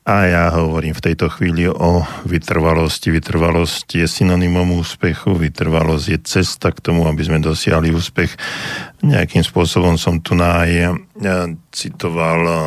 A 0.06 0.30
ja 0.30 0.54
hovorím 0.54 0.94
v 0.94 1.02
tejto 1.02 1.26
chvíli 1.34 1.66
o 1.66 2.06
vytrvalosti. 2.22 3.10
Vytrvalosť 3.10 3.98
je 3.98 4.06
synonymom 4.06 4.78
úspechu, 4.78 5.34
vytrvalosť 5.34 6.06
je 6.06 6.20
cesta 6.22 6.70
k 6.70 6.86
tomu, 6.86 7.10
aby 7.10 7.18
sme 7.18 7.42
dosiahli 7.42 7.90
úspech. 7.90 8.38
Nejakým 9.02 9.42
spôsobom 9.42 9.98
som 9.98 10.22
tu 10.22 10.38
na 10.38 10.70
ja 10.70 11.50
citoval 11.74 12.40
uh, 12.46 12.62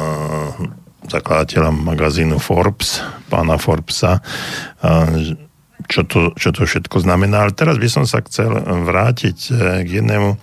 zakladateľa 1.06 1.70
magazínu 1.70 2.42
Forbes, 2.42 2.98
pána 3.30 3.62
Forbesa, 3.62 4.18
uh, 4.18 5.38
čo 5.86 6.02
to, 6.02 6.34
čo 6.34 6.50
to 6.50 6.66
všetko 6.66 6.98
znamená. 6.98 7.46
Ale 7.46 7.54
teraz 7.54 7.78
by 7.78 7.86
som 7.86 8.10
sa 8.10 8.26
chcel 8.26 8.58
vrátiť 8.58 9.54
k 9.86 10.02
jednému 10.02 10.34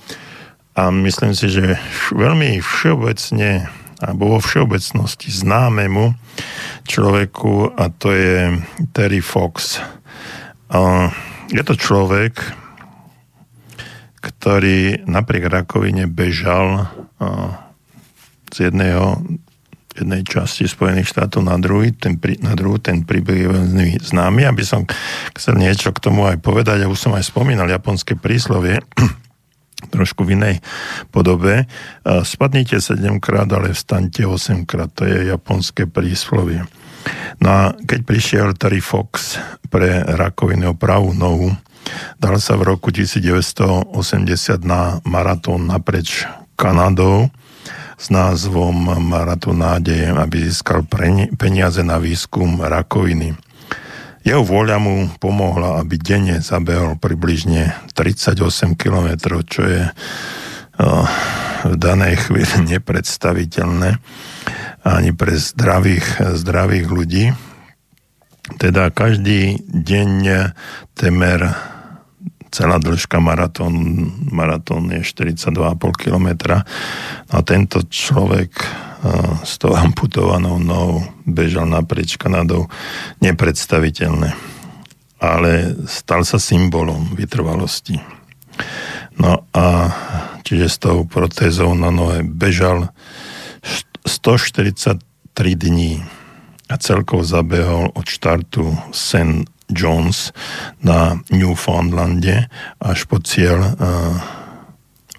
a 0.76 0.91
myslím 0.91 1.32
si, 1.32 1.47
že 1.47 1.80
veľmi 2.11 2.59
všeobecne 2.59 3.71
alebo 4.03 4.36
vo 4.36 4.39
všeobecnosti 4.43 5.32
známemu 5.32 6.11
človeku 6.84 7.80
a 7.80 7.88
to 7.95 8.11
je 8.11 8.59
Terry 8.91 9.23
Fox. 9.23 9.80
Je 11.47 11.63
to 11.63 11.73
človek, 11.80 12.36
ktorý 14.19 15.07
napriek 15.07 15.47
rakovine 15.47 16.11
bežal 16.11 16.91
z 18.51 18.57
jedného, 18.67 19.23
jednej 19.95 20.28
časti 20.28 20.67
Spojených 20.67 21.15
štátov 21.15 21.47
na 21.47 21.55
druhý, 21.55 21.95
ten, 21.95 22.19
na 22.43 22.51
druhú, 22.51 22.84
ten 22.84 23.07
príbeh 23.07 23.47
je 23.47 23.47
veľmi 23.47 23.88
známy. 24.03 24.43
Aby 24.43 24.63
som 24.67 24.84
chcel 25.39 25.55
niečo 25.55 25.95
k 25.95 26.03
tomu 26.03 26.28
aj 26.28 26.43
povedať, 26.43 26.84
ja 26.84 26.91
už 26.91 26.99
som 26.99 27.15
aj 27.15 27.23
spomínal 27.32 27.71
japonské 27.71 28.19
príslovie, 28.19 28.84
trošku 29.88 30.25
v 30.25 30.38
inej 30.38 30.55
podobe. 31.09 31.69
Spadnite 32.05 32.81
7 32.81 33.21
krát, 33.23 33.49
ale 33.53 33.71
vstaňte 33.71 34.27
8 34.27 34.65
krát. 34.65 34.91
To 34.97 35.07
je 35.07 35.29
japonské 35.29 35.88
príslovie. 35.88 36.65
No 37.38 37.47
a 37.49 37.61
keď 37.86 37.99
prišiel 38.01 38.47
Terry 38.57 38.81
Fox 38.81 39.38
pre 39.69 40.01
rakovinu 40.01 40.73
pravú 40.73 41.13
nohu, 41.13 41.53
dal 42.17 42.41
sa 42.41 42.57
v 42.57 42.73
roku 42.73 42.89
1980 42.89 43.93
na 44.65 44.97
maratón 45.05 45.69
napreč 45.69 46.25
Kanadou 46.57 47.29
s 47.95 48.11
názvom 48.11 48.99
Maratón 49.05 49.63
nádeje, 49.63 50.11
aby 50.11 50.51
získal 50.51 50.83
peniaze 51.39 51.79
na 51.79 51.95
výskum 51.95 52.59
rakoviny. 52.59 53.38
Jeho 54.26 54.41
vôľa 54.41 54.82
mu 54.82 55.05
pomohla, 55.21 55.86
aby 55.86 56.01
denne 56.01 56.41
zabehol 56.41 56.97
približne 56.97 57.78
38 57.93 58.73
km, 58.73 59.38
čo 59.45 59.61
je 59.61 59.86
v 61.65 61.76
danej 61.78 62.26
chvíli 62.26 62.57
nepredstaviteľné 62.73 64.01
ani 64.86 65.11
pre 65.13 65.38
zdravých, 65.38 66.38
zdravých 66.41 66.88
ľudí. 66.89 67.26
Teda 68.57 68.89
každý 68.89 69.61
deň 69.69 70.09
temer 70.97 71.53
celá 72.56 72.80
dĺžka 72.80 73.20
maratón, 73.20 73.76
maratón 74.32 74.88
je 74.95 75.03
42,5 75.03 75.76
km 75.99 76.64
a 77.28 77.38
tento 77.43 77.84
človek 77.84 78.56
s 79.43 79.60
tou 79.60 79.76
amputovanou 79.76 80.56
nohou 80.56 81.03
bežal 81.28 81.68
naprieč 81.68 82.16
Kanadou 82.16 82.72
nepredstaviteľné. 83.20 84.32
Ale 85.20 85.76
stal 85.86 86.24
sa 86.24 86.39
symbolom 86.39 87.12
vytrvalosti. 87.12 87.99
No 89.20 89.43
a 89.51 89.91
čiže 90.47 90.68
s 90.72 90.78
tou 90.80 91.03
protézou 91.03 91.76
na 91.76 91.91
nohe 91.91 92.24
bežal 92.24 92.88
143 94.08 95.01
dní 95.36 95.99
a 96.66 96.76
celkovo 96.82 97.22
zabehol 97.22 97.93
od 97.93 98.06
štartu 98.10 98.74
St. 98.89 99.55
John's 99.72 100.30
na 100.86 101.18
Newfoundlande 101.34 102.49
až 102.78 102.99
po 103.09 103.18
cieľ 103.22 103.74
uh, 103.76 104.16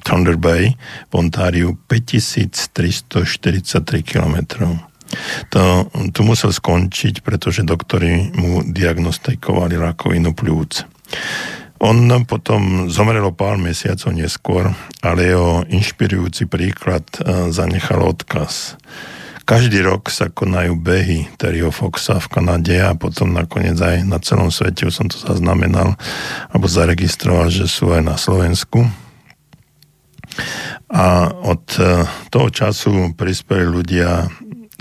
Thunder 0.07 0.39
Bay 0.39 0.79
v 1.11 1.13
Ontáriu 1.19 1.75
5343 1.91 4.07
km. 4.07 4.37
To, 5.51 5.91
tu 6.11 6.21
musel 6.23 6.55
skončiť, 6.55 7.23
pretože 7.27 7.67
doktori 7.67 8.31
mu 8.35 8.63
diagnostikovali 8.63 9.79
rakovinu 9.79 10.35
pľúc. 10.35 10.87
On 11.83 11.99
potom 12.25 12.89
zomrel 12.89 13.29
pár 13.37 13.61
mesiacov 13.61 14.17
neskôr, 14.17 14.73
ale 15.05 15.29
jeho 15.29 15.61
inšpirujúci 15.69 16.49
príklad 16.49 17.05
e, 17.21 17.53
zanechal 17.53 18.01
odkaz. 18.01 18.81
Každý 19.47 19.79
rok 19.87 20.11
sa 20.11 20.27
konajú 20.27 20.75
behy 20.75 21.31
Terryho 21.39 21.71
Foxa 21.71 22.19
v 22.19 22.27
Kanade 22.27 22.83
a 22.83 22.99
potom 22.99 23.31
nakoniec 23.31 23.79
aj 23.79 24.03
na 24.03 24.19
celom 24.19 24.51
svete, 24.51 24.91
už 24.91 24.95
som 24.99 25.07
to 25.07 25.23
zaznamenal, 25.23 25.95
alebo 26.51 26.67
zaregistroval, 26.67 27.47
že 27.47 27.71
sú 27.71 27.95
aj 27.95 28.03
na 28.03 28.19
Slovensku. 28.19 28.91
A 30.91 31.31
od 31.31 31.63
e, 31.79 32.11
toho 32.35 32.49
času 32.51 33.15
prispeli 33.15 33.71
ľudia 33.71 34.27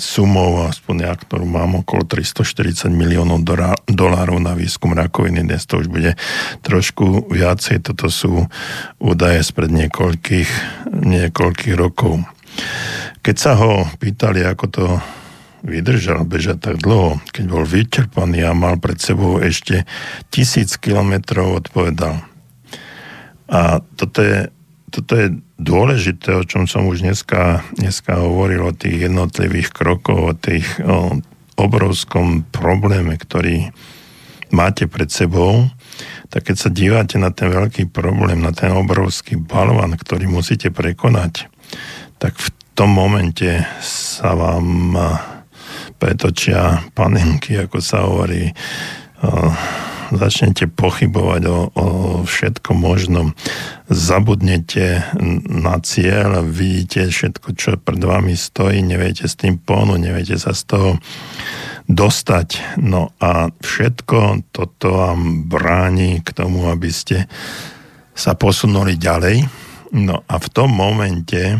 sumou, 0.01 0.65
aspoň 0.65 0.95
ja, 1.07 1.13
ktorú 1.13 1.45
mám, 1.45 1.85
okolo 1.85 2.01
340 2.01 2.89
miliónov 2.89 3.45
dolárov 3.87 4.41
na 4.41 4.57
výskum 4.57 4.97
rakoviny. 4.97 5.45
Dnes 5.45 5.63
to 5.69 5.79
už 5.79 5.93
bude 5.93 6.17
trošku 6.65 7.31
viacej. 7.31 7.85
Toto 7.85 8.11
sú 8.11 8.49
údaje 8.97 9.39
spred 9.45 9.71
niekoľkých, 9.71 10.49
niekoľkých 10.89 11.75
rokov. 11.77 12.25
Keď 13.25 13.35
sa 13.41 13.57
ho 13.57 13.89
pýtali, 13.97 14.45
ako 14.45 14.65
to 14.69 14.85
vydržal 15.65 16.21
bežať 16.29 16.61
tak 16.61 16.77
dlho, 16.77 17.17
keď 17.33 17.45
bol 17.49 17.65
vyčerpaný 17.65 18.45
a 18.45 18.53
mal 18.53 18.77
pred 18.77 19.01
sebou 19.01 19.41
ešte 19.41 19.89
tisíc 20.29 20.77
kilometrov, 20.77 21.65
odpovedal. 21.65 22.21
A 23.49 23.81
toto 23.97 24.21
je 24.21 24.53
toto 24.95 25.19
je 25.19 25.27
dôležité, 25.59 26.31
o 26.39 26.47
čom 26.47 26.71
som 26.71 26.87
už 26.87 27.03
dneska, 27.03 27.67
dneska 27.75 28.15
hovoril, 28.15 28.63
o 28.63 28.71
tých 28.71 29.11
jednotlivých 29.11 29.75
krokoch, 29.75 30.31
o 30.31 30.33
tých 30.39 30.63
o 30.79 31.19
obrovskom 31.59 32.47
probléme, 32.47 33.19
ktorý 33.19 33.75
máte 34.55 34.87
pred 34.87 35.11
sebou, 35.11 35.67
tak 36.31 36.47
keď 36.47 36.55
sa 36.55 36.69
dívate 36.71 37.19
na 37.19 37.31
ten 37.35 37.51
veľký 37.51 37.91
problém, 37.91 38.39
na 38.39 38.55
ten 38.55 38.71
obrovský 38.71 39.35
balvan, 39.35 39.99
ktorý 39.99 40.31
musíte 40.31 40.71
prekonať, 40.71 41.51
tak 42.25 42.41
v 42.41 42.49
tom 42.73 42.89
momente 42.89 43.61
sa 43.85 44.33
vám 44.33 44.97
pretočia 46.01 46.81
panenky, 46.97 47.53
ako 47.53 47.77
sa 47.77 48.01
hovorí, 48.01 48.49
začnete 50.09 50.65
pochybovať 50.73 51.41
o, 51.45 51.69
o 51.69 51.87
všetkom 52.25 52.81
možnom, 52.81 53.37
zabudnete 53.93 55.05
na 55.53 55.77
cieľ, 55.85 56.41
vidíte 56.41 57.13
všetko, 57.13 57.47
čo 57.53 57.77
pred 57.77 58.01
vami 58.01 58.33
stojí, 58.33 58.81
neviete 58.81 59.29
s 59.29 59.37
tým 59.37 59.61
ponu, 59.61 59.93
neviete 60.01 60.41
sa 60.41 60.57
z 60.57 60.65
toho 60.65 60.89
dostať. 61.85 62.81
No 62.81 63.13
a 63.21 63.53
všetko 63.53 64.49
toto 64.49 64.97
vám 64.97 65.45
bráni 65.45 66.25
k 66.25 66.33
tomu, 66.33 66.73
aby 66.73 66.89
ste 66.89 67.29
sa 68.17 68.33
posunuli 68.33 68.97
ďalej. 68.97 69.64
No 69.95 70.27
a 70.27 70.35
v 70.35 70.47
tom 70.51 70.75
momente 70.75 71.39
e, 71.39 71.57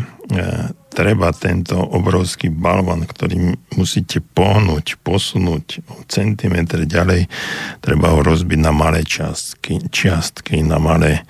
treba 0.92 1.32
tento 1.32 1.80
obrovský 1.80 2.52
balvan, 2.52 3.08
ktorý 3.08 3.56
musíte 3.80 4.20
pohnúť, 4.20 5.00
posunúť 5.00 5.80
o 5.88 6.04
centimetr 6.04 6.84
ďalej, 6.84 7.32
treba 7.80 8.12
ho 8.12 8.20
rozbiť 8.20 8.60
na 8.60 8.76
malé 8.76 9.08
čiastky, 9.08 9.88
čiastky 9.88 10.60
na 10.60 10.76
malé 10.76 11.24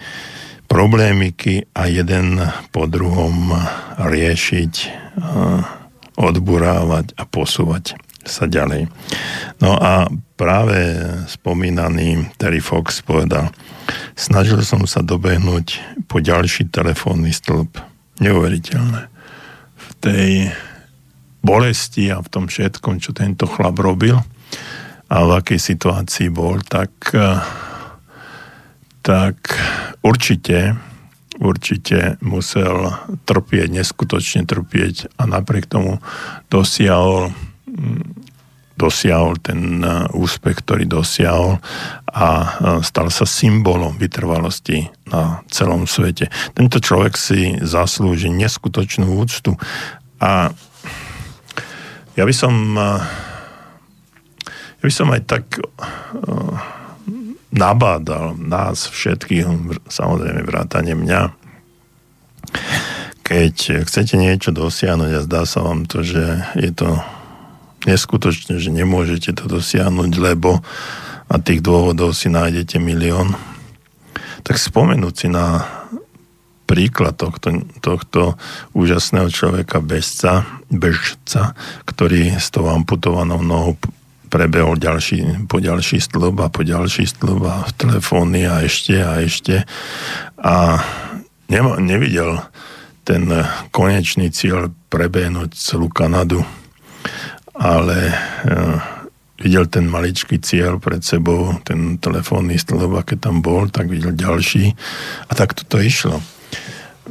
problémiky 0.66 1.70
a 1.78 1.86
jeden 1.86 2.42
po 2.74 2.90
druhom 2.90 3.54
riešiť, 4.02 4.74
odburávať 6.18 7.14
a 7.14 7.22
posúvať 7.22 7.94
sa 8.26 8.50
ďalej. 8.50 8.90
No 9.62 9.78
a 9.78 10.10
práve 10.36 10.76
spomínaný 11.26 12.30
Terry 12.36 12.60
Fox 12.60 13.00
povedal, 13.00 13.50
snažil 14.12 14.60
som 14.62 14.84
sa 14.84 15.00
dobehnúť 15.00 15.80
po 16.06 16.20
ďalší 16.20 16.68
telefónny 16.68 17.32
stĺp. 17.32 17.80
Neuveriteľné 18.16 19.16
tej 20.00 20.54
bolesti 21.42 22.10
a 22.14 22.22
v 22.22 22.28
tom 22.30 22.44
všetkom, 22.46 23.02
čo 23.02 23.10
tento 23.10 23.50
chlap 23.50 23.78
robil 23.78 24.18
a 25.06 25.16
v 25.22 25.30
akej 25.38 25.60
situácii 25.62 26.28
bol, 26.30 26.58
tak, 26.66 26.90
eh, 27.14 27.38
tak 29.02 29.38
určite, 30.02 30.74
určite 31.38 32.18
musel 32.22 32.90
trpieť, 33.26 33.68
neskutočne 33.70 34.42
trpieť 34.42 35.14
a 35.18 35.30
napriek 35.30 35.70
tomu 35.70 36.02
dosiahol 36.50 37.30
mm, 37.66 38.25
dosiahol 38.76 39.40
ten 39.40 39.80
e, 39.80 40.06
úspech, 40.12 40.60
ktorý 40.62 40.84
dosiahol 40.84 41.58
a 42.12 42.28
e, 42.28 42.46
stal 42.84 43.08
sa 43.08 43.24
symbolom 43.24 43.96
vytrvalosti 43.96 44.92
na 45.08 45.40
celom 45.48 45.88
svete. 45.88 46.28
Tento 46.52 46.78
človek 46.78 47.16
si 47.16 47.56
zaslúži 47.64 48.28
neskutočnú 48.28 49.08
úctu 49.16 49.56
a 50.20 50.52
ja 52.16 52.24
by 52.24 52.34
som 52.36 52.54
e, 52.76 52.88
ja 54.76 54.84
by 54.84 54.92
som 54.92 55.08
aj 55.10 55.22
tak 55.24 55.44
nabádal 57.50 58.36
nás 58.36 58.92
všetkých, 58.92 59.48
samozrejme 59.88 60.44
vrátane 60.44 60.92
mňa, 60.92 61.32
keď 63.24 63.82
chcete 63.88 64.14
niečo 64.20 64.52
dosiahnuť 64.52 65.10
a 65.16 65.24
zdá 65.24 65.42
sa 65.48 65.64
vám 65.64 65.88
to, 65.88 66.04
že 66.04 66.22
je 66.54 66.70
to 66.70 67.00
neskutočné, 67.86 68.58
že 68.58 68.74
nemôžete 68.74 69.32
to 69.38 69.46
dosiahnuť, 69.46 70.10
lebo 70.18 70.60
a 71.26 71.42
tých 71.42 71.58
dôvodov 71.58 72.14
si 72.14 72.30
nájdete 72.30 72.78
milión, 72.78 73.34
tak 74.46 74.62
spomenúť 74.62 75.14
si 75.14 75.26
na 75.26 75.66
príklad 76.66 77.18
tohto, 77.18 77.66
tohto 77.82 78.38
úžasného 78.74 79.30
človeka 79.30 79.82
bežca, 79.82 80.46
bežca, 80.70 81.54
ktorý 81.86 82.38
s 82.38 82.50
tou 82.50 82.66
amputovanou 82.70 83.42
nohou 83.42 83.78
prebehol 84.26 84.74
ďalší, 84.74 85.46
po 85.46 85.62
ďalší 85.62 86.02
stĺp 86.02 86.36
a 86.42 86.50
po 86.50 86.66
ďalší 86.66 87.06
stĺp 87.06 87.42
a 87.46 87.56
v 87.70 87.72
telefóny 87.78 88.50
a 88.50 88.66
ešte 88.66 88.98
a 88.98 89.22
ešte. 89.22 89.62
A 90.42 90.82
nema, 91.46 91.78
nevidel 91.78 92.42
ten 93.06 93.30
konečný 93.70 94.34
cieľ 94.34 94.74
prebehnúť 94.90 95.54
celú 95.54 95.86
Kanadu, 95.86 96.42
ale 97.56 98.12
e, 98.12 98.16
videl 99.40 99.68
ten 99.68 99.88
maličký 99.88 100.40
cieľ 100.40 100.80
pred 100.80 101.00
sebou, 101.00 101.56
ten 101.64 101.96
telefónny 102.00 102.60
stĺp, 102.60 102.92
a 103.00 103.06
keď 103.06 103.18
tam 103.28 103.40
bol, 103.40 103.68
tak 103.72 103.88
videl 103.88 104.12
ďalší 104.12 104.72
a 105.28 105.32
tak 105.32 105.56
to 105.56 105.80
išlo. 105.80 106.20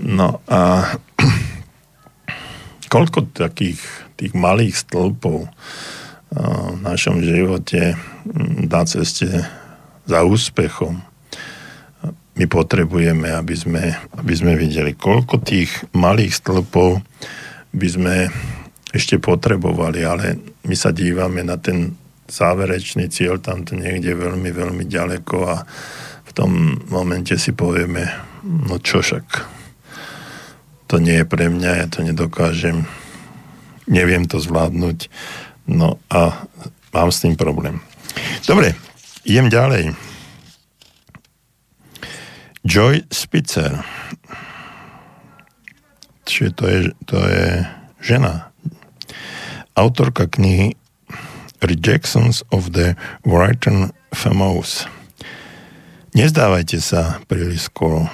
No 0.01 0.41
a 0.49 0.93
koľko 2.93 3.33
takých 3.33 3.81
tých 4.15 4.33
malých 4.37 4.77
stĺpov 4.85 5.45
e, 5.45 5.49
v 6.73 6.79
našom 6.81 7.21
živote 7.25 7.97
na 8.65 8.81
ceste 8.85 9.45
za 10.05 10.21
úspechom 10.21 11.01
my 12.35 12.45
potrebujeme, 12.51 13.31
aby 13.31 13.55
sme, 13.55 13.95
aby 14.19 14.33
sme 14.35 14.59
videli, 14.59 14.91
koľko 14.91 15.39
tých 15.39 15.71
malých 15.95 16.35
stĺpov 16.35 16.99
by 17.71 17.87
sme 17.87 18.15
ešte 18.95 19.19
potrebovali, 19.19 19.99
ale 20.07 20.39
my 20.63 20.75
sa 20.75 20.95
dívame 20.95 21.43
na 21.43 21.59
ten 21.59 21.99
záverečný 22.31 23.11
cieľ, 23.11 23.43
tam 23.43 23.67
to 23.67 23.75
niekde 23.75 24.15
veľmi, 24.15 24.49
veľmi 24.49 24.87
ďaleko 24.87 25.35
a 25.45 25.67
v 26.25 26.31
tom 26.31 26.79
momente 26.87 27.35
si 27.35 27.51
povieme, 27.51 28.07
no 28.41 28.79
čo 28.79 29.03
však, 29.03 29.25
to 30.87 30.95
nie 31.03 31.21
je 31.21 31.27
pre 31.27 31.51
mňa, 31.51 31.71
ja 31.83 31.87
to 31.91 32.01
nedokážem, 32.01 32.87
neviem 33.85 34.25
to 34.25 34.39
zvládnuť, 34.39 35.11
no 35.69 35.99
a 36.09 36.47
mám 36.95 37.09
s 37.11 37.21
tým 37.21 37.35
problém. 37.35 37.83
Dobre, 38.47 38.73
idem 39.27 39.51
ďalej. 39.51 39.91
Joy 42.65 43.05
Spitzer. 43.13 43.85
Čiže 46.25 46.49
to 46.57 46.63
je, 46.65 46.79
to 47.05 47.17
je 47.21 47.45
žena. 48.01 48.54
Autorka 49.75 50.31
knihy 50.31 50.79
Rejections 51.59 52.47
of 52.51 52.71
the 52.71 52.95
Written 53.27 53.91
Famous. 54.15 54.87
Nezdávajte 56.15 56.79
sa 56.79 57.19
príliš 57.27 57.67
skoro. 57.67 58.07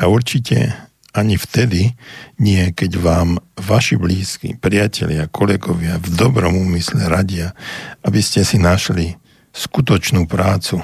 A 0.00 0.08
určite 0.08 0.72
ani 1.12 1.36
vtedy 1.36 1.92
nie, 2.40 2.72
keď 2.72 2.96
vám 2.96 3.36
vaši 3.60 4.00
blízki, 4.00 4.56
priatelia, 4.56 5.28
kolegovia 5.28 6.00
v 6.00 6.08
dobrom 6.16 6.56
úmysle 6.56 7.04
radia, 7.04 7.52
aby 8.00 8.24
ste 8.24 8.40
si 8.40 8.56
našli 8.56 9.20
skutočnú 9.52 10.24
prácu. 10.24 10.80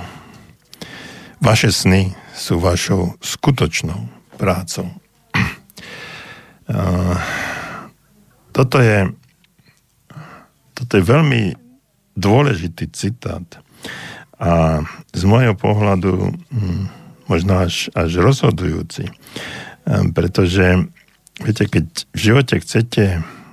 Vaše 1.41 1.73
sny 1.73 2.13
sú 2.37 2.61
vašou 2.61 3.17
skutočnou 3.25 4.05
prácou. 4.37 4.93
Toto 8.57 8.77
je, 8.85 9.09
toto 10.79 10.95
je 10.95 11.03
veľmi 11.03 11.43
dôležitý 12.15 12.87
citát. 12.95 13.43
A 14.39 14.83
z 15.11 15.23
môjho 15.27 15.59
pohľadu 15.59 16.31
hm, 16.31 16.83
možno 17.27 17.67
až, 17.67 17.91
až 17.99 18.23
rozhodujúci, 18.23 19.11
pretože 20.15 20.87
viete, 21.43 21.65
keď 21.67 21.87
v 22.15 22.19
živote 22.19 22.55
chcete 22.63 23.05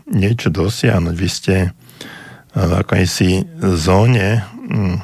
niečo 0.05 0.53
dosiahnuť, 0.53 1.15
vy 1.17 1.29
ste 1.29 1.55
v 2.53 2.71
akejsi 2.85 3.43
zóne, 3.75 4.45
hm, 4.45 4.97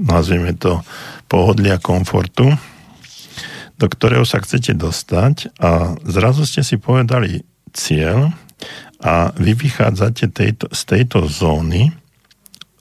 nazvieme 0.00 0.56
to 0.56 0.80
pohodlia, 1.28 1.76
komfortu, 1.76 2.56
do 3.76 3.86
ktorého 3.86 4.24
sa 4.24 4.40
chcete 4.40 4.72
dostať 4.72 5.58
a 5.60 5.98
zrazu 6.06 6.48
ste 6.48 6.64
si 6.64 6.80
povedali 6.80 7.44
cieľ 7.72 8.32
a 9.02 9.34
vy 9.34 9.52
vychádzate 9.58 10.30
tejto, 10.30 10.70
z 10.70 10.80
tejto 10.86 11.26
zóny, 11.26 11.90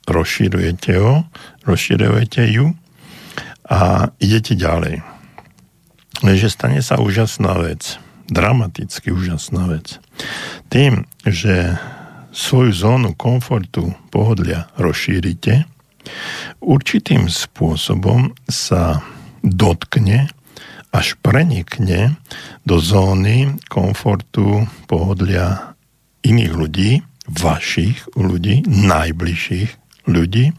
rozširujete 0.06 0.92
ho, 1.02 1.26
rozširujete 1.66 2.42
ju 2.54 2.74
a 3.70 4.12
idete 4.22 4.54
ďalej. 4.54 5.02
Lenže 6.22 6.54
stane 6.54 6.86
sa 6.86 7.02
úžasná 7.02 7.58
vec, 7.58 7.98
dramaticky 8.30 9.10
úžasná 9.10 9.66
vec. 9.66 9.98
Tým, 10.70 11.10
že 11.26 11.82
svoju 12.32 12.72
zónu 12.72 13.12
komfortu, 13.18 13.98
pohodlia 14.14 14.70
rozšírite, 14.78 15.66
určitým 16.62 17.26
spôsobom 17.28 18.38
sa 18.46 19.02
dotkne 19.42 20.30
až 20.92 21.16
prenikne 21.24 22.20
do 22.68 22.78
zóny 22.78 23.58
komfortu, 23.72 24.68
pohodlia 24.86 25.71
iných 26.22 26.54
ľudí, 26.54 26.92
vašich 27.28 28.12
ľudí, 28.18 28.66
najbližších 28.68 29.70
ľudí. 30.10 30.52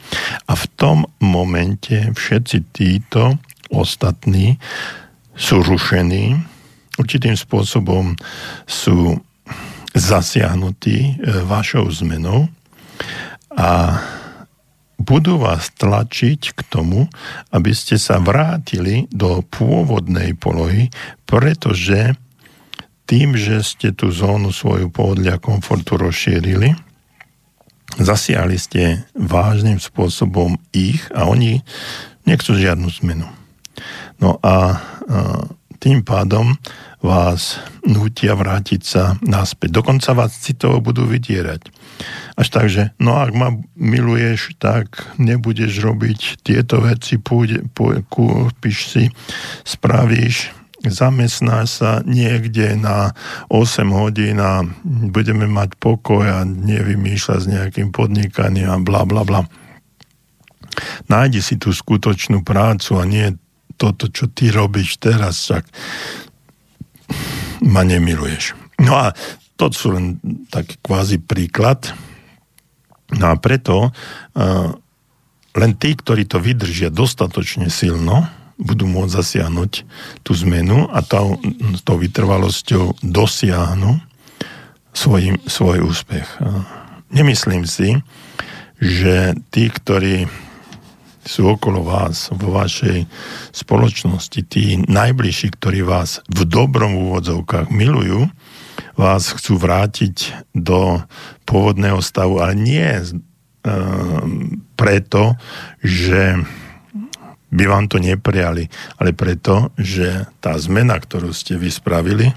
A 0.46 0.52
v 0.54 0.64
tom 0.78 1.04
momente 1.18 2.10
všetci 2.14 2.58
títo 2.72 3.36
ostatní 3.72 4.60
sú 5.34 5.64
rušení, 5.64 6.36
určitým 7.00 7.34
spôsobom 7.34 8.14
sú 8.68 9.16
zasiahnutí 9.92 10.96
e, 10.96 11.12
vašou 11.44 11.88
zmenou. 11.92 12.48
A 13.52 14.00
budú 14.96 15.36
vás 15.42 15.68
tlačiť 15.76 16.56
k 16.56 16.60
tomu, 16.70 17.10
aby 17.52 17.72
ste 17.74 17.98
sa 17.98 18.22
vrátili 18.22 19.10
do 19.12 19.42
pôvodnej 19.42 20.32
polohy, 20.38 20.88
pretože 21.26 22.16
tým, 23.06 23.34
že 23.34 23.60
ste 23.64 23.90
tú 23.92 24.08
zónu 24.14 24.54
svoju 24.54 24.88
pohodlia 24.88 25.36
komfortu 25.42 25.98
rozšírili, 25.98 26.74
zasiahli 27.98 28.56
ste 28.56 29.04
vážnym 29.12 29.76
spôsobom 29.76 30.56
ich 30.72 31.04
a 31.12 31.28
oni 31.28 31.60
nechcú 32.24 32.56
žiadnu 32.56 32.88
zmenu. 33.02 33.28
No 34.22 34.38
a, 34.40 34.46
a 34.46 34.58
tým 35.82 36.06
pádom 36.06 36.54
vás 37.02 37.58
nutia 37.82 38.38
vrátiť 38.38 38.82
sa 38.86 39.18
naspäť. 39.26 39.82
Dokonca 39.82 40.14
vás 40.14 40.38
citovo 40.38 40.78
budú 40.78 41.02
vydierať. 41.02 41.66
Až 42.38 42.46
tak, 42.54 42.70
že 42.70 42.94
no 43.02 43.18
ak 43.18 43.34
ma 43.34 43.50
miluješ, 43.74 44.54
tak 44.62 45.02
nebudeš 45.18 45.82
robiť 45.82 46.46
tieto 46.46 46.78
veci, 46.78 47.18
pôjde, 47.18 47.66
pôjde, 47.74 48.06
kúpiš 48.06 48.78
si, 48.86 49.04
spravíš, 49.66 50.54
zamestnáš 50.90 51.78
sa 51.82 51.90
niekde 52.02 52.74
na 52.74 53.14
8 53.46 53.86
hodín 53.94 54.42
a 54.42 54.66
budeme 54.84 55.46
mať 55.46 55.78
pokoj 55.78 56.26
a 56.26 56.42
nevymýšľať 56.42 57.38
s 57.38 57.46
nejakým 57.46 57.88
podnikaním 57.94 58.70
a 58.72 58.82
bla 58.82 59.06
bla 59.06 59.22
bla. 59.22 59.46
Nájdi 61.06 61.40
si 61.44 61.54
tú 61.60 61.70
skutočnú 61.70 62.42
prácu 62.42 62.98
a 62.98 63.04
nie 63.06 63.36
toto, 63.76 64.08
čo 64.08 64.30
ty 64.30 64.50
robíš 64.50 64.98
teraz, 64.98 65.46
však 65.46 65.64
ma 67.66 67.82
nemiluješ. 67.86 68.56
No 68.82 68.98
a 68.98 69.14
to 69.54 69.70
sú 69.70 69.94
len 69.94 70.18
taký 70.50 70.80
kvázi 70.82 71.22
príklad. 71.22 71.92
No 73.12 73.30
a 73.30 73.34
preto 73.38 73.92
uh, 73.92 74.70
len 75.52 75.72
tí, 75.76 75.92
ktorí 75.92 76.24
to 76.24 76.40
vydržia 76.40 76.88
dostatočne 76.88 77.68
silno, 77.68 78.24
budú 78.62 78.86
môcť 78.86 79.12
zasiahnuť 79.18 79.72
tú 80.22 80.32
zmenu 80.46 80.88
a 80.88 81.02
to, 81.02 81.36
tou 81.82 81.98
vytrvalosťou 81.98 83.02
dosiahnu 83.02 83.98
svoj, 84.94 85.42
svoj 85.44 85.84
úspech. 85.84 86.26
Nemyslím 87.12 87.66
si, 87.68 88.00
že 88.82 89.36
tí, 89.52 89.68
ktorí 89.68 90.26
sú 91.22 91.54
okolo 91.54 91.86
vás, 91.86 92.34
vo 92.34 92.50
vašej 92.50 93.06
spoločnosti, 93.54 94.42
tí 94.42 94.82
najbližší, 94.90 95.54
ktorí 95.54 95.86
vás 95.86 96.18
v 96.26 96.42
dobrom 96.42 96.98
úvodzovkách 96.98 97.70
milujú, 97.70 98.26
vás 98.98 99.30
chcú 99.30 99.54
vrátiť 99.54 100.34
do 100.50 100.98
pôvodného 101.46 102.02
stavu, 102.02 102.42
ale 102.42 102.58
nie 102.58 102.82
preto, 104.74 105.38
že 105.78 106.42
by 107.52 107.64
vám 107.68 107.84
to 107.86 108.00
neprijali, 108.00 108.72
ale 108.96 109.12
preto, 109.12 109.70
že 109.76 110.24
tá 110.40 110.56
zmena, 110.56 110.96
ktorú 110.96 111.36
ste 111.36 111.60
vy 111.60 111.68
spravili 111.68 112.32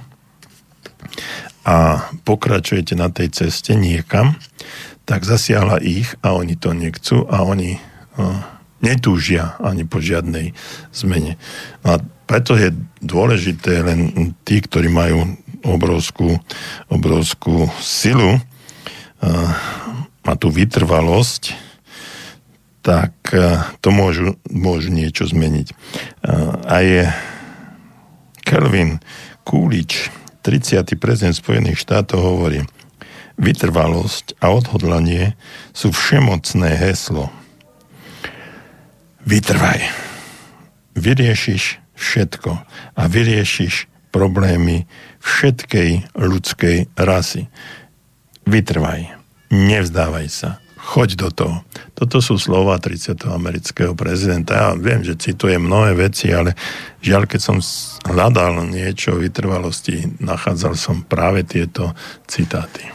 a 1.63 2.11
pokračujete 2.27 2.93
na 2.99 3.07
tej 3.07 3.31
ceste 3.31 3.73
niekam, 3.79 4.35
tak 5.07 5.23
zasiahla 5.23 5.79
ich 5.79 6.13
a 6.19 6.35
oni 6.35 6.59
to 6.59 6.75
nechcú 6.75 7.23
a 7.31 7.47
oni 7.47 7.79
uh, 7.79 8.43
netúžia 8.83 9.55
ani 9.63 9.87
po 9.87 10.03
žiadnej 10.03 10.51
zmene. 10.91 11.39
A 11.87 11.97
preto 12.27 12.59
je 12.59 12.75
dôležité 12.99 13.85
len 13.85 14.33
tí, 14.43 14.59
ktorí 14.59 14.91
majú 14.91 15.39
obrovskú, 15.63 16.37
obrovskú 16.91 17.71
silu, 17.79 18.37
uh, 18.37 19.51
má 20.25 20.33
tú 20.35 20.49
vytrvalosť, 20.49 21.64
tak 22.85 23.17
uh, 23.33 23.65
to 23.81 23.89
môžu, 23.89 24.37
môžu 24.45 24.93
niečo 24.93 25.25
zmeniť. 25.25 25.67
Uh, 25.73 26.53
a 26.69 26.77
je 26.85 27.03
Kelvin 28.45 29.01
Coolidge, 29.41 30.13
30. 30.45 30.85
prezident 31.01 31.33
Spojených 31.33 31.81
štátov 31.81 32.21
hovorí, 32.21 32.61
vytrvalosť 33.41 34.37
a 34.37 34.53
odhodlanie 34.53 35.33
sú 35.73 35.89
všemocné 35.89 36.77
heslo. 36.77 37.33
Vytrvaj. 39.25 39.81
Vyriešiš 40.93 41.81
všetko 41.97 42.51
a 42.93 43.01
vyriešiš 43.09 43.89
problémy 44.13 44.85
všetkej 45.19 46.15
ľudskej 46.15 46.93
rasy. 46.95 47.49
Vytrvaj. 48.45 49.17
Nevzdávaj 49.49 50.27
sa. 50.29 50.64
Choď 50.85 51.09
do 51.17 51.29
toho. 51.33 51.57
Toto 51.97 52.21
sú 52.21 52.37
slova 52.37 52.77
30. 52.77 53.25
amerického 53.25 53.97
prezidenta. 53.97 54.53
Ja 54.53 54.67
viem, 54.77 55.01
že 55.01 55.17
cituje 55.17 55.57
mnohé 55.57 55.97
veci, 55.97 56.29
ale 56.29 56.53
žiaľ, 57.01 57.25
keď 57.25 57.41
som 57.41 57.57
hľadal 58.05 58.69
niečo 58.69 59.17
o 59.17 59.21
vytrvalosti, 59.21 60.21
nachádzal 60.21 60.77
som 60.77 61.01
práve 61.01 61.41
tieto 61.41 61.97
citáty. 62.29 62.94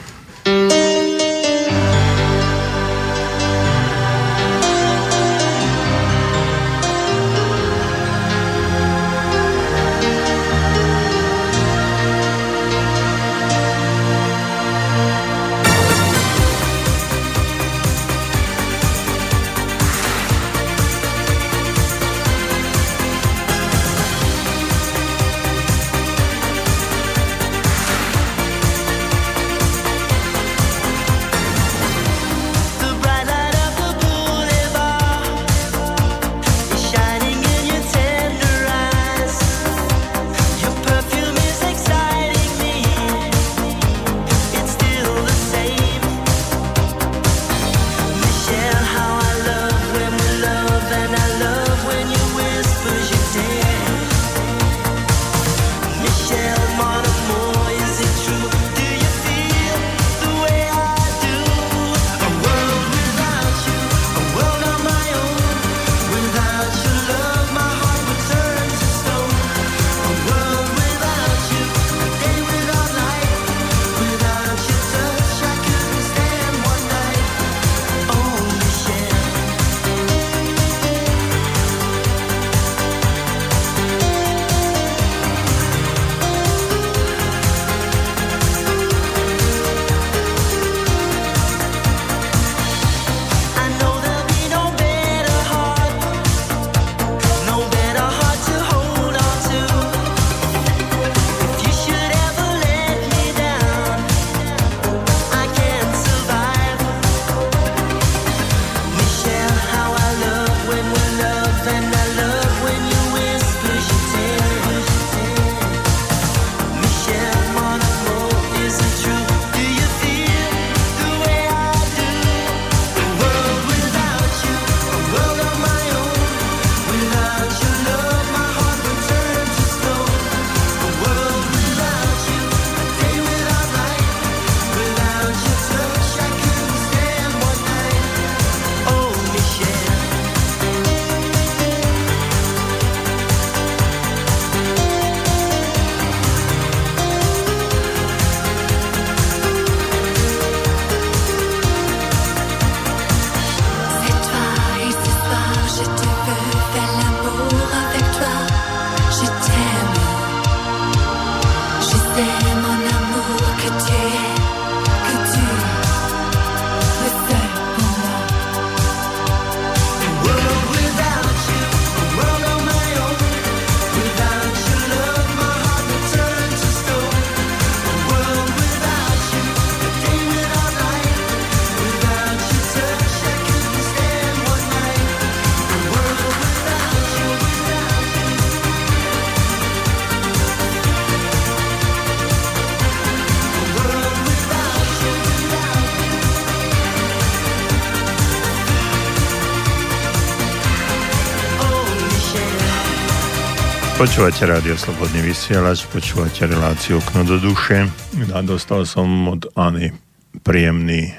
Počúvate 204.00 204.48
rádio 204.48 204.80
Slobodný 204.80 205.20
vysielač, 205.20 205.84
počúvate 205.84 206.48
reláciu 206.48 207.04
Okno 207.04 207.20
do 207.20 207.36
duše. 207.36 207.84
A 208.32 208.40
dostal 208.40 208.88
som 208.88 209.04
od 209.28 209.52
Ani 209.52 209.92
príjemný 210.40 211.12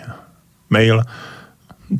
mail, 0.65 1.05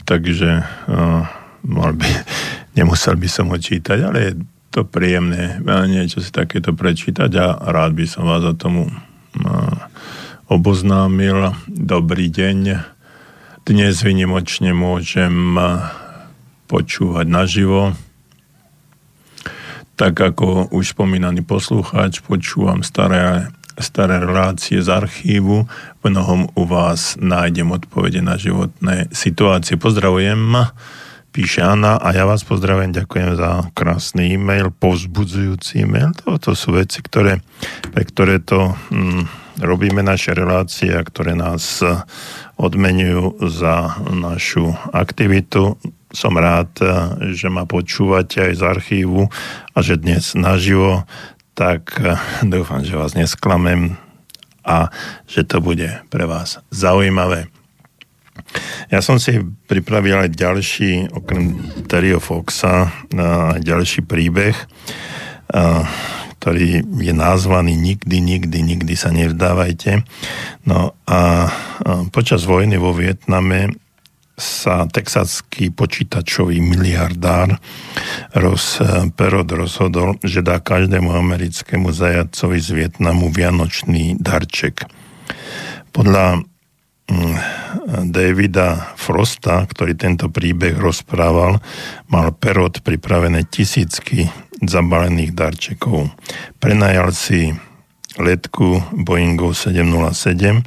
takže 0.10 0.66
uh, 0.66 1.22
mal 1.70 1.94
by, 1.94 2.10
nemusel 2.82 3.14
by 3.14 3.30
som 3.30 3.54
ho 3.54 3.62
čítať, 3.62 3.98
ale 4.02 4.18
je 4.26 4.32
to 4.74 4.82
príjemné 4.82 5.62
niečo 5.86 6.18
si 6.18 6.34
takéto 6.34 6.74
prečítať 6.74 7.30
a 7.30 7.62
rád 7.62 7.94
by 7.94 8.10
som 8.10 8.26
vás 8.26 8.42
za 8.42 8.58
tomu 8.58 8.90
uh, 8.90 9.78
oboznámil. 10.50 11.54
Dobrý 11.70 12.34
deň. 12.34 12.82
Dnes 13.70 14.02
vynimočne 14.02 14.74
môžem 14.74 15.54
počúvať 16.66 17.30
naživo. 17.30 17.94
Tak 20.02 20.34
ako 20.34 20.74
už 20.74 20.98
spomínaný 20.98 21.46
poslucháč, 21.46 22.26
počúvam 22.26 22.82
staré, 22.82 23.54
staré 23.78 24.18
relácie 24.18 24.82
z 24.82 24.90
archívu. 24.90 25.70
V 25.70 26.02
mnohom 26.02 26.50
u 26.58 26.66
vás 26.66 27.22
nájdem 27.22 27.70
odpovede 27.70 28.18
na 28.26 28.34
životné 28.34 29.14
situácie. 29.14 29.78
Pozdravujem, 29.78 30.58
píše 31.30 31.62
Anna 31.62 32.02
a 32.02 32.18
ja 32.18 32.26
vás 32.26 32.42
pozdravujem, 32.42 32.98
ďakujem 32.98 33.38
za 33.38 33.70
krásny 33.78 34.42
e-mail, 34.42 34.74
povzbudzujúci 34.74 35.86
e-mail. 35.86 36.18
To 36.18 36.58
sú 36.58 36.74
veci, 36.74 37.06
ktoré, 37.06 37.38
pre 37.94 38.02
ktoré 38.02 38.42
to 38.42 38.74
hm, 38.74 39.30
robíme 39.62 40.02
naše 40.02 40.34
relácie 40.34 40.98
a 40.98 41.06
ktoré 41.06 41.38
nás 41.38 41.86
odmenujú 42.62 43.42
za 43.50 43.98
našu 44.14 44.78
aktivitu. 44.94 45.82
Som 46.14 46.38
rád, 46.38 46.70
že 47.34 47.50
ma 47.50 47.66
počúvate 47.66 48.38
aj 48.38 48.54
z 48.54 48.62
archívu 48.62 49.26
a 49.74 49.78
že 49.82 49.98
dnes 49.98 50.38
naživo, 50.38 51.10
tak 51.58 51.98
dúfam, 52.46 52.86
že 52.86 52.94
vás 52.94 53.18
nesklamem 53.18 53.98
a 54.62 54.94
že 55.26 55.42
to 55.42 55.58
bude 55.58 55.90
pre 56.14 56.30
vás 56.30 56.62
zaujímavé. 56.70 57.50
Ja 58.94 59.02
som 59.02 59.18
si 59.18 59.42
pripravil 59.66 60.28
aj 60.28 60.38
ďalší, 60.38 61.10
okrem 61.16 61.58
Terryho 61.90 62.22
Foxa, 62.22 62.94
ďalší 63.58 64.06
príbeh, 64.06 64.54
ktorý 66.42 66.82
je 66.82 67.14
nazvaný 67.14 67.78
Nikdy, 67.78 68.18
nikdy, 68.18 68.58
nikdy 68.66 68.94
sa 68.98 69.14
nevdávajte. 69.14 70.02
No 70.66 70.98
a 71.06 71.54
počas 72.10 72.50
vojny 72.50 72.82
vo 72.82 72.98
Vietname 72.98 73.78
sa 74.42 74.90
texaský 74.90 75.70
počítačový 75.70 76.58
miliardár 76.66 77.62
Ross 78.34 78.82
Perot 79.14 79.46
rozhodol, 79.54 80.18
že 80.26 80.42
dá 80.42 80.58
každému 80.58 81.14
americkému 81.14 81.94
zajadcovi 81.94 82.58
z 82.58 82.70
Vietnamu 82.74 83.30
vianočný 83.30 84.18
darček. 84.18 84.90
Podľa 85.94 86.42
Davida 88.12 88.94
Frosta, 89.00 89.64
ktorý 89.64 89.96
tento 89.96 90.28
príbeh 90.28 90.76
rozprával, 90.76 91.64
mal 92.12 92.36
Perot 92.36 92.84
pripravené 92.84 93.48
tisícky 93.48 94.28
zabalených 94.60 95.32
darčekov. 95.32 96.12
Prenajal 96.60 97.10
si 97.16 97.56
letku 98.20 98.84
Boeingu 98.92 99.56
707, 99.56 100.60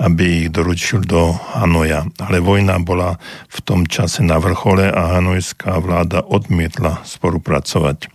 aby 0.00 0.24
ich 0.44 0.48
doručil 0.48 1.04
do 1.04 1.36
Hanoja. 1.52 2.08
Ale 2.16 2.40
vojna 2.40 2.80
bola 2.80 3.20
v 3.52 3.58
tom 3.60 3.84
čase 3.84 4.24
na 4.24 4.40
vrchole 4.40 4.88
a 4.88 5.20
hanojská 5.20 5.76
vláda 5.84 6.24
odmietla 6.24 7.04
spolupracovať. 7.04 8.08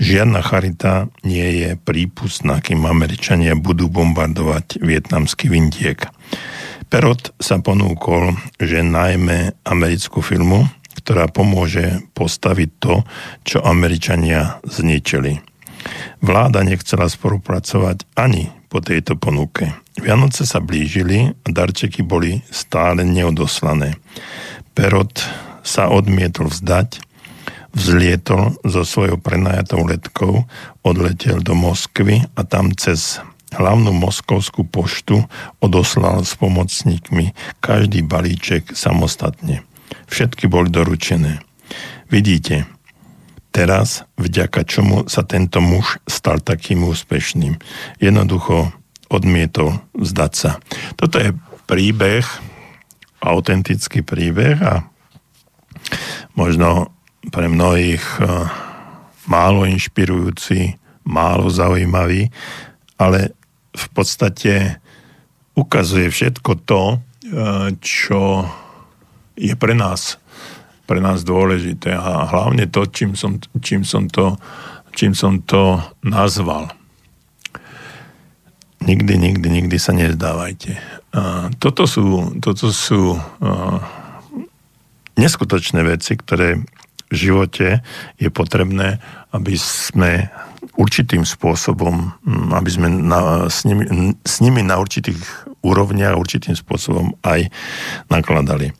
Žiadna 0.00 0.40
charita 0.40 1.10
nie 1.26 1.64
je 1.64 1.70
prípustná, 1.76 2.62
kým 2.64 2.86
Američania 2.88 3.58
budú 3.58 3.92
bombardovať 3.92 4.80
vietnamský 4.80 5.52
vindiek. 5.52 6.08
Perot 6.86 7.34
sa 7.42 7.58
ponúkol, 7.58 8.36
že 8.62 8.80
najmä 8.80 9.52
americkú 9.66 10.22
filmu 10.22 10.64
ktorá 11.06 11.30
pomôže 11.30 12.02
postaviť 12.18 12.70
to, 12.82 13.06
čo 13.46 13.62
Američania 13.62 14.58
zničili. 14.66 15.38
Vláda 16.18 16.66
nechcela 16.66 17.06
spolupracovať 17.06 18.10
ani 18.18 18.50
po 18.66 18.82
tejto 18.82 19.14
ponuke. 19.14 19.70
Vianoce 20.02 20.42
sa 20.42 20.58
blížili 20.58 21.30
a 21.30 21.46
darčeky 21.46 22.02
boli 22.02 22.42
stále 22.50 23.06
neodoslané. 23.06 23.94
Perot 24.74 25.22
sa 25.62 25.86
odmietol 25.94 26.50
vzdať, 26.50 26.98
vzlietol 27.70 28.58
so 28.66 28.82
svojou 28.82 29.22
prenajatou 29.22 29.86
letkou, 29.86 30.42
odletel 30.82 31.38
do 31.38 31.54
Moskvy 31.54 32.26
a 32.34 32.40
tam 32.42 32.74
cez 32.74 33.22
hlavnú 33.54 33.94
moskovskú 33.94 34.66
poštu 34.66 35.22
odoslal 35.62 36.26
s 36.26 36.34
pomocníkmi 36.34 37.30
každý 37.62 38.02
balíček 38.02 38.74
samostatne. 38.74 39.62
Všetky 40.10 40.50
boli 40.50 40.70
doručené. 40.70 41.38
Vidíte, 42.10 42.66
teraz, 43.54 44.02
vďaka 44.18 44.66
čomu 44.66 45.06
sa 45.06 45.22
tento 45.22 45.62
muž 45.62 46.02
stal 46.10 46.42
takým 46.42 46.86
úspešným. 46.86 47.58
Jednoducho 48.02 48.74
odmietol 49.06 49.78
zdať 49.94 50.32
sa. 50.34 50.50
Toto 50.98 51.22
je 51.22 51.30
príbeh, 51.70 52.26
autentický 53.22 54.02
príbeh 54.02 54.58
a 54.62 54.86
možno 56.34 56.90
pre 57.30 57.50
mnohých 57.50 58.04
eh, 58.22 58.26
málo 59.26 59.66
inšpirujúci, 59.66 60.78
málo 61.06 61.50
zaujímavý, 61.50 62.30
ale 62.96 63.35
v 63.76 63.86
podstate 63.92 64.80
ukazuje 65.52 66.08
všetko 66.08 66.52
to, 66.64 66.82
eh, 66.96 67.70
čo 67.84 68.48
je 69.36 69.52
pre 69.52 69.76
nás, 69.76 70.16
pre 70.88 70.98
nás 71.04 71.20
dôležité 71.20 71.92
a 71.92 72.24
hlavne 72.24 72.64
to, 72.66 72.88
čím 72.88 73.12
som, 73.12 73.36
čím 73.60 73.84
som, 73.84 74.08
to, 74.08 74.40
čím 74.96 75.12
som 75.12 75.44
to 75.44 75.76
nazval. 76.00 76.72
Nikdy, 78.80 79.18
nikdy, 79.18 79.48
nikdy 79.50 79.76
sa 79.82 79.92
nezdávajte. 79.92 80.78
Toto 81.58 81.88
sú, 81.88 82.36
toto 82.38 82.70
sú 82.70 83.18
neskutočné 85.16 85.80
veci, 85.82 86.14
ktoré 86.14 86.60
v 87.08 87.14
živote 87.14 87.80
je 88.20 88.28
potrebné, 88.30 89.00
aby 89.32 89.54
sme 89.56 90.28
určitým 90.76 91.24
spôsobom, 91.24 92.12
aby 92.52 92.70
sme 92.70 92.88
na, 92.90 93.48
s, 93.48 93.64
nimi, 93.64 93.84
s 94.24 94.40
nimi 94.44 94.60
na 94.60 94.76
určitých 94.76 95.18
úrovniach 95.64 96.16
určitým 96.18 96.54
spôsobom 96.54 97.16
aj 97.24 97.48
nakladali. 98.12 98.72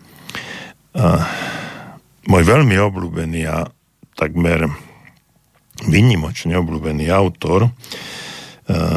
Môj 2.27 2.43
veľmi 2.43 2.77
obľúbený 2.77 3.40
a 3.48 3.69
takmer 4.16 4.69
vynimočne 5.85 6.57
obľúbený 6.57 7.12
autor 7.12 7.69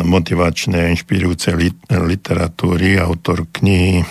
motivačnej 0.02 0.82
a 0.82 0.92
inšpirujúcej 0.96 1.54
literatúry, 1.94 2.98
autor 2.98 3.46
knihy 3.54 4.02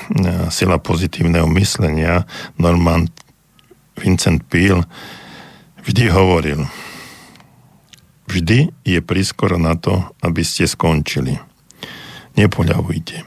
Sila 0.54 0.78
pozitívneho 0.78 1.50
myslenia 1.50 2.22
Norman 2.62 3.10
Vincent 3.98 4.46
Peale 4.46 4.86
vždy 5.82 6.14
hovoril 6.14 6.62
vždy 8.28 8.70
je 8.84 9.00
prískoro 9.00 9.56
na 9.56 9.74
to, 9.74 10.04
aby 10.20 10.44
ste 10.44 10.68
skončili. 10.68 11.40
Nepoľavujte. 12.36 13.24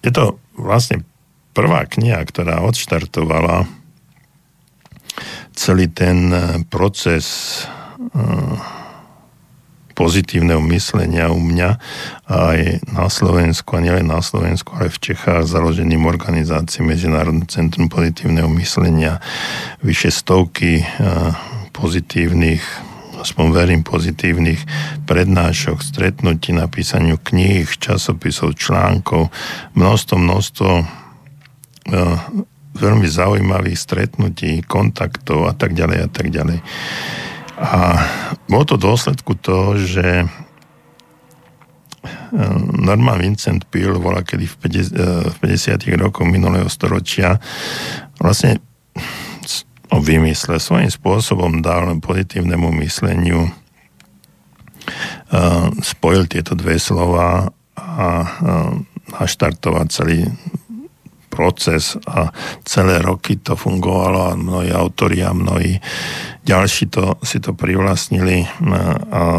Je 0.00 0.10
to 0.14 0.40
vlastne 0.56 1.04
prvá 1.52 1.84
kniha, 1.84 2.22
ktorá 2.24 2.64
odštartovala 2.64 3.68
celý 5.52 5.92
ten 5.92 6.32
eh, 6.32 6.42
proces 6.72 7.26
eh, 8.16 8.56
pozitívneho 9.92 10.64
myslenia 10.72 11.28
u 11.28 11.36
mňa 11.36 11.70
aj 12.24 12.58
na 12.88 13.12
Slovensku, 13.12 13.76
a 13.76 13.84
nielen 13.84 14.08
na 14.08 14.24
Slovensku, 14.24 14.72
ale 14.72 14.88
v 14.88 15.12
Čechách 15.12 15.44
založeným 15.44 16.08
organizácií 16.08 16.80
Medzinárodné 16.80 17.44
centrum 17.52 17.92
pozitívneho 17.92 18.48
myslenia, 18.56 19.20
vyše 19.84 20.08
stovky 20.08 20.80
eh, 20.80 20.88
pozitívnych 21.76 22.89
aspoň 23.20 23.46
verím 23.52 23.82
pozitívnych 23.84 24.64
prednášok, 25.04 25.84
stretnutí, 25.84 26.56
napísaniu 26.56 27.20
kníh, 27.20 27.68
časopisov, 27.68 28.56
článkov, 28.56 29.28
množstvo, 29.76 30.16
množstvo 30.16 30.70
Eh, 31.90 32.18
veľmi 32.70 33.08
zaujímavých 33.10 33.74
stretnutí, 33.74 34.62
kontaktov 34.62 35.50
a 35.50 35.52
tak 35.58 35.74
ďalej 35.74 35.98
a 36.06 36.08
tak 36.08 36.30
ďalej. 36.30 36.62
A 37.58 37.98
bolo 38.46 38.64
to 38.64 38.76
dôsledku 38.78 39.34
toho, 39.34 39.74
že 39.74 40.22
eh, 40.22 40.28
Norman 42.78 43.18
Vincent 43.18 43.66
Peale 43.66 43.98
bola 43.98 44.22
kedy 44.22 44.46
v 44.46 44.56
50, 44.60 44.92
eh, 44.94 45.26
v 45.34 45.36
50 45.40 45.98
rokoch 45.98 46.28
minulého 46.30 46.70
storočia 46.70 47.42
vlastne 48.22 48.62
o 49.90 49.98
vymysle 49.98 50.62
svojím 50.62 50.90
spôsobom 50.90 51.60
dal 51.60 51.98
pozitívnemu 51.98 52.70
mysleniu. 52.86 53.50
Spojil 55.82 56.30
tieto 56.30 56.54
dve 56.54 56.78
slova 56.78 57.50
a 57.74 58.08
naštartoval 59.10 59.90
celý 59.90 60.30
proces 61.30 61.94
a 62.10 62.34
celé 62.66 62.98
roky 62.98 63.38
to 63.38 63.54
fungovalo 63.54 64.34
a 64.34 64.38
mnohí 64.38 64.74
autori 64.74 65.22
a 65.22 65.30
mnohí 65.30 65.78
ďalší 66.42 66.90
to, 66.90 67.14
si 67.22 67.38
to 67.38 67.54
privlastnili 67.54 68.50
a 69.14 69.38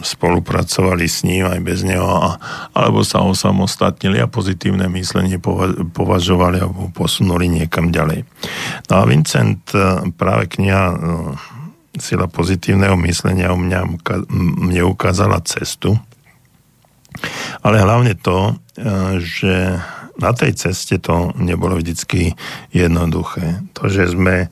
spolupracovali 0.00 1.04
s 1.04 1.28
ním 1.28 1.44
aj 1.44 1.60
bez 1.60 1.84
neho 1.84 2.08
a, 2.08 2.40
alebo 2.72 3.04
sa 3.04 3.20
osamostatnili 3.20 4.16
a 4.24 4.32
pozitívne 4.32 4.88
myslenie 4.88 5.36
považovali 5.92 6.64
alebo 6.64 6.88
posunuli 6.88 7.52
niekam 7.52 7.92
ďalej. 7.92 8.24
No 8.88 8.94
a 8.96 9.04
Vincent 9.04 9.68
práve 10.16 10.48
kniha 10.48 10.82
Sila 11.98 12.30
pozitívneho 12.30 12.94
myslenia 13.10 13.50
u 13.50 13.58
mňa, 13.58 13.80
mne 14.30 14.82
ukázala 14.86 15.42
cestu, 15.42 15.98
ale 17.58 17.82
hlavne 17.82 18.14
to, 18.14 18.54
že 19.18 19.82
na 20.18 20.34
tej 20.34 20.54
ceste 20.58 20.98
to 20.98 21.30
nebolo 21.38 21.78
vždycky 21.78 22.34
jednoduché. 22.74 23.62
To, 23.78 23.86
že 23.86 24.10
sme 24.10 24.50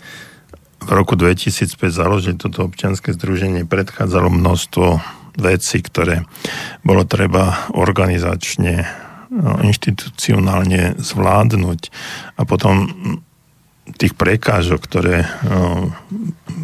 v 0.86 0.90
roku 0.94 1.18
2005 1.18 1.90
založili 1.90 2.38
toto 2.38 2.62
občianske 2.62 3.10
združenie, 3.10 3.66
predchádzalo 3.66 4.30
množstvo 4.30 5.02
vecí, 5.36 5.82
ktoré 5.82 6.22
bolo 6.86 7.02
treba 7.02 7.68
organizačne, 7.74 8.86
no, 9.34 9.58
inštitucionálne 9.66 10.96
zvládnuť 10.96 11.80
a 12.38 12.42
potom 12.46 12.86
tých 13.98 14.18
prekážok, 14.18 14.80
ktoré 14.82 15.26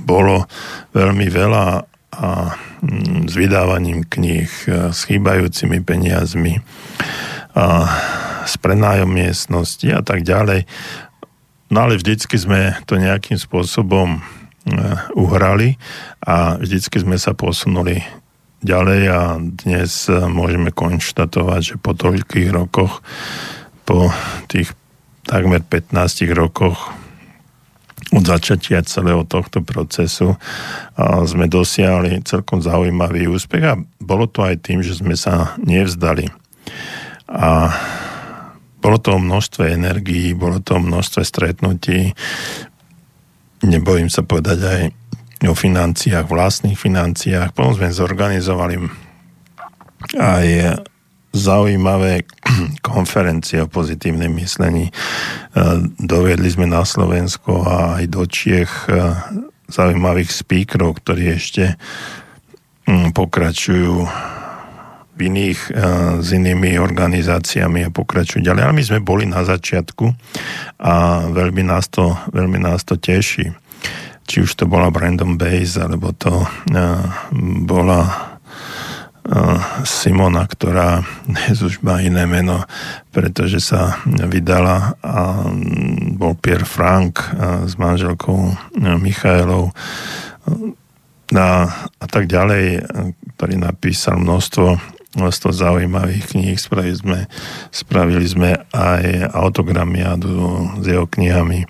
bolo 0.06 0.46
veľmi 0.90 1.26
veľa 1.30 1.86
a 2.12 2.52
mm, 2.84 3.30
s 3.30 3.34
vydávaním 3.34 4.04
kníh, 4.04 4.50
s 4.68 5.00
chýbajúcimi 5.08 5.80
peniazmi 5.80 6.60
a 7.56 7.88
s 8.46 8.54
prenájom 8.58 9.10
miestnosti 9.10 9.88
a 9.90 10.00
tak 10.04 10.26
ďalej. 10.26 10.66
No 11.72 11.88
ale 11.88 11.96
vždycky 11.96 12.36
sme 12.36 12.76
to 12.84 13.00
nejakým 13.00 13.40
spôsobom 13.40 14.18
e, 14.18 14.20
uhrali 15.16 15.80
a 16.20 16.60
vždycky 16.60 17.00
sme 17.00 17.16
sa 17.16 17.32
posunuli 17.32 18.04
ďalej 18.60 19.02
a 19.08 19.20
dnes 19.40 20.06
e, 20.06 20.20
môžeme 20.28 20.68
konštatovať, 20.68 21.60
že 21.64 21.74
po 21.80 21.96
toľkých 21.96 22.48
rokoch, 22.52 23.00
po 23.88 24.12
tých 24.52 24.76
takmer 25.24 25.64
15 25.64 25.96
rokoch 26.36 26.92
od 28.12 28.24
začatia 28.28 28.84
celého 28.84 29.24
tohto 29.24 29.64
procesu 29.64 30.36
a 30.92 31.24
sme 31.24 31.48
dosiahli 31.48 32.20
celkom 32.28 32.60
zaujímavý 32.60 33.32
úspech 33.32 33.64
a 33.64 33.80
bolo 33.96 34.28
to 34.28 34.44
aj 34.44 34.60
tým, 34.60 34.84
že 34.84 35.00
sme 35.00 35.16
sa 35.16 35.56
nevzdali. 35.56 36.28
A 37.32 37.72
bolo 38.82 38.98
to 38.98 39.14
o 39.14 39.22
množstve 39.22 39.70
energií, 39.70 40.34
bolo 40.34 40.58
to 40.58 40.82
množstve 40.82 41.22
stretnutí. 41.22 42.10
Nebojím 43.62 44.10
sa 44.10 44.26
povedať 44.26 44.58
aj 44.58 44.80
o 45.46 45.54
financiách, 45.54 46.26
vlastných 46.26 46.74
financiách. 46.74 47.54
Potom 47.54 47.78
sme 47.78 47.94
zorganizovali 47.94 48.82
aj 50.18 50.46
zaujímavé 51.32 52.26
konferencie 52.84 53.62
o 53.62 53.70
pozitívnej 53.70 54.28
myslení. 54.28 54.90
Dovedli 55.96 56.48
sme 56.50 56.66
na 56.66 56.82
Slovensko 56.82 57.64
a 57.64 58.02
aj 58.02 58.04
do 58.10 58.22
Čiech 58.28 58.90
e, 58.90 59.16
zaujímavých 59.72 60.28
speakerov, 60.28 61.00
ktorí 61.00 61.32
ešte 61.32 61.80
mm, 62.84 63.16
pokračujú 63.16 64.04
iných, 65.20 65.60
eh, 65.68 65.76
s 66.20 66.28
inými 66.32 66.80
organizáciami 66.80 67.84
a 67.84 67.94
pokračujú 67.94 68.40
ďalej. 68.40 68.62
Ale 68.64 68.76
my 68.76 68.84
sme 68.84 69.00
boli 69.04 69.24
na 69.28 69.44
začiatku 69.44 70.08
a 70.80 71.26
veľmi 71.28 71.62
nás 71.66 71.88
to, 71.92 72.16
veľmi 72.32 72.58
nás 72.62 72.82
to 72.88 72.96
teší. 72.96 73.52
Či 74.22 74.46
už 74.46 74.54
to 74.54 74.64
bola 74.70 74.88
Brandon 74.88 75.34
Base, 75.34 75.82
alebo 75.82 76.14
to 76.14 76.46
uh, 76.46 77.04
bola 77.66 78.00
uh, 78.06 79.58
Simona, 79.82 80.46
ktorá 80.46 81.02
už 81.50 81.82
má 81.82 81.98
iné 82.00 82.22
meno, 82.24 82.62
pretože 83.10 83.58
sa 83.58 83.98
vydala 84.06 84.94
a 85.02 85.42
bol 86.14 86.38
Pierre 86.38 86.64
Frank 86.64 87.18
s 87.66 87.74
manželkou 87.74 88.54
Michailou 89.02 89.74
a, 91.34 91.48
a 91.98 92.06
tak 92.06 92.30
ďalej, 92.30 92.86
ktorý 93.36 93.54
napísal 93.58 94.22
množstvo 94.22 95.01
množstvo 95.16 95.50
zaujímavých 95.52 96.32
kníh. 96.32 96.56
Spravili 96.56 96.96
sme, 96.96 97.18
spravili 97.68 98.26
sme 98.26 98.50
aj 98.72 99.32
autogramiádu 99.32 100.34
s 100.80 100.84
jeho 100.84 101.04
knihami. 101.08 101.68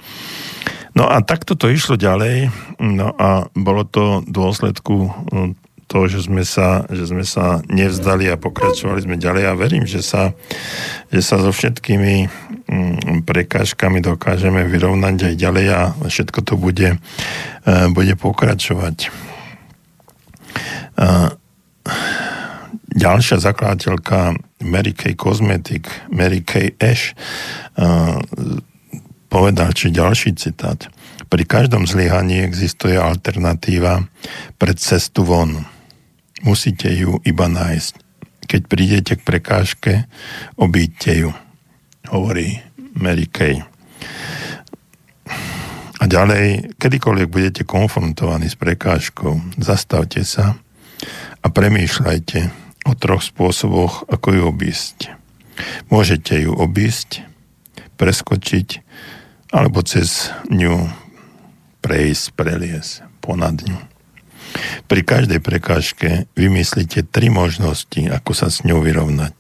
No 0.93 1.09
a 1.09 1.25
takto 1.25 1.57
to 1.57 1.73
išlo 1.73 1.97
ďalej. 1.97 2.53
No 2.79 3.17
a 3.17 3.49
bolo 3.57 3.83
to 3.89 4.21
dôsledku 4.29 5.09
no, 5.33 5.57
toho, 5.93 6.09
že 6.09 6.25
sme 6.25 6.41
sa, 6.41 6.89
že 6.89 7.05
sme 7.05 7.21
sa 7.21 7.61
nevzdali 7.69 8.33
a 8.33 8.41
pokračovali 8.41 9.05
sme 9.05 9.17
ďalej 9.21 9.45
a 9.45 9.53
verím, 9.53 9.85
že 9.85 10.01
sa, 10.01 10.33
že 11.13 11.21
sa 11.21 11.37
so 11.37 11.53
všetkými 11.53 12.15
mm, 12.25 13.29
prekážkami 13.29 14.01
dokážeme 14.01 14.65
vyrovnať 14.65 15.33
aj 15.33 15.35
ďalej 15.37 15.67
a 15.69 15.81
všetko 16.09 16.41
to 16.45 16.55
bude, 16.57 16.97
e, 16.97 17.73
bude 17.93 18.15
pokračovať. 18.17 19.13
Ďalšia 22.93 23.41
zakladateľka 23.41 24.37
Mary 24.69 24.93
Kay 24.93 25.17
Cosmetic, 25.17 25.89
Mary 26.13 26.45
Kay 26.45 26.77
Ash, 26.77 27.17
uh, 27.81 28.21
povedal, 29.33 29.73
či 29.73 29.89
ďalší 29.89 30.37
citát. 30.37 30.93
Pri 31.33 31.49
každom 31.49 31.89
zlyhaní 31.89 32.45
existuje 32.45 33.01
alternatíva 33.01 34.05
pred 34.61 34.77
cestu 34.77 35.25
von. 35.25 35.65
Musíte 36.45 36.93
ju 36.93 37.17
iba 37.25 37.49
nájsť. 37.49 37.93
Keď 38.45 38.61
prídete 38.69 39.13
k 39.17 39.25
prekážke, 39.25 39.93
obíďte 40.61 41.13
ju, 41.25 41.31
hovorí 42.13 42.61
Mary 42.93 43.25
Kay. 43.25 43.65
A 45.97 46.05
ďalej, 46.05 46.77
kedykoľvek 46.77 47.29
budete 47.31 47.63
konfrontovaní 47.65 48.53
s 48.53 48.59
prekážkou, 48.59 49.57
zastavte 49.57 50.27
sa 50.27 50.59
a 51.41 51.47
premýšľajte, 51.49 52.62
o 52.87 52.93
troch 52.99 53.23
spôsoboch, 53.23 54.07
ako 54.11 54.29
ju 54.35 54.43
obísť. 54.49 54.99
Môžete 55.93 56.43
ju 56.43 56.53
obísť, 56.57 57.23
preskočiť, 58.01 58.83
alebo 59.53 59.85
cez 59.85 60.33
ňu 60.51 60.91
prejsť, 61.85 62.25
preliesť 62.35 62.93
ponad 63.23 63.63
ňu. 63.63 63.79
Pri 64.91 65.01
každej 65.01 65.41
prekážke 65.41 66.29
vymyslíte 66.37 67.09
tri 67.09 67.33
možnosti, 67.33 68.03
ako 68.11 68.33
sa 68.37 68.53
s 68.53 68.67
ňou 68.67 68.85
vyrovnať. 68.85 69.33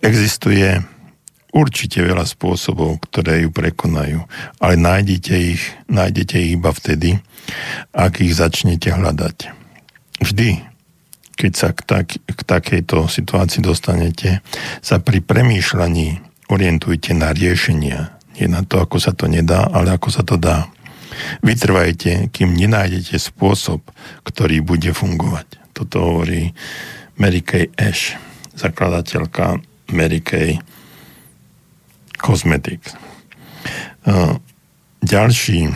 Existuje 0.00 0.80
určite 1.52 2.00
veľa 2.04 2.24
spôsobov, 2.24 3.00
ktoré 3.08 3.44
ju 3.44 3.50
prekonajú, 3.52 4.24
ale 4.60 4.74
nájdete 4.76 5.34
ich, 5.36 5.62
nájdete 5.88 6.36
ich 6.40 6.50
iba 6.56 6.72
vtedy, 6.72 7.20
ak 7.96 8.20
ich 8.20 8.36
začnete 8.36 8.92
hľadať. 8.92 9.52
Vždy, 10.20 10.75
keď 11.36 11.52
sa 11.52 11.68
k, 11.76 11.80
tak, 11.84 12.06
k 12.16 12.40
takejto 12.40 13.06
situácii 13.12 13.60
dostanete, 13.60 14.40
sa 14.80 14.98
pri 14.98 15.20
premýšľaní 15.20 16.24
orientujte 16.48 17.12
na 17.12 17.36
riešenia. 17.36 18.16
Nie 18.40 18.48
na 18.48 18.64
to, 18.64 18.80
ako 18.80 18.96
sa 18.96 19.12
to 19.12 19.28
nedá, 19.28 19.68
ale 19.68 19.92
ako 19.92 20.08
sa 20.08 20.24
to 20.24 20.40
dá. 20.40 20.68
Vytrvajte, 21.40 22.28
kým 22.32 22.52
nenájdete 22.56 23.16
spôsob, 23.16 23.80
ktorý 24.24 24.60
bude 24.60 24.92
fungovať. 24.92 25.60
Toto 25.72 25.96
hovorí 26.00 26.52
Mary 27.16 27.40
Kay 27.40 27.72
Ash, 27.80 28.16
zakladateľka 28.56 29.60
Mary 29.92 30.20
Kay 30.20 30.60
Cosmetics. 32.20 32.96
Ďalší 35.00 35.72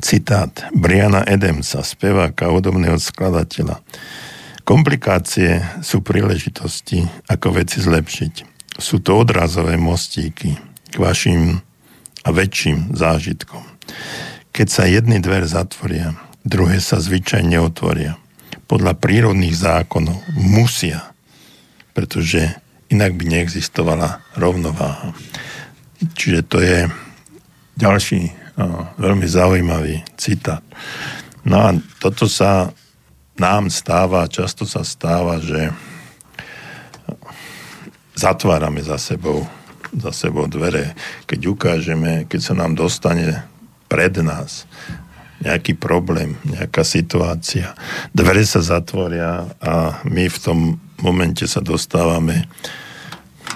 citát 0.00 0.52
Briana 0.72 1.20
Adamsa, 1.24 1.84
speváka, 1.84 2.48
hudobného 2.48 2.96
skladateľa. 2.96 3.80
Komplikácie 4.64 5.60
sú 5.84 6.00
príležitosti, 6.00 7.04
ako 7.28 7.60
veci 7.60 7.84
zlepšiť. 7.84 8.34
Sú 8.80 9.04
to 9.04 9.20
odrazové 9.20 9.76
mostíky 9.76 10.56
k 10.88 10.96
vašim 10.96 11.60
a 12.24 12.28
väčším 12.32 12.96
zážitkom. 12.96 13.60
Keď 14.56 14.68
sa 14.72 14.88
jedny 14.88 15.20
dver 15.20 15.44
zatvoria, 15.44 16.16
druhé 16.48 16.80
sa 16.80 16.96
zvyčajne 16.96 17.60
otvoria. 17.60 18.16
Podľa 18.64 18.96
prírodných 18.96 19.52
zákonov 19.52 20.24
musia, 20.32 21.12
pretože 21.92 22.56
inak 22.88 23.20
by 23.20 23.24
neexistovala 23.28 24.24
rovnováha. 24.40 25.12
Čiže 26.16 26.40
to 26.48 26.58
je 26.64 26.88
ďalší 27.76 28.32
veľmi 28.96 29.26
zaujímavý 29.28 30.00
citát. 30.16 30.64
No 31.44 31.60
a 31.60 31.76
toto 32.00 32.24
sa 32.24 32.72
nám 33.38 33.70
stáva, 33.70 34.30
často 34.30 34.66
sa 34.66 34.86
stáva, 34.86 35.42
že 35.42 35.74
zatvárame 38.14 38.82
za 38.82 38.98
sebou 38.98 39.46
za 39.94 40.10
sebou 40.10 40.50
dvere, 40.50 40.98
keď 41.30 41.40
ukážeme, 41.54 42.26
keď 42.26 42.40
sa 42.42 42.54
nám 42.58 42.74
dostane 42.74 43.46
pred 43.86 44.10
nás 44.18 44.66
nejaký 45.44 45.76
problém, 45.76 46.40
nejaká 46.46 46.82
situácia, 46.82 47.76
dvere 48.10 48.42
sa 48.48 48.64
zatvoria 48.64 49.54
a 49.60 50.02
my 50.08 50.24
v 50.26 50.38
tom 50.40 50.58
momente 50.98 51.44
sa 51.44 51.60
dostávame 51.60 52.48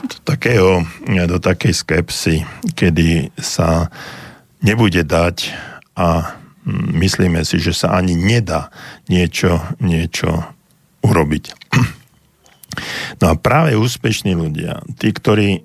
do, 0.04 0.18
takého, 0.22 0.84
do 1.06 1.38
takej 1.40 1.74
skepsy, 1.74 2.36
kedy 2.76 3.32
sa 3.40 3.88
nebude 4.60 5.00
dať 5.00 5.54
a 5.96 6.37
myslíme 6.94 7.42
si, 7.48 7.56
že 7.58 7.72
sa 7.72 7.96
ani 7.96 8.14
nedá 8.14 8.68
niečo, 9.08 9.60
niečo 9.80 10.44
urobiť. 11.02 11.44
No 13.18 13.32
a 13.32 13.34
práve 13.34 13.74
úspešní 13.74 14.38
ľudia, 14.38 14.86
tí, 15.02 15.10
ktorí 15.10 15.48
e, 15.50 15.60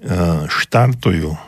štartujú 0.49 1.29
e, 1.29 1.39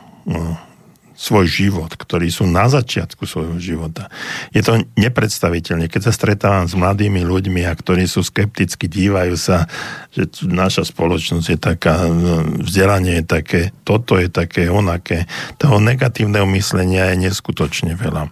svoj 1.16 1.48
život, 1.48 1.92
ktorí 1.96 2.28
sú 2.28 2.44
na 2.44 2.68
začiatku 2.68 3.24
svojho 3.24 3.56
života. 3.58 4.12
Je 4.52 4.60
to 4.60 4.84
nepredstaviteľné. 5.00 5.88
Keď 5.88 6.12
sa 6.12 6.14
stretávam 6.14 6.68
s 6.68 6.76
mladými 6.76 7.24
ľuďmi, 7.24 7.64
a 7.64 7.72
ktorí 7.72 8.04
sú 8.06 8.22
skepticky, 8.22 8.92
dívajú 8.92 9.40
sa, 9.40 9.66
že 10.12 10.28
naša 10.44 10.84
spoločnosť 10.84 11.48
je 11.48 11.60
taká, 11.60 12.06
no, 12.12 12.44
vzdelanie 12.62 13.24
je 13.24 13.26
také, 13.26 13.62
toto 13.88 14.20
je 14.20 14.28
také, 14.28 14.68
onaké. 14.68 15.24
Toho 15.56 15.80
negatívneho 15.80 16.46
myslenia 16.52 17.16
je 17.16 17.32
neskutočne 17.32 17.96
veľa. 17.96 18.28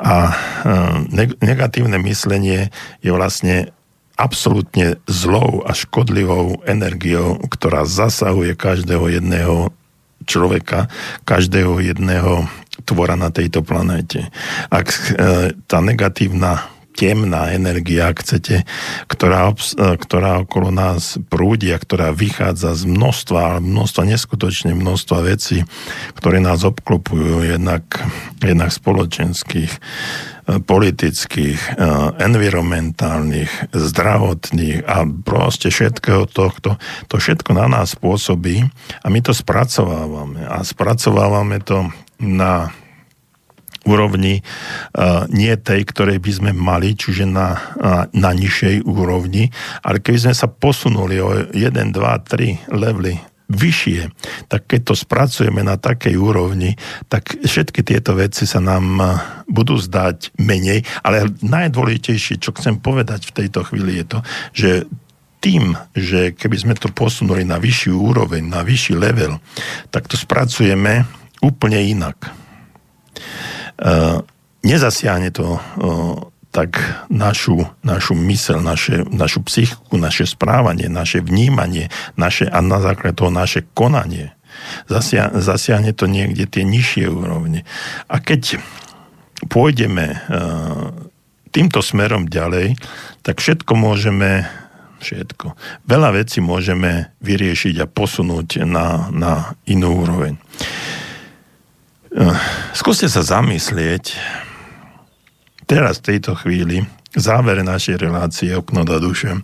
A 0.00 0.14
e, 0.28 0.34
negatívne 1.40 1.96
myslenie 2.04 2.68
je 3.00 3.10
vlastne 3.12 3.72
absolútne 4.20 5.00
zlou 5.08 5.64
a 5.64 5.72
škodlivou 5.72 6.60
energiou, 6.68 7.40
ktorá 7.48 7.88
zasahuje 7.88 8.52
každého 8.52 9.08
jedného 9.08 9.72
človeka, 10.24 10.88
každého 11.24 11.80
jedného 11.80 12.48
tvora 12.84 13.16
na 13.16 13.28
tejto 13.28 13.60
planéte. 13.60 14.28
Ak 14.72 14.88
e, 14.90 15.52
tá 15.68 15.78
negatívna 15.84 16.70
temná 17.00 17.54
energia, 17.54 18.12
ak 18.12 18.20
chcete, 18.20 18.68
ktorá, 19.08 19.54
e, 19.54 19.96
ktorá 19.96 20.44
okolo 20.44 20.68
nás 20.68 21.16
prúdi 21.32 21.72
a 21.72 21.80
ktorá 21.80 22.12
vychádza 22.12 22.76
z 22.76 22.84
množstva, 22.84 23.62
množstva, 23.62 24.02
neskutočne 24.04 24.72
množstva 24.76 25.18
vecí, 25.24 25.64
ktoré 26.18 26.42
nás 26.42 26.66
obklopujú, 26.66 27.46
jednak, 27.46 27.84
jednak 28.42 28.70
spoločenských, 28.74 29.72
politických, 30.58 31.60
eh, 31.60 31.76
environmentálnych, 32.18 33.70
zdravotných 33.70 34.82
a 34.82 35.06
proste 35.06 35.70
všetkého 35.70 36.26
tohto, 36.26 36.74
to 37.06 37.14
všetko 37.22 37.54
na 37.54 37.70
nás 37.70 37.94
pôsobí 37.94 38.66
a 39.00 39.06
my 39.06 39.20
to 39.22 39.30
spracovávame. 39.30 40.42
A 40.42 40.66
spracovávame 40.66 41.62
to 41.62 41.94
na 42.18 42.74
úrovni 43.88 44.44
uh, 44.44 45.24
nie 45.32 45.56
tej, 45.56 45.88
ktorej 45.88 46.20
by 46.20 46.32
sme 46.36 46.50
mali, 46.52 46.92
čiže 46.92 47.24
na, 47.24 47.56
uh, 47.56 48.04
na 48.12 48.36
nižšej 48.36 48.84
úrovni, 48.84 49.48
ale 49.80 50.04
keby 50.04 50.28
sme 50.28 50.34
sa 50.36 50.52
posunuli 50.52 51.16
o 51.16 51.48
1, 51.48 51.56
2, 51.56 51.96
3 51.96 52.76
levely 52.76 53.16
vyššie, 53.50 54.00
tak 54.46 54.70
keď 54.70 54.80
to 54.86 54.94
spracujeme 54.94 55.66
na 55.66 55.74
takej 55.74 56.14
úrovni, 56.14 56.78
tak 57.10 57.34
všetky 57.42 57.82
tieto 57.82 58.14
veci 58.14 58.46
sa 58.46 58.62
nám 58.62 58.86
eh, 59.02 59.08
budú 59.50 59.74
zdať 59.76 60.38
menej, 60.38 60.86
ale 61.02 61.28
najdôležitejšie, 61.42 62.38
čo 62.38 62.54
chcem 62.54 62.78
povedať 62.78 63.26
v 63.26 63.36
tejto 63.44 63.66
chvíli 63.66 63.98
je 64.00 64.06
to, 64.06 64.18
že 64.54 64.70
tým, 65.40 65.72
že 65.96 66.36
keby 66.36 66.56
sme 66.56 66.74
to 66.76 66.92
posunuli 66.92 67.48
na 67.48 67.56
vyššiu 67.56 67.96
úroveň, 67.96 68.44
na 68.44 68.60
vyšší 68.60 68.94
level, 68.94 69.40
tak 69.88 70.04
to 70.04 70.14
spracujeme 70.14 71.08
úplne 71.40 71.80
inak. 71.80 72.28
Uh, 73.80 74.20
nezasiahne 74.60 75.32
to 75.32 75.56
uh, 75.56 76.20
tak 76.50 76.82
našu, 77.06 77.62
našu 77.86 78.18
mysel, 78.18 78.58
naše, 78.58 79.06
našu 79.06 79.46
psychiku, 79.46 79.94
naše 79.94 80.26
správanie, 80.26 80.90
naše 80.90 81.22
vnímanie 81.22 81.90
naše, 82.18 82.50
a 82.50 82.58
na 82.58 82.82
základe 82.82 83.14
toho 83.14 83.30
naše 83.30 83.62
konanie 83.74 84.34
zasia, 84.88 85.30
zasiahne 85.34 85.92
to 85.94 86.06
niekde 86.10 86.46
tie 86.46 86.66
nižšie 86.66 87.06
úrovne. 87.08 87.64
A 88.10 88.20
keď 88.20 88.60
pôjdeme 89.48 90.20
uh, 90.20 90.92
týmto 91.50 91.80
smerom 91.80 92.28
ďalej, 92.28 92.76
tak 93.24 93.40
všetko 93.40 93.72
môžeme 93.74 94.46
všetko. 95.00 95.56
Veľa 95.88 96.12
vecí 96.12 96.44
môžeme 96.44 97.08
vyriešiť 97.24 97.80
a 97.80 97.88
posunúť 97.88 98.68
na, 98.68 99.08
na 99.08 99.56
inú 99.64 100.04
úroveň. 100.04 100.36
Uh, 102.10 102.36
skúste 102.76 103.08
sa 103.08 103.24
zamyslieť, 103.24 104.18
teraz 105.70 106.02
v 106.02 106.18
tejto 106.18 106.34
chvíli, 106.34 106.82
v 107.14 107.20
závere 107.22 107.62
našej 107.62 108.02
relácie 108.02 108.50
Okno 108.58 108.82
do 108.82 108.98
duše, 108.98 109.38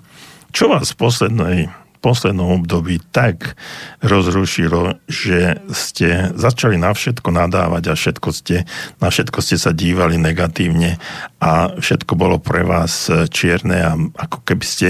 čo 0.51 0.67
vás 0.67 0.91
v 0.91 0.99
poslednej 0.99 1.59
poslednom 2.03 2.63
období 2.63 2.99
tak 3.15 3.55
rozrušilo, 4.03 4.99
že 5.07 5.63
ste 5.71 6.35
začali 6.35 6.79
na 6.79 6.91
všetko 6.95 7.31
nadávať 7.31 7.85
a 7.91 7.99
všetko 7.99 8.29
ste, 8.35 8.67
na 8.99 9.11
všetko 9.11 9.39
ste 9.39 9.57
sa 9.59 9.71
dívali 9.71 10.19
negatívne 10.19 10.99
a 11.39 11.75
všetko 11.79 12.19
bolo 12.19 12.43
pre 12.43 12.67
vás 12.67 13.07
čierne 13.31 13.79
a 13.83 13.93
ako 13.95 14.43
keby 14.43 14.67
ste 14.67 14.89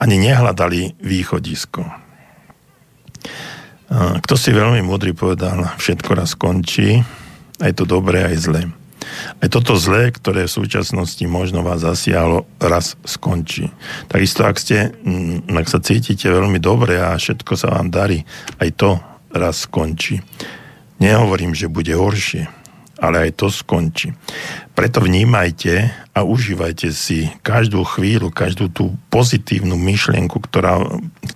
ani 0.00 0.16
nehľadali 0.20 1.00
východisko. 1.04 1.84
Kto 3.88 4.34
si 4.36 4.52
veľmi 4.52 4.84
múdry 4.84 5.16
povedal, 5.16 5.72
všetko 5.80 6.10
raz 6.12 6.36
skončí, 6.36 7.00
aj 7.64 7.72
to 7.76 7.88
dobré, 7.88 8.28
aj 8.28 8.36
zlé. 8.40 8.77
Aj 9.38 9.48
toto 9.50 9.78
zlé, 9.78 10.10
ktoré 10.10 10.46
v 10.46 10.56
súčasnosti 10.62 11.22
možno 11.28 11.62
vás 11.62 11.84
zasiahlo, 11.84 12.48
raz 12.58 12.98
skončí. 13.06 13.70
Takisto, 14.10 14.44
ak, 14.44 14.56
ste, 14.58 14.92
mm, 14.92 15.52
ak 15.52 15.66
sa 15.68 15.78
cítite 15.78 16.28
veľmi 16.28 16.58
dobre 16.58 16.98
a 16.98 17.14
všetko 17.18 17.52
sa 17.54 17.74
vám 17.78 17.92
darí, 17.92 18.22
aj 18.58 18.70
to 18.74 18.90
raz 19.32 19.68
skončí. 19.68 20.20
Nehovorím, 20.98 21.54
že 21.54 21.70
bude 21.70 21.94
horšie, 21.94 22.50
ale 22.98 23.30
aj 23.30 23.38
to 23.38 23.46
skončí. 23.46 24.10
Preto 24.74 24.98
vnímajte 24.98 25.90
a 26.14 26.26
užívajte 26.26 26.90
si 26.90 27.30
každú 27.46 27.86
chvíľu, 27.86 28.34
každú 28.34 28.70
tú 28.70 28.98
pozitívnu 29.10 29.78
myšlienku, 29.78 30.42
ktorá, 30.42 30.82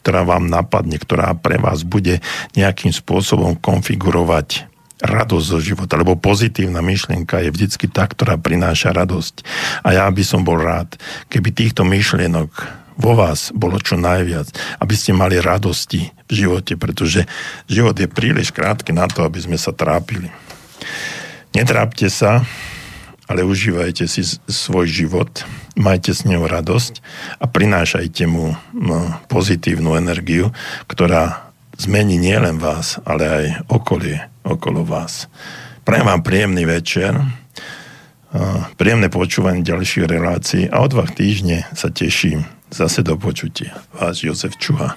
ktorá 0.02 0.26
vám 0.26 0.50
napadne, 0.50 0.98
ktorá 0.98 1.34
pre 1.38 1.62
vás 1.62 1.86
bude 1.86 2.18
nejakým 2.58 2.90
spôsobom 2.90 3.54
konfigurovať 3.54 4.71
radosť 5.02 5.46
zo 5.46 5.58
života, 5.58 5.98
lebo 5.98 6.14
pozitívna 6.14 6.78
myšlienka 6.78 7.42
je 7.42 7.50
vždycky 7.50 7.90
tá, 7.90 8.06
ktorá 8.06 8.38
prináša 8.38 8.94
radosť. 8.94 9.42
A 9.82 9.98
ja 9.98 10.06
by 10.06 10.22
som 10.22 10.46
bol 10.46 10.62
rád, 10.62 10.94
keby 11.26 11.50
týchto 11.50 11.82
myšlienok 11.82 12.82
vo 12.96 13.18
vás 13.18 13.50
bolo 13.50 13.82
čo 13.82 13.98
najviac, 13.98 14.52
aby 14.78 14.94
ste 14.94 15.10
mali 15.16 15.42
radosti 15.42 16.14
v 16.30 16.32
živote, 16.32 16.78
pretože 16.78 17.26
život 17.66 17.98
je 17.98 18.06
príliš 18.06 18.54
krátky 18.54 18.94
na 18.94 19.10
to, 19.10 19.26
aby 19.26 19.42
sme 19.42 19.58
sa 19.58 19.74
trápili. 19.74 20.30
Netrápte 21.52 22.06
sa, 22.08 22.46
ale 23.26 23.42
užívajte 23.42 24.04
si 24.06 24.22
svoj 24.46 24.86
život, 24.88 25.44
majte 25.74 26.12
s 26.12 26.28
ňou 26.28 26.46
radosť 26.46 27.00
a 27.40 27.48
prinášajte 27.48 28.24
mu 28.28 28.54
pozitívnu 29.32 29.96
energiu, 29.96 30.52
ktorá 30.86 31.48
zmení 31.80 32.20
nielen 32.20 32.60
vás, 32.60 33.00
ale 33.08 33.24
aj 33.26 33.44
okolie 33.72 34.31
okolo 34.42 34.84
vás. 34.86 35.26
Prajem 35.82 36.06
vám 36.06 36.22
príjemný 36.22 36.62
večer, 36.66 37.18
príjemné 38.78 39.10
počúvanie 39.10 39.66
ďalších 39.66 40.06
relácií 40.06 40.64
a 40.70 40.80
o 40.82 40.86
dva 40.86 41.04
týždne 41.06 41.66
sa 41.74 41.90
teším 41.90 42.46
zase 42.72 43.04
do 43.04 43.18
počutia. 43.18 43.82
Váš 43.92 44.24
Jozef 44.24 44.56
Čuha. 44.56 44.96